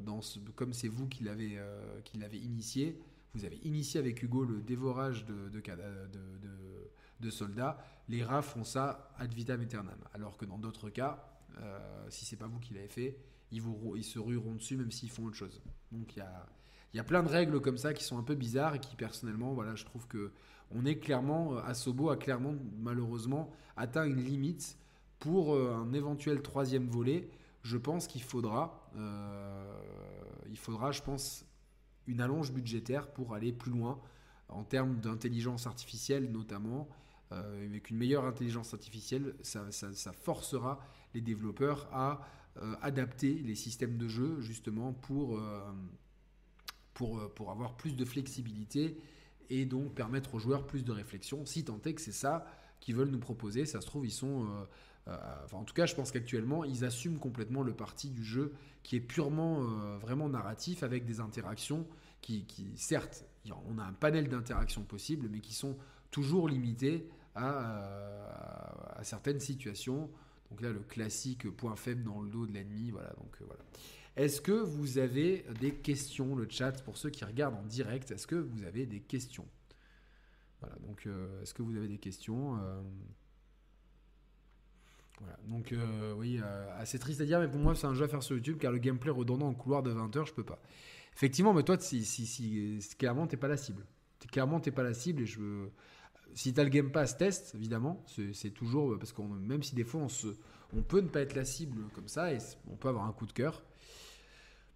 [0.00, 0.20] Dans
[0.54, 3.00] comme c'est vous qui l'avez initié,
[3.34, 9.60] vous avez initié avec Hugo le dévorage de, soldats, les rats font ça ad vitam
[9.60, 9.98] aeternam.
[10.14, 11.24] Alors que dans d'autres cas,
[11.60, 13.18] euh, si c'est pas vous qui l'avez fait,
[13.50, 15.60] ils, se rueront dessus même s'ils font autre chose.
[15.92, 16.24] Donc il
[16.94, 19.52] y a, plein de règles comme ça qui sont un peu bizarres et qui personnellement,
[19.52, 20.32] voilà, je trouve que
[20.70, 24.76] on est clairement, euh, Asobo a clairement malheureusement atteint une limite
[25.18, 27.28] pour euh, un éventuel troisième volet.
[27.68, 28.90] Je pense qu'il faudra,
[30.48, 31.44] il faudra, je pense,
[32.06, 34.00] une allonge budgétaire pour aller plus loin
[34.48, 36.88] en termes d'intelligence artificielle notamment
[37.32, 39.68] euh, avec une meilleure intelligence artificielle, ça,
[40.14, 40.80] forcera
[41.12, 42.26] les développeurs à
[42.56, 45.60] euh, adapter les systèmes de jeu justement pour, euh,
[46.94, 48.98] pour, pour avoir plus de flexibilité
[49.50, 52.46] et donc permettre aux joueurs plus de réflexion, si tant est que c'est ça
[52.80, 53.66] qu'ils veulent nous proposer.
[53.66, 54.48] Ça se trouve, ils sont...
[55.44, 58.52] enfin, en tout cas, je pense qu'actuellement, ils assument complètement le parti du jeu
[58.82, 59.62] qui est purement,
[59.98, 61.86] vraiment narratif, avec des interactions
[62.20, 63.24] qui, certes,
[63.68, 65.76] on a un panel d'interactions possibles, mais qui sont
[66.10, 68.28] toujours limitées euh,
[68.96, 70.10] à, certaines situations.
[70.50, 72.90] Donc là, le classique point faible dans le dos de l'ennemi.
[72.90, 73.62] Voilà, donc euh, voilà.
[74.16, 78.10] Est-ce que vous avez des questions, le chat, pour ceux qui regardent en direct?
[78.10, 79.46] Est-ce que vous avez des questions?
[80.60, 82.58] Voilà, donc euh, est-ce que vous avez des questions
[85.20, 85.74] Voilà, donc
[86.16, 86.40] oui,
[86.78, 88.70] assez triste à dire, mais pour moi, c'est un jeu à faire sur YouTube car
[88.70, 90.60] le gameplay redondant en couloir de 20 heures, je peux pas.
[91.14, 93.84] Effectivement, mais toi, si, si, si clairement, t'es pas la cible.
[94.30, 95.70] Clairement, t'es pas la cible et je veux
[96.34, 98.04] si tu as le Game Pass, test, évidemment.
[98.32, 100.28] C'est toujours parce que même si des fois on se,
[100.76, 102.38] on peut ne pas être la cible comme ça et
[102.70, 103.62] on peut avoir un coup de cœur.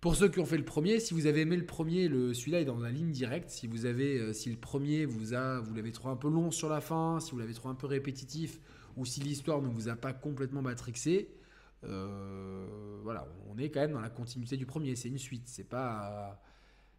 [0.01, 2.61] Pour ceux qui ont fait le premier, si vous avez aimé le premier, le, celui-là
[2.61, 3.51] est dans la ligne directe.
[3.51, 6.51] Si vous avez, euh, si le premier vous a, vous l'avez trouvé un peu long
[6.51, 8.59] sur la fin, si vous l'avez trouvé un peu répétitif,
[8.97, 11.29] ou si l'histoire ne vous a pas complètement matrixé,
[11.85, 14.97] euh, voilà, on est quand même dans la continuité du premier.
[14.97, 16.41] C'est une suite, c'est pas,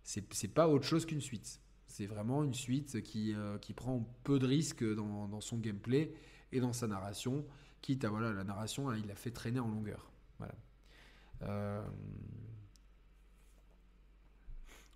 [0.04, 1.60] c'est pas autre chose qu'une suite.
[1.88, 6.14] C'est vraiment une suite qui, euh, qui prend peu de risques dans, son gameplay
[6.52, 7.46] et dans sa narration,
[7.82, 10.12] quitte à voilà la narration, il l'a fait traîner en longueur.
[10.40, 11.86] Voilà.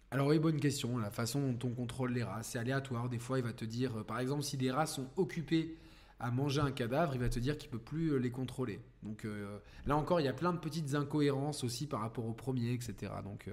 [0.09, 0.97] Alors oui, bonne question.
[0.97, 3.09] La façon dont on contrôle les rats, c'est aléatoire.
[3.09, 5.75] Des fois, il va te dire, euh, par exemple, si des rats sont occupés
[6.19, 8.79] à manger un cadavre, il va te dire qu'il peut plus euh, les contrôler.
[9.03, 12.33] Donc euh, là encore, il y a plein de petites incohérences aussi par rapport au
[12.33, 13.11] premier, etc.
[13.23, 13.49] Donc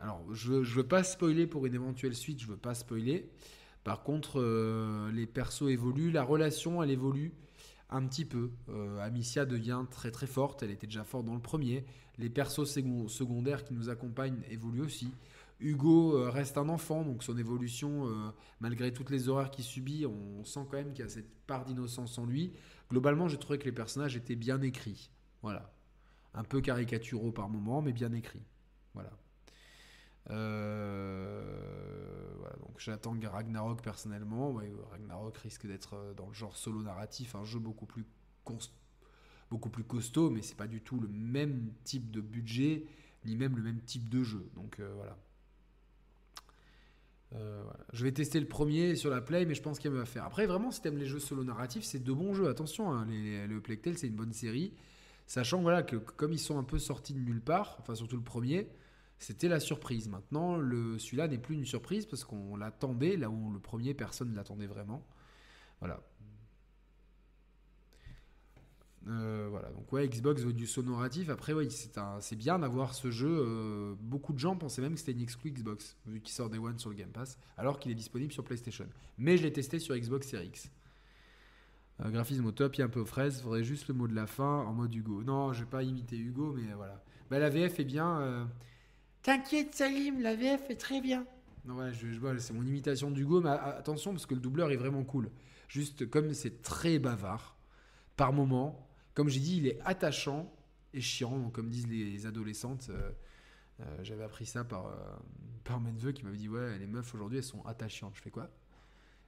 [0.00, 3.30] alors, je ne veux pas spoiler pour une éventuelle suite, je veux pas spoiler.
[3.82, 4.42] Par contre,
[5.10, 7.32] les persos évoluent, la relation, elle évolue
[7.88, 8.50] un petit peu.
[9.00, 11.86] Amicia devient très très forte, elle était déjà forte dans le premier.
[12.18, 15.10] Les persos secondaires qui nous accompagnent évoluent aussi.
[15.60, 18.30] Hugo euh, reste un enfant, donc son évolution, euh,
[18.60, 21.64] malgré toutes les horreurs qu'il subit, on sent quand même qu'il y a cette part
[21.64, 22.52] d'innocence en lui.
[22.90, 25.10] Globalement, j'ai trouvé que les personnages étaient bien écrits.
[25.42, 25.74] Voilà.
[26.34, 28.46] Un peu caricaturaux par moments, mais bien écrits.
[28.94, 29.10] Voilà.
[30.30, 31.42] Euh,
[32.38, 34.58] voilà, donc j'attends Ragnarok personnellement.
[34.90, 38.04] Ragnarok risque d'être dans le genre solo narratif, un jeu beaucoup plus
[39.50, 42.84] beaucoup plus costaud, mais c'est pas du tout le même type de budget,
[43.24, 44.50] ni même le même type de jeu.
[44.54, 44.94] Donc euh,
[47.34, 47.62] euh.
[47.92, 50.24] Je vais tester le premier sur la Play, mais je pense qu'il va faire.
[50.24, 52.48] Après, vraiment, si t'aimes les jeux solo narratifs, c'est de bons jeux.
[52.48, 54.72] Attention, hein, le Plectel, c'est une bonne série.
[55.26, 58.22] Sachant voilà, que comme ils sont un peu sortis de nulle part, enfin surtout le
[58.22, 58.70] premier,
[59.18, 60.08] c'était la surprise.
[60.08, 64.36] Maintenant, celui-là n'est plus une surprise parce qu'on l'attendait, là où le premier, personne ne
[64.36, 65.06] l'attendait vraiment.
[65.80, 66.00] Voilà.
[69.06, 71.30] Euh, voilà, donc ouais, Xbox veut du sonoratif.
[71.30, 73.28] Après, ouais, c'est bien d'avoir ce jeu.
[73.30, 76.58] Euh, beaucoup de gens pensaient même que c'était une exclu Xbox, vu qu'il sort des
[76.58, 78.86] One sur le Game Pass, alors qu'il est disponible sur PlayStation.
[79.16, 80.70] Mais je l'ai testé sur Xbox Series X.
[82.00, 83.40] Euh, graphisme au top, il y a un peu aux fraises.
[83.40, 85.22] Faudrait juste le mot de la fin en mode Hugo.
[85.22, 87.02] Non, je vais pas imiter Hugo, mais voilà.
[87.30, 88.48] Bah, la VF est bien.
[89.22, 91.26] T'inquiète, Salim, la VF est très bien.
[91.64, 94.76] Non, ouais, je, je c'est mon imitation d'Hugo, mais attention parce que le doubleur est
[94.76, 95.30] vraiment cool.
[95.68, 97.58] Juste comme c'est très bavard
[98.16, 98.87] par moment,
[99.18, 100.48] comme j'ai dit, il est attachant
[100.94, 102.86] et chiant, comme disent les adolescentes.
[102.90, 103.10] Euh,
[103.80, 104.92] euh, j'avais appris ça par, euh,
[105.64, 108.14] par mes neveux qui m'avait dit Ouais, les meufs aujourd'hui, elles sont attachantes.
[108.14, 108.48] Je fais quoi?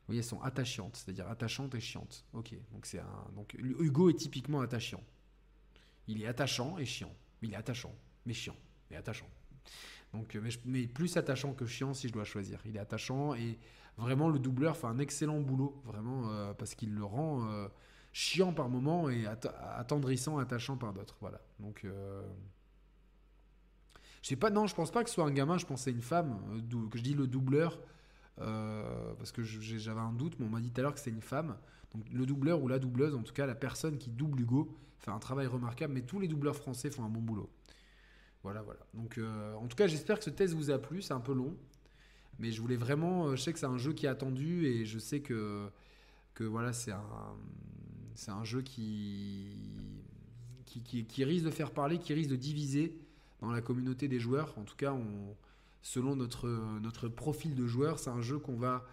[0.08, 2.24] Oui, elles sont attachantes, c'est-à-dire attachantes et chiantes.
[2.34, 3.32] Ok, donc c'est un.
[3.34, 5.02] Donc Hugo est typiquement attachant.
[6.06, 7.12] Il est attachant et chiant.
[7.42, 7.92] Il est attachant,
[8.26, 8.56] mais chiant,
[8.92, 9.28] mais attachant.
[10.12, 12.60] Donc, mais, plus attachant que chiant si je dois choisir.
[12.64, 13.58] Il est attachant et
[13.96, 17.68] vraiment le doubleur fait un excellent boulot, vraiment, parce qu'il le rend
[18.12, 21.16] chiant par moment et attendrissant, attachant par d'autres.
[21.20, 21.40] Voilà.
[21.58, 22.22] Donc, euh...
[24.22, 26.02] je sais pas, non, je pense pas que ce soit un gamin, je pensais une
[26.02, 27.78] femme, euh, que je dis le doubleur,
[28.40, 31.14] euh, parce que j'avais un doute, mais on m'a dit tout à l'heure que c'était
[31.14, 31.56] une femme.
[31.94, 35.10] Donc, le doubleur ou la doubleuse, en tout cas, la personne qui double Hugo, fait
[35.10, 37.48] un travail remarquable, mais tous les doubleurs français font un bon boulot.
[38.42, 38.80] Voilà, voilà.
[38.94, 39.18] Donc,
[39.58, 41.02] en tout cas, j'espère que ce test vous a plu.
[41.02, 41.54] C'est un peu long,
[42.38, 43.34] mais je voulais vraiment.
[43.34, 45.70] Je sais que c'est un jeu qui est attendu et je sais que
[46.34, 47.02] que voilà, c'est un,
[48.20, 49.46] c'est un jeu qui
[50.66, 52.96] qui, risque de faire parler, qui risque de diviser
[53.40, 54.56] dans la communauté des joueurs.
[54.56, 55.34] En tout cas, on,
[55.82, 56.48] selon notre,
[56.80, 58.86] notre profil de joueur, c'est un jeu qu'on va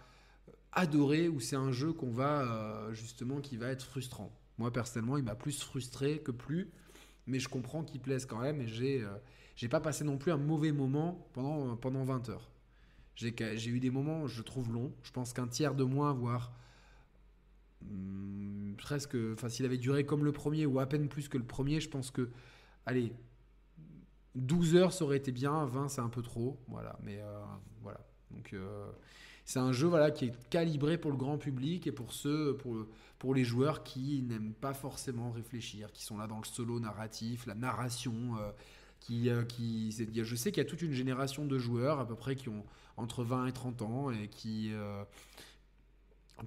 [0.72, 4.32] adorer ou c'est un jeu qu'on va euh, justement qui va être frustrant.
[4.56, 6.70] Moi personnellement, il m'a plus frustré que plus,
[7.26, 9.10] mais je comprends qu'il plaise quand même et j'ai euh,
[9.56, 12.50] j'ai pas passé non plus un mauvais moment pendant pendant 20 heures.
[13.14, 14.92] J'ai eu des moments, je trouve longs.
[15.02, 16.52] Je pense qu'un tiers de moins, voire
[17.82, 21.44] Hmm, presque, enfin s'il avait duré comme le premier ou à peine plus que le
[21.44, 22.30] premier, je pense que,
[22.86, 23.12] allez,
[24.34, 27.44] 12 heures ça aurait été bien, 20 c'est un peu trop, voilà, mais euh,
[27.82, 28.00] voilà.
[28.30, 28.90] Donc euh,
[29.44, 32.86] c'est un jeu voilà qui est calibré pour le grand public et pour ceux, pour,
[33.18, 37.46] pour les joueurs qui n'aiment pas forcément réfléchir, qui sont là dans le solo narratif,
[37.46, 38.36] la narration.
[38.38, 38.50] Euh,
[39.00, 42.34] qui, qui je sais qu'il y a toute une génération de joueurs à peu près
[42.34, 42.64] qui ont
[42.96, 44.72] entre 20 et 30 ans et qui,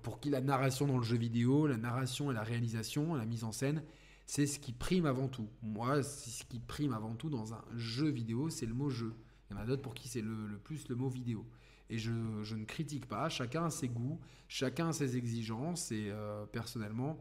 [0.01, 3.43] pour qui la narration dans le jeu vidéo, la narration et la réalisation, la mise
[3.43, 3.83] en scène,
[4.25, 5.49] c'est ce qui prime avant tout.
[5.61, 9.13] Moi, c'est ce qui prime avant tout dans un jeu vidéo, c'est le mot jeu.
[9.49, 11.45] Il y en a d'autres pour qui c'est le, plus le mot vidéo.
[11.89, 16.45] Et je, ne critique pas, chacun a ses goûts, chacun a ses exigences, et euh,
[16.45, 17.19] personnellement,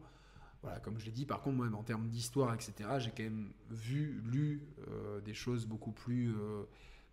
[0.61, 3.51] voilà, comme je l'ai dit, par contre, moi, en termes d'histoire, etc., j'ai quand même
[3.69, 6.63] vu, lu euh, des choses beaucoup plus euh,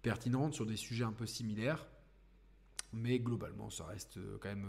[0.03, 1.89] pertinentes sur des sujets un peu similaires.
[2.93, 4.69] Mais globalement, ça reste quand même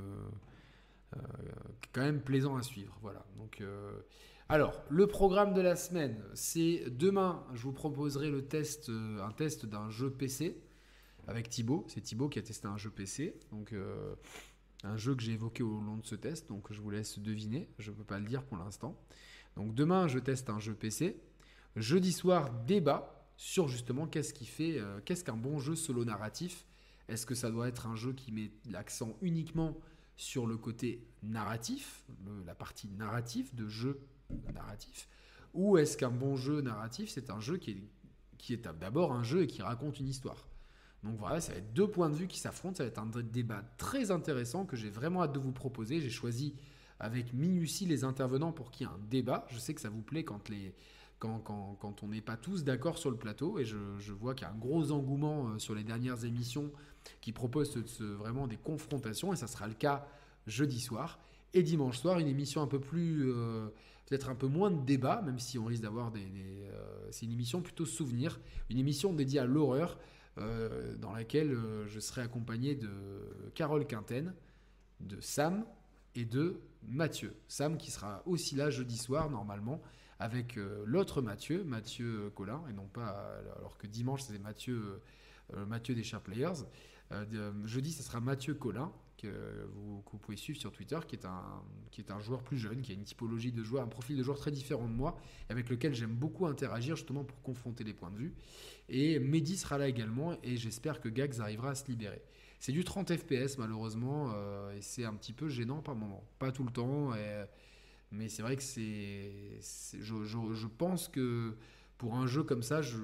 [1.92, 2.98] quand même plaisant à suivre.
[3.02, 3.26] Voilà.
[3.38, 3.64] Donc,
[4.48, 9.66] alors, le programme de la semaine, c'est demain, je vous proposerai le test, un test
[9.66, 10.62] d'un jeu PC
[11.28, 11.86] avec Thibaut.
[11.88, 13.40] C'est Thibaut qui a testé un jeu PC.
[13.52, 13.74] Donc,
[14.84, 16.48] un jeu que j'ai évoqué au long de ce test.
[16.50, 17.70] Donc, je vous laisse deviner.
[17.80, 19.00] Je ne peux pas le dire pour l'instant.
[19.56, 21.20] Donc, demain, je teste un jeu PC.
[21.76, 26.66] Jeudi soir, débat sur justement qu'est-ce qui fait, euh, qu'est-ce qu'un bon jeu solo narratif.
[27.08, 29.78] Est-ce que ça doit être un jeu qui met l'accent uniquement
[30.20, 32.04] sur le côté narratif,
[32.46, 34.02] la partie narrative de jeu
[34.54, 35.08] narratif,
[35.54, 37.84] ou est-ce qu'un bon jeu narratif, c'est un jeu qui est,
[38.38, 40.46] qui est d'abord un jeu et qui raconte une histoire
[41.02, 42.76] donc voilà, ça va être deux points de vue qui s'affrontent.
[42.76, 46.02] Ça va être un débat très intéressant que j'ai vraiment hâte de vous proposer.
[46.02, 46.56] J'ai choisi
[47.00, 49.46] avec minutie les intervenants pour qu'il y ait un débat.
[49.50, 50.76] Je sais que ça vous plaît quand, les,
[51.18, 53.60] quand, quand, quand on n'est pas tous d'accord sur le plateau.
[53.60, 56.70] Et je, je vois qu'il y a un gros engouement euh, sur les dernières émissions
[57.22, 59.34] qui proposent vraiment des confrontations.
[59.34, 60.08] Et ça sera le cas
[60.48, 61.20] jeudi soir.
[61.54, 63.32] Et dimanche soir, une émission un peu plus.
[63.32, 63.70] Euh,
[64.06, 66.22] peut-être un peu moins de débat, même si on risque d'avoir des.
[66.22, 68.40] Euh, c'est une émission plutôt souvenir.
[68.70, 69.98] Une émission dédiée à l'horreur.
[71.00, 71.54] dans laquelle
[71.88, 72.90] je serai accompagné de
[73.56, 74.34] Carole Quinten,
[75.02, 75.66] de Sam
[76.16, 77.36] et de Mathieu.
[77.50, 79.82] Sam qui sera aussi là jeudi soir normalement
[80.20, 85.02] avec euh, l'autre Mathieu, Mathieu Collin, et non pas alors que dimanche c'était Mathieu,
[85.56, 86.66] euh, Mathieu des Sharp Players.
[87.12, 91.64] Euh, jeudi, ce sera Mathieu Collin, que vous, pouvez suivre sur Twitter, qui est, un,
[91.92, 94.24] qui est un joueur plus jeune, qui a une typologie de joueur, un profil de
[94.24, 95.18] joueur très différent de moi,
[95.50, 98.34] avec lequel j'aime beaucoup interagir justement pour confronter les points de vue.
[98.88, 102.22] Et Mehdi sera là également, et j'espère que Gags arrivera à se libérer.
[102.60, 106.26] C'est du 30 FPS malheureusement euh, et c'est un petit peu gênant par moment.
[106.40, 107.12] Pas tout le temps,
[108.12, 109.60] mais c'est vrai que c'est.
[110.00, 111.56] Je, pense que
[111.98, 112.98] pour un jeu comme ça, je,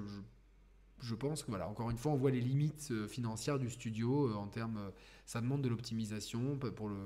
[1.16, 4.34] pense que voilà, encore une fois, on voit les limites euh, financières du studio euh,
[4.36, 4.92] en termes.
[5.26, 6.98] Ça demande de l'optimisation pour le.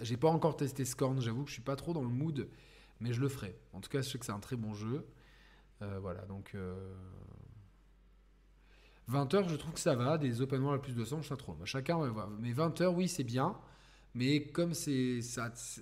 [0.00, 2.48] J'ai pas encore testé Scorn, j'avoue que je suis pas trop dans le mood,
[3.00, 3.56] mais je le ferai.
[3.72, 5.06] En tout cas, je sais que c'est un très bon jeu.
[5.80, 6.54] voilà, donc
[9.10, 10.18] 20h, je trouve que ça va.
[10.18, 11.56] Des open world à plus de 200, je sais trop.
[11.64, 11.98] Chacun.
[12.38, 13.56] Mais 20h, oui, c'est bien.
[14.14, 15.20] Mais comme c'est,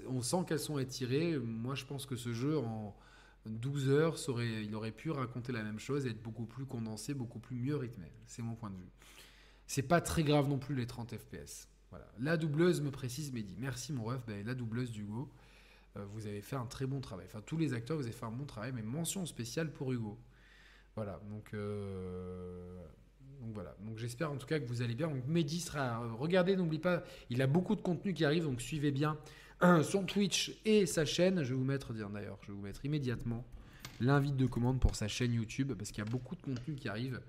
[0.07, 2.95] on sent qu'elles sont étirées, moi je pense que ce jeu en
[3.49, 7.39] 12 heures, il aurait pu raconter la même chose et être beaucoup plus condensé, beaucoup
[7.39, 8.13] plus mieux rythmé.
[8.27, 8.91] C'est mon point de vue.
[9.67, 11.69] C'est pas très grave non plus les 30 FPS.
[11.91, 12.07] Voilà.
[12.19, 15.31] La doubleuse me précise, mais dit merci mon ref, ben, la doubleuse d'Hugo,
[15.97, 17.27] euh, vous avez fait un très bon travail.
[17.27, 20.19] Enfin, tous les acteurs, vous avez fait un bon travail, mais mention spéciale pour Hugo.
[20.97, 22.83] Voilà, donc euh,
[23.53, 23.77] voilà.
[23.81, 25.09] Donc j'espère en tout cas que vous allez bien.
[25.09, 25.99] Donc Mehdi sera.
[26.15, 29.17] Regardez, n'oubliez pas, il a beaucoup de contenu qui arrive, donc suivez bien
[29.61, 31.43] son Twitch et sa chaîne.
[31.43, 33.45] Je vais vous mettre, d'ailleurs, je vais vous mettre immédiatement
[34.01, 36.89] l'invite de commande pour sa chaîne YouTube parce qu'il y a beaucoup de contenu qui
[36.89, 37.21] arrive.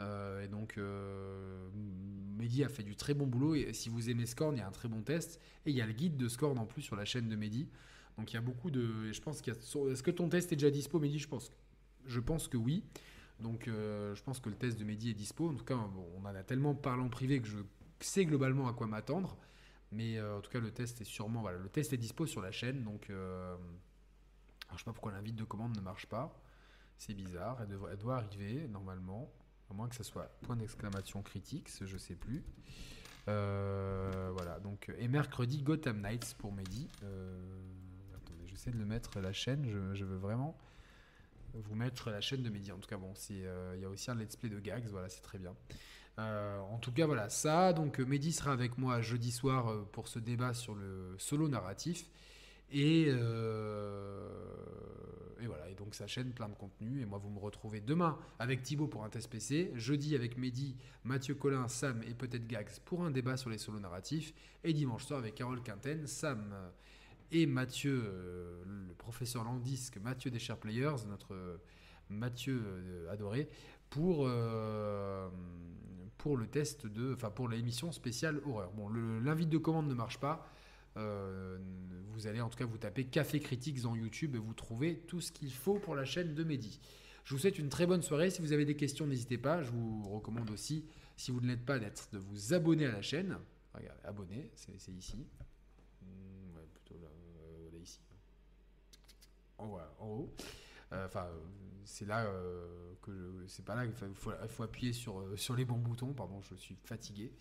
[0.00, 1.68] Euh, et donc, euh,
[2.38, 3.54] Mehdi a fait du très bon boulot.
[3.54, 5.40] Et si vous aimez Scorn, il y a un très bon test.
[5.66, 7.68] Et il y a le guide de Scorn en plus sur la chaîne de Mehdi.
[8.18, 9.12] Donc, il y a beaucoup de.
[9.12, 9.56] Je pense qu'il a.
[9.56, 11.18] Est-ce que ton test est déjà dispo, Mehdi?
[11.18, 11.50] Je pense.
[12.06, 12.84] Je pense que oui.
[13.42, 15.48] Donc euh, je pense que le test de Mehdi est dispo.
[15.48, 17.58] En tout cas, on en a tellement parlé en privé que je
[18.00, 19.36] sais globalement à quoi m'attendre.
[19.92, 21.40] Mais euh, en tout cas, le test est sûrement.
[21.40, 22.82] Voilà, le test est dispo sur la chaîne.
[22.82, 23.56] Donc euh,
[24.76, 26.38] sais pas pourquoi l'invite de commande ne marche pas.
[26.98, 27.58] C'est bizarre.
[27.62, 29.32] Elle, doit arriver normalement.
[29.70, 32.44] À moins que ce soit point d'exclamation critique, je sais plus.
[33.26, 36.88] voilà, donc, et mercredi, Gotham Knights pour Mehdi.
[36.98, 40.58] attendez, j'essaie de le mettre la chaîne, je veux vraiment
[41.54, 42.72] vous mettre la chaîne de Mehdi.
[42.72, 45.08] En tout cas, bon, euh, il y a aussi un let's play de gags, voilà,
[45.08, 45.54] c'est très bien.
[46.18, 47.72] Euh, en tout cas, voilà, ça.
[47.72, 52.06] Donc, euh, Mehdi sera avec moi jeudi soir pour ce débat sur le solo narratif.
[52.70, 53.10] Et,
[55.46, 57.00] voilà, et donc sa chaîne plein de contenu.
[57.00, 60.76] Et moi, vous me retrouvez demain avec Thibaut pour un test PC, jeudi avec Mehdi,
[61.04, 64.32] Mathieu Collin, Sam et peut-être Gags pour un débat sur les solos narratifs,
[64.64, 66.54] et dimanche soir avec Carole Quinten, Sam
[67.32, 71.58] et Mathieu, euh, le professeur Landisque, Mathieu des Share Players, notre
[72.10, 73.48] Mathieu euh, adoré,
[73.88, 75.28] pour, euh,
[76.18, 78.72] pour le test de, enfin pour l'émission spéciale horreur.
[78.72, 80.48] Bon, l'invite de commande ne marche pas.
[80.94, 85.20] vous allez en tout cas vous taper Café Critiques dans YouTube et vous trouvez tout
[85.20, 86.80] ce qu'il faut pour la chaîne de Mehdi.
[87.24, 88.30] Je vous souhaite une très bonne soirée.
[88.30, 89.62] Si vous avez des questions, n'hésitez pas.
[89.62, 90.84] Je vous recommande aussi,
[91.16, 93.38] si vous ne l'êtes pas, d'être de vous abonner à la chaîne.
[93.74, 95.26] Regardez, abonner, c'est ici.
[99.62, 100.34] en, haut.
[100.92, 101.26] Euh, enfin,
[101.84, 105.64] c'est là euh, que c'est pas là qu'il faut, faut, appuyer sur, euh, sur les
[105.64, 106.12] bons boutons.
[106.12, 107.32] Pardon, je suis fatigué.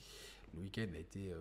[0.53, 1.31] Le week-end a été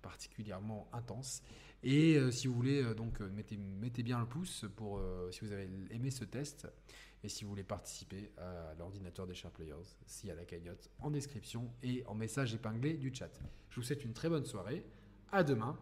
[0.00, 1.42] particulièrement intense.
[1.82, 4.98] Et si vous voulez, donc mettez, mettez bien le pouce pour
[5.30, 6.66] si vous avez aimé ce test
[7.22, 10.88] et si vous voulez participer à l'ordinateur des Share Players, s'il y a la cagnotte
[11.00, 13.40] en description et en message épinglé du chat.
[13.68, 14.86] Je vous souhaite une très bonne soirée.
[15.32, 15.76] à demain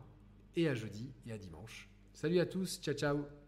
[0.56, 1.88] et à jeudi et à dimanche.
[2.12, 3.43] Salut à tous, ciao ciao